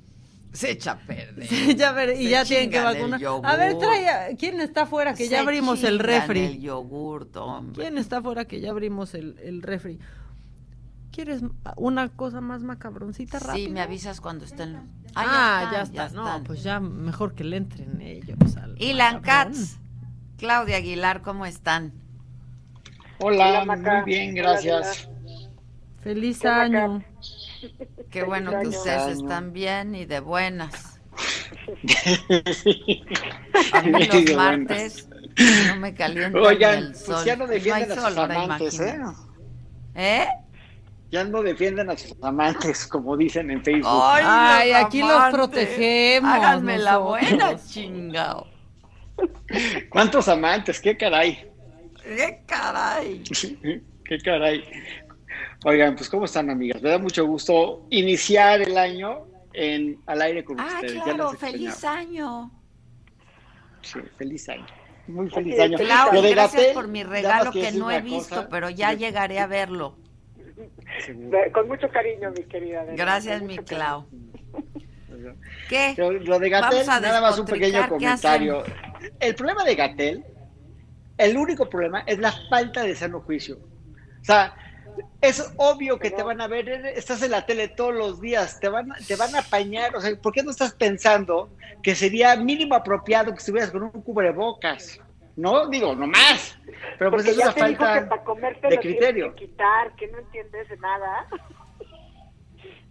[0.52, 1.46] Se echa a perder.
[1.76, 3.20] ya ver, y Se ya tienen que vacunar.
[3.44, 6.40] A ver, trae, a- ¿quién está afuera que ya Se abrimos el refri?
[6.40, 7.82] El yogurt, hombre.
[7.82, 9.98] ¿Quién está afuera que ya abrimos el, el refri?
[11.12, 11.42] ¿Quieres
[11.76, 13.66] una cosa más macabroncita rápido?
[13.66, 14.78] Sí, me avisas cuando estén.
[15.14, 16.16] Ah, ya, están, está.
[16.16, 16.44] No, están.
[16.44, 18.36] pues ya mejor que le entren ellos.
[18.78, 19.20] Ilan.
[19.20, 19.76] Katz,
[20.38, 21.92] Claudia Aguilar, ¿cómo están?
[23.18, 25.08] Hola, muy bien, gracias.
[26.02, 27.04] Feliz año.
[28.10, 31.00] Qué bueno que ustedes están bien y de buenas.
[33.72, 35.08] A mí los de martes
[35.68, 39.00] no me calienta Oigan, pues ya no defienden hay a sus amantes, ¿eh?
[39.94, 40.26] ¿Eh?
[41.10, 44.00] Ya no defienden a sus amantes, como dicen en Facebook.
[44.02, 46.32] Ay, Ay, los aquí los protegemos.
[46.32, 48.46] Háganme la buena, chingao.
[49.90, 50.80] ¿Cuántos amantes?
[50.80, 51.50] ¿Qué caray?
[52.02, 53.22] ¡Qué caray!
[54.04, 54.64] ¿Qué caray?
[55.64, 56.80] Oigan, pues ¿cómo están, amigas?
[56.80, 61.02] Me da mucho gusto iniciar el año en al aire con Ah, ustedes.
[61.02, 62.50] Claro, feliz año.
[63.82, 64.66] Sí, feliz año.
[65.06, 65.76] Muy feliz año.
[66.12, 68.48] Lo de gracias por mi regalo que no he visto, cosa.
[68.48, 69.96] pero ya llegaré a verlo.
[71.04, 71.38] Seguro.
[71.52, 72.80] Con mucho cariño, mi querida.
[72.82, 74.06] Adela, Gracias, mi Clau.
[75.68, 75.94] ¿Qué?
[75.98, 78.62] Lo, lo de Gatel, nada más un pequeño ¿qué comentario.
[79.18, 80.24] El problema de Gatel,
[81.18, 83.58] el único problema es la falta de sano juicio.
[84.20, 84.54] O sea,
[85.20, 88.68] es obvio que te van a ver, estás en la tele todos los días, te
[88.68, 89.94] van, te van a apañar.
[89.96, 91.50] O sea, ¿por qué no estás pensando
[91.82, 95.00] que sería mínimo apropiado que estuvieras con un cubrebocas?
[95.36, 96.58] No, digo, no más.
[96.98, 98.06] Pero pues Porque es ya una te dijo que
[98.40, 99.34] falta de criterio.
[99.34, 101.26] que quitar, que no entiendes de nada.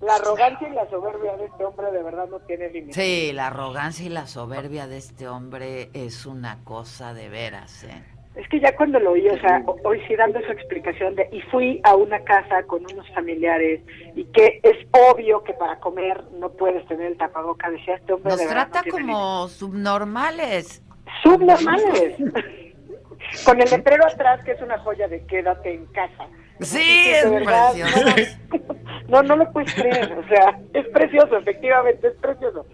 [0.02, 2.94] La arrogancia y la soberbia de este hombre de verdad no tiene límite.
[2.94, 8.04] Sí, la arrogancia y la soberbia de este hombre es una cosa de veras, ¿eh?
[8.40, 11.42] Es que ya cuando lo oí, o sea, hoy sí dando su explicación de, y
[11.52, 13.82] fui a una casa con unos familiares
[14.16, 18.30] y que es obvio que para comer no puedes tener el tapaboca, decía este hombre
[18.30, 20.82] Nos de verdad trata no como subnormales.
[21.22, 22.16] subnormales.
[23.46, 26.26] Con el letrero atrás, que es una joya de quédate en casa.
[26.62, 28.76] Sí, es de verdad, precioso.
[29.10, 32.66] No, no lo puedes creer, o sea, es precioso, efectivamente, es precioso.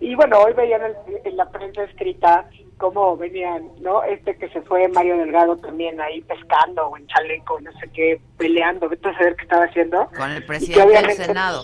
[0.00, 0.94] Y bueno, hoy veían en,
[1.24, 4.02] en la prensa escrita cómo venían, ¿no?
[4.02, 8.20] Este que se fue, Mario Delgado, también ahí pescando o en chaleco, no sé qué,
[8.36, 10.08] peleando, vete a saber qué estaba haciendo.
[10.16, 11.62] Con el presidente del Senado.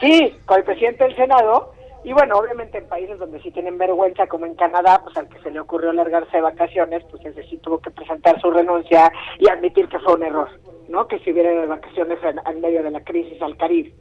[0.00, 1.74] Sí, con el presidente del Senado.
[2.04, 5.40] Y bueno, obviamente en países donde sí tienen vergüenza, como en Canadá, pues al que
[5.40, 9.48] se le ocurrió largarse de vacaciones, pues ese sí tuvo que presentar su renuncia y
[9.48, 10.48] admitir que fue un error,
[10.88, 11.06] ¿no?
[11.06, 13.94] Que si hubiera ido de vacaciones en, en medio de la crisis al Caribe.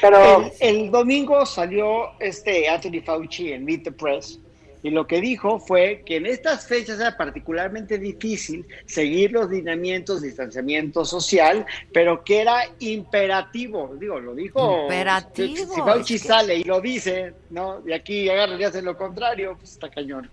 [0.00, 4.38] Pero El, el domingo salió este Anthony Fauci en Meet the Press
[4.82, 10.22] y lo que dijo fue que en estas fechas era particularmente difícil seguir los lineamientos
[10.22, 13.94] de distanciamiento social, pero que era imperativo.
[13.98, 14.82] Digo, lo dijo.
[14.84, 17.80] Imperativo, Si, si Fauci es que- sale y lo dice, ¿no?
[17.82, 20.30] De aquí agarran y hacen lo contrario, pues está cañón.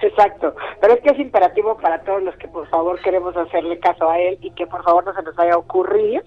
[0.00, 4.08] Exacto, pero es que es imperativo para todos los que por favor queremos hacerle caso
[4.10, 6.22] a él y que por favor no se nos vaya a ocurrir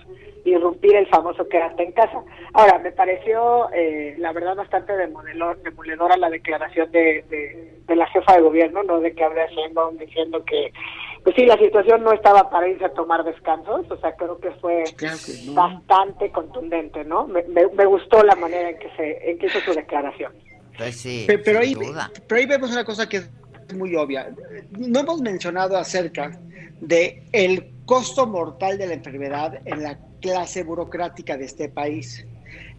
[0.46, 2.24] irrumpir el famoso quédate en casa.
[2.54, 8.08] Ahora, me pareció eh, la verdad bastante demoledor- demoledora la declaración de, de, de la
[8.08, 10.72] jefa de gobierno, no de que habla Sheinbaum diciendo que
[11.24, 14.52] pues sí, la situación no estaba para irse a tomar descansos, o sea, creo que
[14.52, 14.86] fue
[15.54, 17.28] bastante contundente, ¿no?
[17.28, 20.32] Me, me, me gustó la manera en que se en que hizo su declaración.
[20.78, 22.12] Pues sí, pero, ahí, duda.
[22.28, 23.30] pero ahí vemos una cosa que es
[23.76, 24.34] muy obvia.
[24.78, 26.40] No hemos mencionado acerca
[26.82, 32.26] de el costo mortal de la enfermedad en la clase burocrática de este país.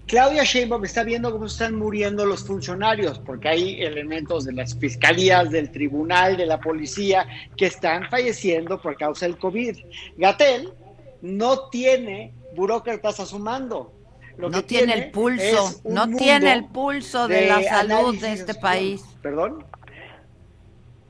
[0.06, 5.50] Claudia Sheinbaum está viendo cómo están muriendo los funcionarios, porque hay elementos de las fiscalías,
[5.50, 7.26] del tribunal, de la policía,
[7.58, 9.76] que están falleciendo por causa del COVID.
[10.16, 10.72] Gatel
[11.20, 13.92] no tiene burócratas a su mando.
[14.38, 18.54] Lo No que tiene el pulso, no tiene el pulso de, la salud de este
[18.54, 19.02] país.
[19.20, 19.64] ¿Perdón?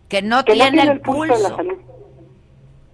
[0.08, 1.78] Que no Que no tiene el pulso de la salud.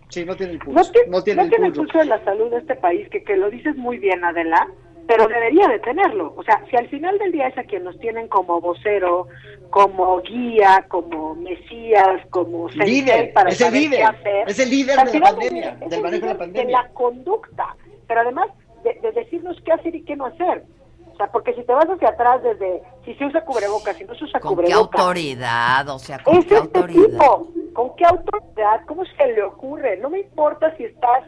[0.08, 0.92] Sí, no tiene el No, pulso.
[1.08, 1.98] No tiene no el tiene el pulso.
[1.98, 4.68] de la salud de este país, que, que lo dices muy bien, Adela,
[5.06, 6.34] pero debería de tenerlo.
[6.36, 9.28] O sea, si al final del día es a quien nos tienen como vocero,
[9.70, 14.70] como guía, como mesías, como Líder, para es el saber líder, qué hacer, es el
[14.70, 16.82] líder de la pandemia, del el manejo de la pandemia.
[16.82, 17.76] la conducta,
[18.08, 18.48] pero además
[18.84, 20.64] de, de decirnos qué hacer y qué no hacer.
[21.12, 24.14] O sea, porque si te vas hacia atrás desde si se usa cubrebocas, si no
[24.16, 25.88] se usa ¿Con qué cubrebocas, autoridad?
[25.88, 27.20] O sea, ¿con es qué este autoridad?
[27.20, 27.48] tipo.
[27.72, 28.80] ¿Con qué autoridad?
[28.86, 29.96] ¿Cómo se le ocurre?
[29.98, 31.22] No me importa si estás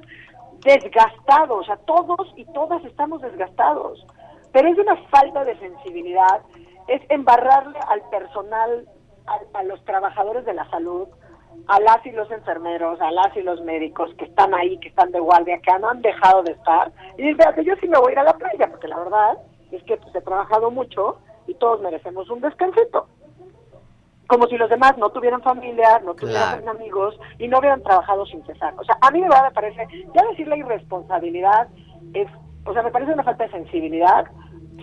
[0.64, 1.56] desgastado.
[1.58, 4.04] O sea, todos y todas estamos desgastados.
[4.52, 6.40] Pero es una falta de sensibilidad.
[6.88, 8.88] Es embarrarle al personal,
[9.26, 11.06] a, a los trabajadores de la salud,
[11.68, 15.10] a las y los enfermeros, a las y los médicos que están ahí, que están
[15.10, 16.92] de guardia, que no han dejado de estar.
[17.18, 19.38] Y dices, "Fíjate, yo sí me voy a ir a la playa, porque la verdad
[19.72, 23.08] es que pues, he trabajado mucho y todos merecemos un descansito
[24.26, 26.78] como si los demás no tuvieran familia, no tuvieran Claro.
[26.78, 28.74] amigos y no hubieran trabajado sin cesar.
[28.76, 31.68] O sea, a mí de verdad me parece, ya decir la irresponsabilidad
[32.12, 32.28] es,
[32.64, 34.26] o sea, me parece una falta de sensibilidad,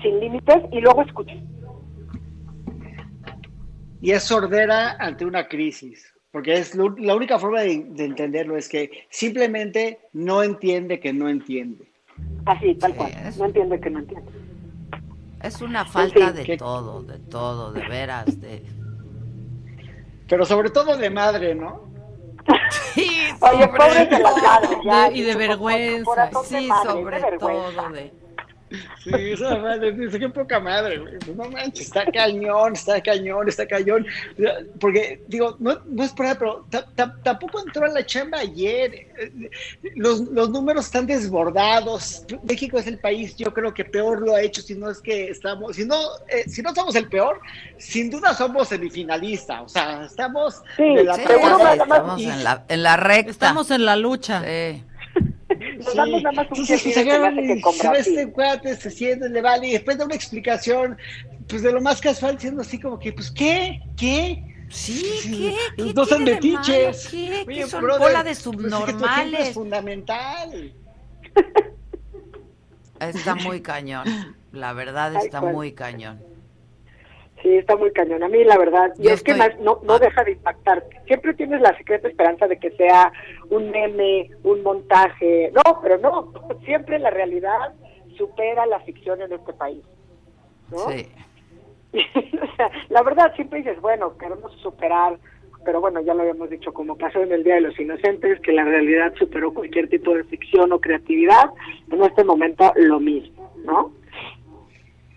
[0.02, 1.38] sin límites y luego escuchar.
[4.02, 8.58] Y es sordera ante una crisis, porque es lo- la única forma de, de entenderlo
[8.58, 11.88] es que simplemente no entiende que no entiende.
[12.46, 13.12] Así, tal cual.
[13.38, 14.30] No entiende que no entiende.
[15.44, 18.42] Es una falta fin, de que- todo, de todo, de veras.
[18.42, 18.64] De...
[20.28, 21.84] Pero sobre todo de madre, ¿no?
[22.96, 23.68] Oye,
[24.10, 27.82] de las madres, ya, De- y de vergüenza, sí, madre, sobre de vergüenza.
[27.84, 28.23] todo de...
[29.04, 31.14] Sí, esa madre, dice, qué poca madre, güey.
[31.36, 34.06] No manches, está cañón, está cañón, está cañón.
[34.80, 38.40] Porque, digo, no, no es por nada, pero ta- ta- tampoco entró a la chamba
[38.40, 39.08] ayer.
[39.96, 42.26] Los, los números están desbordados.
[42.44, 45.30] México es el país, yo creo que peor lo ha hecho, si no es que
[45.30, 45.98] estamos, si no,
[46.30, 47.40] eh, si no somos el peor,
[47.78, 49.62] sin duda somos semifinalista.
[49.62, 53.32] O sea, estamos Sí, de la Sí, estamos y- en la, en la recta.
[53.32, 54.42] Estamos en la lucha.
[54.44, 54.84] Sí.
[55.84, 58.32] Nos damos nada más un Entonces, pues, se agarran y que con se va este
[58.32, 60.98] cuate, se siente, le vale, y después da una explicación,
[61.48, 63.82] pues de lo más casual, diciendo así como que, pues, ¿qué?
[63.98, 64.44] ¿Qué?
[64.70, 65.84] Sí, ¿qué?
[65.84, 67.08] ¿Qué no de metiches.
[67.10, 67.44] ¿Qué?
[67.48, 69.54] Oye, ¿Qué son brother, bola de pues, es subnormales?
[69.54, 70.74] fundamental.
[73.00, 74.36] Está muy cañón.
[74.52, 76.33] La verdad está muy cañón.
[77.44, 78.24] Sí, está muy cañón.
[78.24, 81.02] A mí, la verdad, y es que más no, no deja de impactarte.
[81.06, 83.12] Siempre tienes la secreta esperanza de que sea
[83.50, 85.52] un meme, un montaje.
[85.54, 86.32] No, pero no.
[86.64, 87.74] Siempre la realidad
[88.18, 89.84] supera la ficción en este país.
[90.72, 90.90] ¿no?
[90.90, 91.06] Sí.
[92.42, 95.20] o sea, la verdad, siempre dices, bueno, queremos superar,
[95.66, 98.54] pero bueno, ya lo habíamos dicho, como pasó en el Día de los Inocentes, que
[98.54, 101.50] la realidad superó cualquier tipo de ficción o creatividad.
[101.92, 103.92] En este momento, lo mismo, ¿no?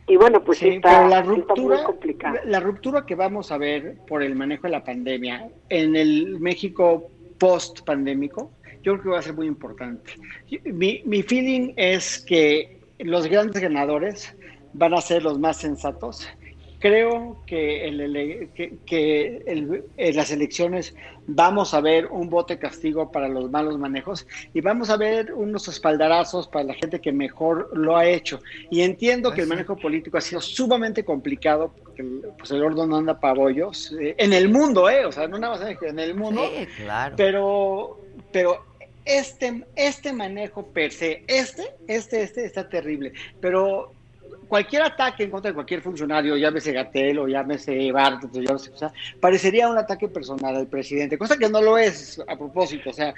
[0.08, 3.50] Y bueno, pues sí, está, pero la sí está muy ruptura, la ruptura que vamos
[3.50, 8.52] a ver por el manejo de la pandemia en el México post pandémico,
[8.82, 10.12] yo creo que va a ser muy importante.
[10.64, 14.34] Mi, mi feeling es que los grandes ganadores
[14.74, 16.28] van a ser los más sensatos.
[16.78, 20.94] Creo que, el ele- que, que el- en las elecciones
[21.26, 25.68] vamos a ver un bote castigo para los malos manejos y vamos a ver unos
[25.68, 28.40] espaldarazos para la gente que mejor lo ha hecho.
[28.70, 32.88] Y entiendo que el manejo político ha sido sumamente complicado porque el, pues el orden
[32.90, 35.06] no anda para bollos eh, en el mundo, ¿eh?
[35.06, 36.42] O sea, no nada más en el mundo.
[36.58, 37.16] Sí, claro.
[37.16, 38.00] Pero,
[38.30, 38.60] pero
[39.04, 43.12] este, este manejo per se, este, este, este está terrible.
[43.40, 43.95] Pero
[44.48, 49.78] cualquier ataque en contra de cualquier funcionario, llámese Gatel o llámese Bartlett, o parecería un
[49.78, 52.90] ataque personal al presidente, cosa que no lo es a propósito.
[52.90, 53.14] O sea,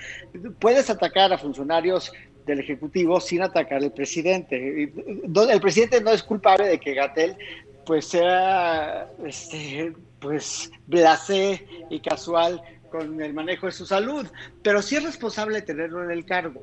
[0.59, 2.13] puedes atacar a funcionarios
[2.47, 4.91] del Ejecutivo sin atacar al presidente.
[4.93, 7.37] El presidente no es culpable de que Gatel
[7.85, 12.61] pues sea este, pues blasé y casual
[12.91, 14.27] con el manejo de su salud,
[14.63, 16.63] pero sí es responsable de tenerlo en el cargo.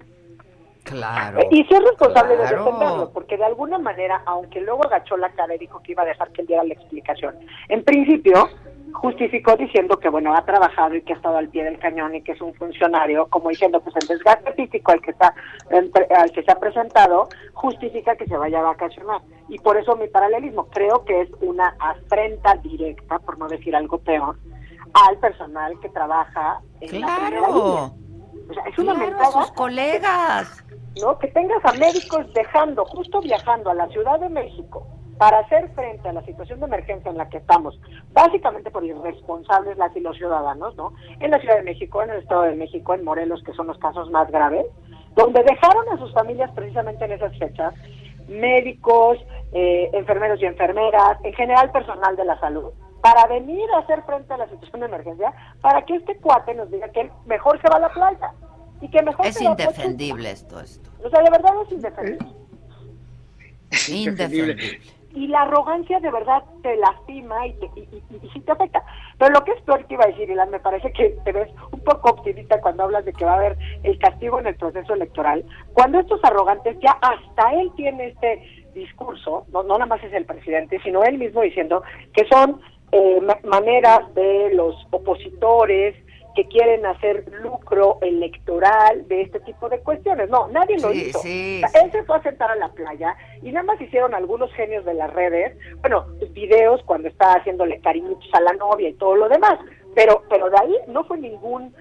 [0.86, 1.40] Claro.
[1.50, 2.50] Y sí es responsable claro.
[2.50, 6.04] de defenderlo, porque de alguna manera, aunque luego agachó la cara y dijo que iba
[6.04, 7.36] a dejar que él diera la explicación,
[7.70, 8.50] en principio
[8.94, 12.22] justificó diciendo que, bueno, ha trabajado y que ha estado al pie del cañón y
[12.22, 15.34] que es un funcionario, como diciendo, pues el desgaste físico al que, está,
[15.72, 19.22] al que se ha presentado justifica que se vaya a vacacionar.
[19.50, 23.98] Y por eso mi paralelismo, creo que es una afrenta directa, por no decir algo
[23.98, 24.38] peor,
[24.94, 27.92] al personal que trabaja en la primera línea.
[28.48, 28.52] Claro.
[28.52, 30.64] O sea, es una Claro, mentada sus colegas.
[31.02, 31.20] ¿no?
[31.20, 36.10] Que tengas a médicos dejando, justo viajando a la Ciudad de México para hacer frente
[36.10, 37.80] a la situación de emergencia en la que estamos,
[38.12, 40.94] básicamente por irresponsables las y los ciudadanos, ¿no?
[41.20, 43.78] En la Ciudad de México, en el Estado de México, en Morelos, que son los
[43.78, 44.66] casos más graves,
[45.16, 47.74] donde dejaron a sus familias precisamente en esas fechas,
[48.28, 49.18] médicos,
[49.54, 52.72] eh, enfermeros y enfermeras, en general personal de la salud,
[53.06, 56.72] para venir a hacer frente a la situación de emergencia, para que este cuate nos
[56.72, 58.32] diga que él mejor se va a la playa
[58.82, 59.74] y que mejor Es se va a Pachuca.
[59.76, 60.90] indefendible esto, esto.
[61.04, 62.28] O sea, de verdad es indefendible.
[63.90, 64.80] Indefendible.
[65.14, 68.84] Y la arrogancia de verdad te lastima y, te, y, y- y sí te afecta.
[69.20, 71.50] Pero lo que es peor que iba a decir, Ilan, me parece que te ves
[71.72, 74.96] un poco optimista cuando hablas de que va a haber el castigo en el proceso
[74.96, 75.46] electoral.
[75.74, 78.42] Cuando estos arrogantes, ya hasta él tiene este
[78.74, 81.82] discurso, no, no nada más es el presidente, sino él mismo diciendo
[82.14, 82.60] que son
[82.98, 85.96] eh, ma- maneras de los opositores
[86.36, 90.30] que quieren hacer lucro electoral de este tipo de cuestiones.
[90.30, 91.20] No, nadie lo Sí, hizo.
[91.20, 94.84] sí, él se fue a sentar a la playa y nada más hicieron algunos genios
[94.86, 99.30] de las redes, bueno, videos cuando estaba haciéndole cariñitos a la novia y todo lo
[99.30, 99.58] demás,
[99.96, 101.74] pero pero de ahí no fue ningún,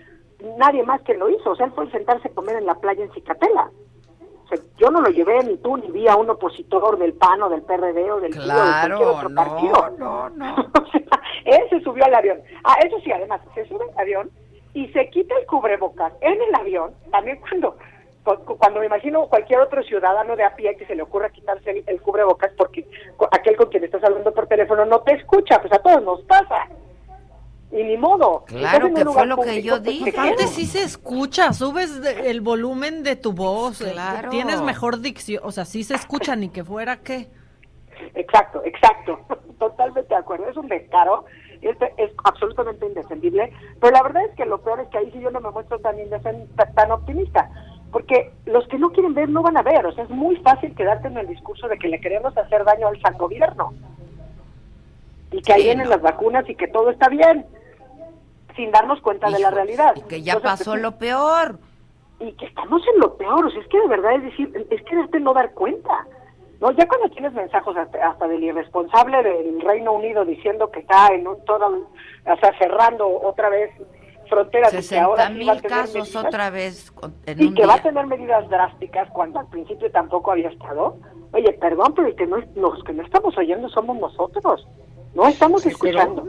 [0.56, 2.74] nadie más que lo hizo, o sea, él fue a sentarse a comer en la
[2.76, 3.70] playa en Cicatela.
[4.78, 7.62] Yo no lo llevé ni tú ni vi a un opositor del PAN o del
[7.62, 9.90] PRD o del de Claro, cualquier otro no, partido.
[9.98, 10.54] no, no.
[10.80, 11.02] O sea,
[11.44, 12.40] él se subió al avión.
[12.64, 14.30] Ah, eso sí, además, se sube al avión
[14.74, 17.76] y se quita el cubrebocas en el avión, también cuando
[18.24, 21.30] cu- cu- cuando me imagino cualquier otro ciudadano de a pie que se le ocurra
[21.30, 22.86] quitarse el, el cubrebocas porque
[23.32, 26.66] aquel con quien estás hablando por teléfono no te escucha, pues a todos nos pasa.
[27.76, 28.44] Y ni modo.
[28.46, 30.12] Claro que fue lo que yo dije.
[30.12, 34.30] ¿qué Aparte sí se escucha, subes de- el volumen de tu voz, eh, Claro.
[34.30, 37.28] tienes mejor dicción, o sea, sí se escucha ni que fuera qué.
[38.14, 39.18] Exacto, exacto.
[39.59, 40.48] Totalmente de acuerdo.
[40.48, 41.24] Es un descaro.
[41.62, 43.52] Este es absolutamente indefendible.
[43.80, 45.78] Pero la verdad es que lo peor es que ahí sí yo no me muestro
[45.80, 45.96] tan,
[46.76, 47.51] tan optimista.
[47.90, 49.84] Porque los que no quieren ver no van a ver.
[49.86, 52.86] O sea, es muy fácil quedarte en el discurso de que le queremos hacer daño
[52.88, 53.72] al san gobierno.
[55.32, 55.90] Y que ahí Sí, vienen no.
[55.90, 57.46] las vacunas y que todo está bien.
[58.56, 59.94] Sin darnos cuenta de la realidad.
[59.97, 61.59] y que ya Entonces, pasó pues, lo peor.
[62.20, 64.82] y que estamos en lo peor, o sea, es que de verdad es decir, es
[64.85, 66.06] que de no dar cuenta.
[66.60, 71.09] No, ya cuando tienes mensajes hasta, hasta del irresponsable del Reino Unido diciendo que está
[71.09, 73.70] en un todo, o sea, cerrando otra vez
[74.31, 76.93] fronteras y que 60 ahora sí mil va a tener casos medidas, otra vez
[77.26, 80.97] en y un que va a tener medidas drásticas cuando al principio tampoco había estado.
[81.32, 84.66] Oye, perdón, pero el que no, los que no estamos oyendo somos nosotros.
[85.14, 86.24] No estamos Sí, pero- escuchando.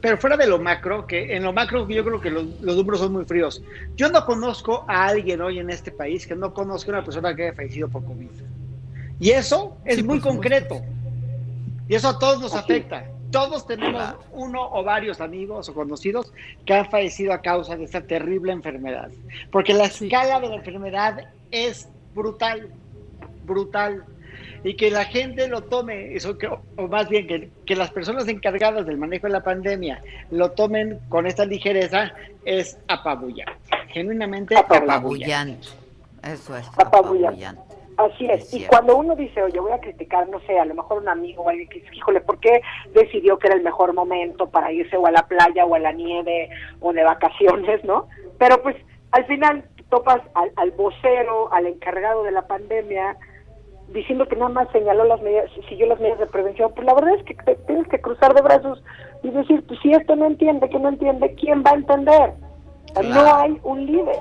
[0.00, 3.00] Pero fuera de lo macro, que en lo macro yo creo que los, los números
[3.00, 3.62] son muy fríos.
[3.96, 7.34] Yo no conozco a alguien hoy en este país que no conozca a una persona
[7.34, 8.28] que haya fallecido por COVID.
[9.20, 10.80] Y eso es muy concreto.
[11.88, 13.06] Y eso a todos nos afecta.
[13.30, 16.32] Todos tenemos uno o varios amigos o conocidos
[16.64, 19.10] que han fallecido a causa de esta terrible enfermedad.
[19.50, 22.68] Porque la escala de la enfermedad es brutal,
[23.44, 24.04] brutal.
[24.64, 28.26] Y que la gente lo tome, eso que, o más bien que, que las personas
[28.28, 32.12] encargadas del manejo de la pandemia lo tomen con esta ligereza,
[32.44, 33.52] es apabullante.
[33.88, 34.92] Genuinamente apabullante.
[34.92, 35.68] Apabullante.
[36.22, 36.66] Eso es.
[36.78, 37.44] Apabullante.
[37.44, 37.74] Apabullante.
[37.96, 38.52] Así es.
[38.52, 41.42] Y cuando uno dice, oye, voy a criticar, no sé, a lo mejor un amigo
[41.42, 42.60] o alguien que dice, híjole, ¿por qué
[42.92, 45.92] decidió que era el mejor momento para irse o a la playa o a la
[45.92, 46.48] nieve
[46.80, 48.08] o de vacaciones, no?
[48.38, 48.76] Pero pues
[49.12, 53.16] al final topas al, al vocero, al encargado de la pandemia,
[53.94, 56.72] diciendo que nada más señaló las medidas, siguió las medidas de prevención.
[56.74, 58.82] Pues la verdad es que te tienes que cruzar de brazos
[59.22, 62.34] y decir, pues si esto no entiende, que no entiende, ¿quién va a entender?
[63.02, 64.18] No hay un líder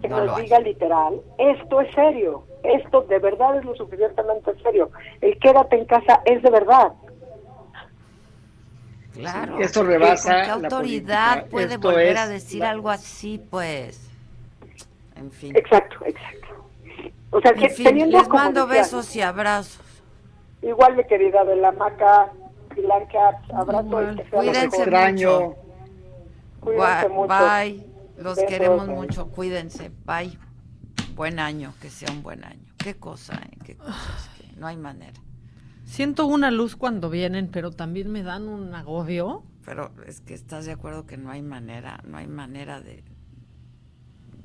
[0.00, 0.44] que No nos hay.
[0.44, 4.90] diga literal, esto es serio, esto de verdad es lo suficientemente serio.
[5.20, 6.92] El quédate en casa es de verdad.
[9.14, 9.58] Claro.
[9.60, 14.10] Esto rebasa ¿Con qué autoridad puede Esto volver es a decir la- algo así, pues?
[15.16, 15.56] En fin.
[15.56, 16.43] Exacto, exacto.
[17.34, 19.80] O sea, que En fin, teniendo les mando decía, besos y abrazos.
[20.62, 22.30] Igual mi querida de la maca,
[22.76, 25.56] Blanca, abrazo y lo Cuídense mucho.
[26.60, 27.28] Cuídense Gua- mucho.
[27.28, 27.86] Bye.
[28.16, 28.48] Los Besos.
[28.50, 29.28] queremos mucho.
[29.28, 29.90] Cuídense.
[30.06, 30.38] Bye.
[31.16, 32.64] Buen año, que sea un buen año.
[32.78, 33.58] Qué cosa, ¿eh?
[33.64, 34.30] Qué cosas.
[34.38, 35.20] que no hay manera.
[35.84, 39.42] Siento una luz cuando vienen, pero también me dan un agobio.
[39.64, 43.02] Pero es que estás de acuerdo que no hay manera, no hay manera de,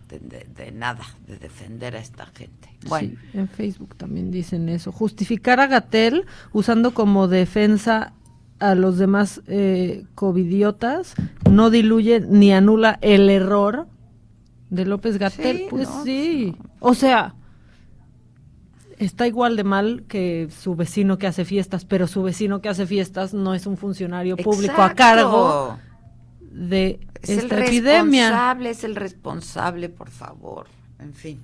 [0.09, 2.69] de, de- de nada, de defender a esta gente.
[2.87, 4.91] Bueno, Sí, en Facebook también dicen eso.
[4.91, 8.13] Justificar a Gatel usando como defensa
[8.59, 11.13] a los demás eh, covidiotas
[11.49, 13.87] no diluye ni anula el error
[14.69, 15.57] de López Gatel.
[15.57, 16.55] Sí, pues no, sí.
[16.79, 17.35] O sea,
[18.97, 22.85] está igual de mal que su vecino que hace fiestas, pero su vecino que hace
[22.85, 25.77] fiestas no es un funcionario público a cargo
[26.51, 28.29] de es el epidemia.
[28.29, 30.67] responsable, es el responsable, por favor.
[30.99, 31.39] En fin,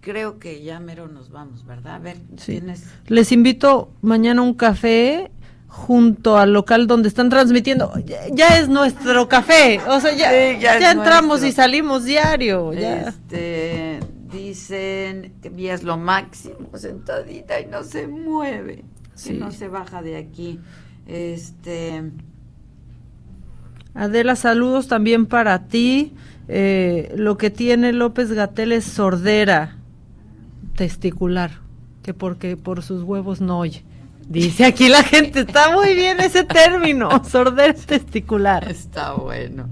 [0.00, 1.94] creo que ya mero nos vamos, ¿verdad?
[1.96, 2.52] A ver, Sí.
[2.52, 2.84] tienes...
[3.06, 5.30] Les invito mañana un café
[5.68, 7.92] junto al local donde están transmitiendo.
[8.06, 9.80] Ya, ya es nuestro café.
[9.88, 11.48] O sea, ya, Sí, ya ya, es entramos nuestro.
[11.48, 12.72] y salimos diario.
[12.72, 13.08] Ya.
[13.08, 14.00] Este,
[14.32, 18.84] dicen que es lo máximo, sentadita y no se mueve,
[19.14, 19.30] Sí.
[19.30, 20.60] que no se baja de aquí.
[21.06, 22.10] Este,
[23.96, 26.12] Adela, saludos también para ti.
[26.48, 29.76] Eh, lo que tiene López Gatel es sordera
[30.76, 31.50] testicular,
[32.02, 33.82] que porque por sus huevos no oye.
[34.28, 38.68] Dice aquí la gente, está muy bien ese término, sordera testicular.
[38.70, 39.68] está bueno.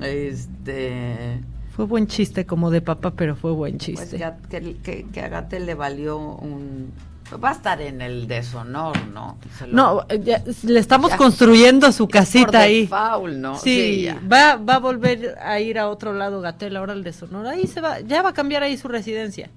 [0.00, 1.40] Este,
[1.74, 4.16] Fue buen chiste como de papá, pero fue buen pues chiste.
[4.18, 6.90] que, a- que, que- que a Gatel le valió un...
[7.38, 9.38] Va a estar en el deshonor, ¿no?
[9.68, 11.16] Lo- No, ya, le estamos Ya.
[11.16, 12.82] construyendo su por casita ahí.
[12.82, 13.56] default, ¿no?
[13.56, 17.50] Sí, va, va a volver a ir a otro lado Gatel ahora al de Sonora.
[17.50, 19.48] Ahí se va, ya va a cambiar ahí su residencia.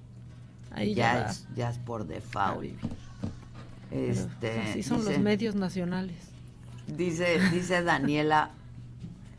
[0.72, 1.30] Ahí ya, ya, va.
[1.32, 2.70] es, ya es por default.
[3.92, 6.16] Este, pues, así son dice- los medios nacionales.
[6.88, 8.50] Dice, dice Daniela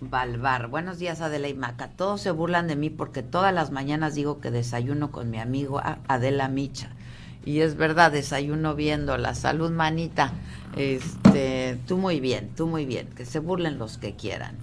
[0.00, 0.68] Balvar.
[0.68, 1.88] Buenos días, Adela y Maca.
[1.88, 5.80] Todos se burlan de mí porque todas las mañanas digo que desayuno con mi amigo
[6.08, 6.90] Adela Micha.
[7.44, 10.32] Y es verdad, desayuno viendo la salud, manita.
[10.76, 13.08] Este, tú muy bien, tú muy bien.
[13.16, 14.56] Que se burlen los que quieran.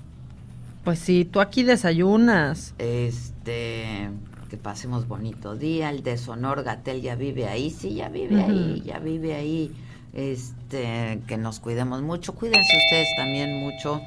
[0.84, 2.74] Pues sí, tú aquí desayunas.
[2.80, 4.10] Este,
[4.49, 5.91] que pasemos bonito día.
[5.91, 7.70] El deshonor Gatel ya vive ahí.
[7.70, 9.72] Sí, ya vive ahí, ya vive ahí.
[10.14, 12.34] Este, que nos cuidemos mucho.
[12.34, 14.02] Cuídense ustedes también mucho.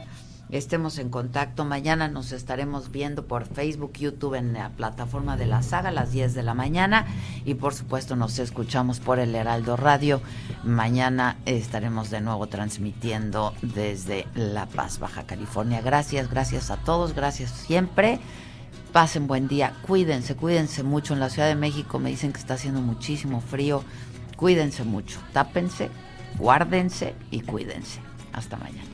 [0.51, 1.65] Estemos en contacto.
[1.65, 6.12] Mañana nos estaremos viendo por Facebook, YouTube en la plataforma de la saga a las
[6.12, 7.07] 10 de la mañana.
[7.45, 10.21] Y por supuesto nos escuchamos por el Heraldo Radio.
[10.62, 15.81] Mañana estaremos de nuevo transmitiendo desde La Paz, Baja California.
[15.81, 17.15] Gracias, gracias a todos.
[17.15, 18.21] Gracias siempre.
[18.93, 21.15] Pasen buen día, cuídense, cuídense mucho.
[21.15, 23.83] En la Ciudad de México me dicen que está haciendo muchísimo frío.
[24.37, 25.91] Cuídense mucho, tápense,
[26.39, 28.01] guárdense y cuídense.
[28.33, 28.94] Hasta mañana.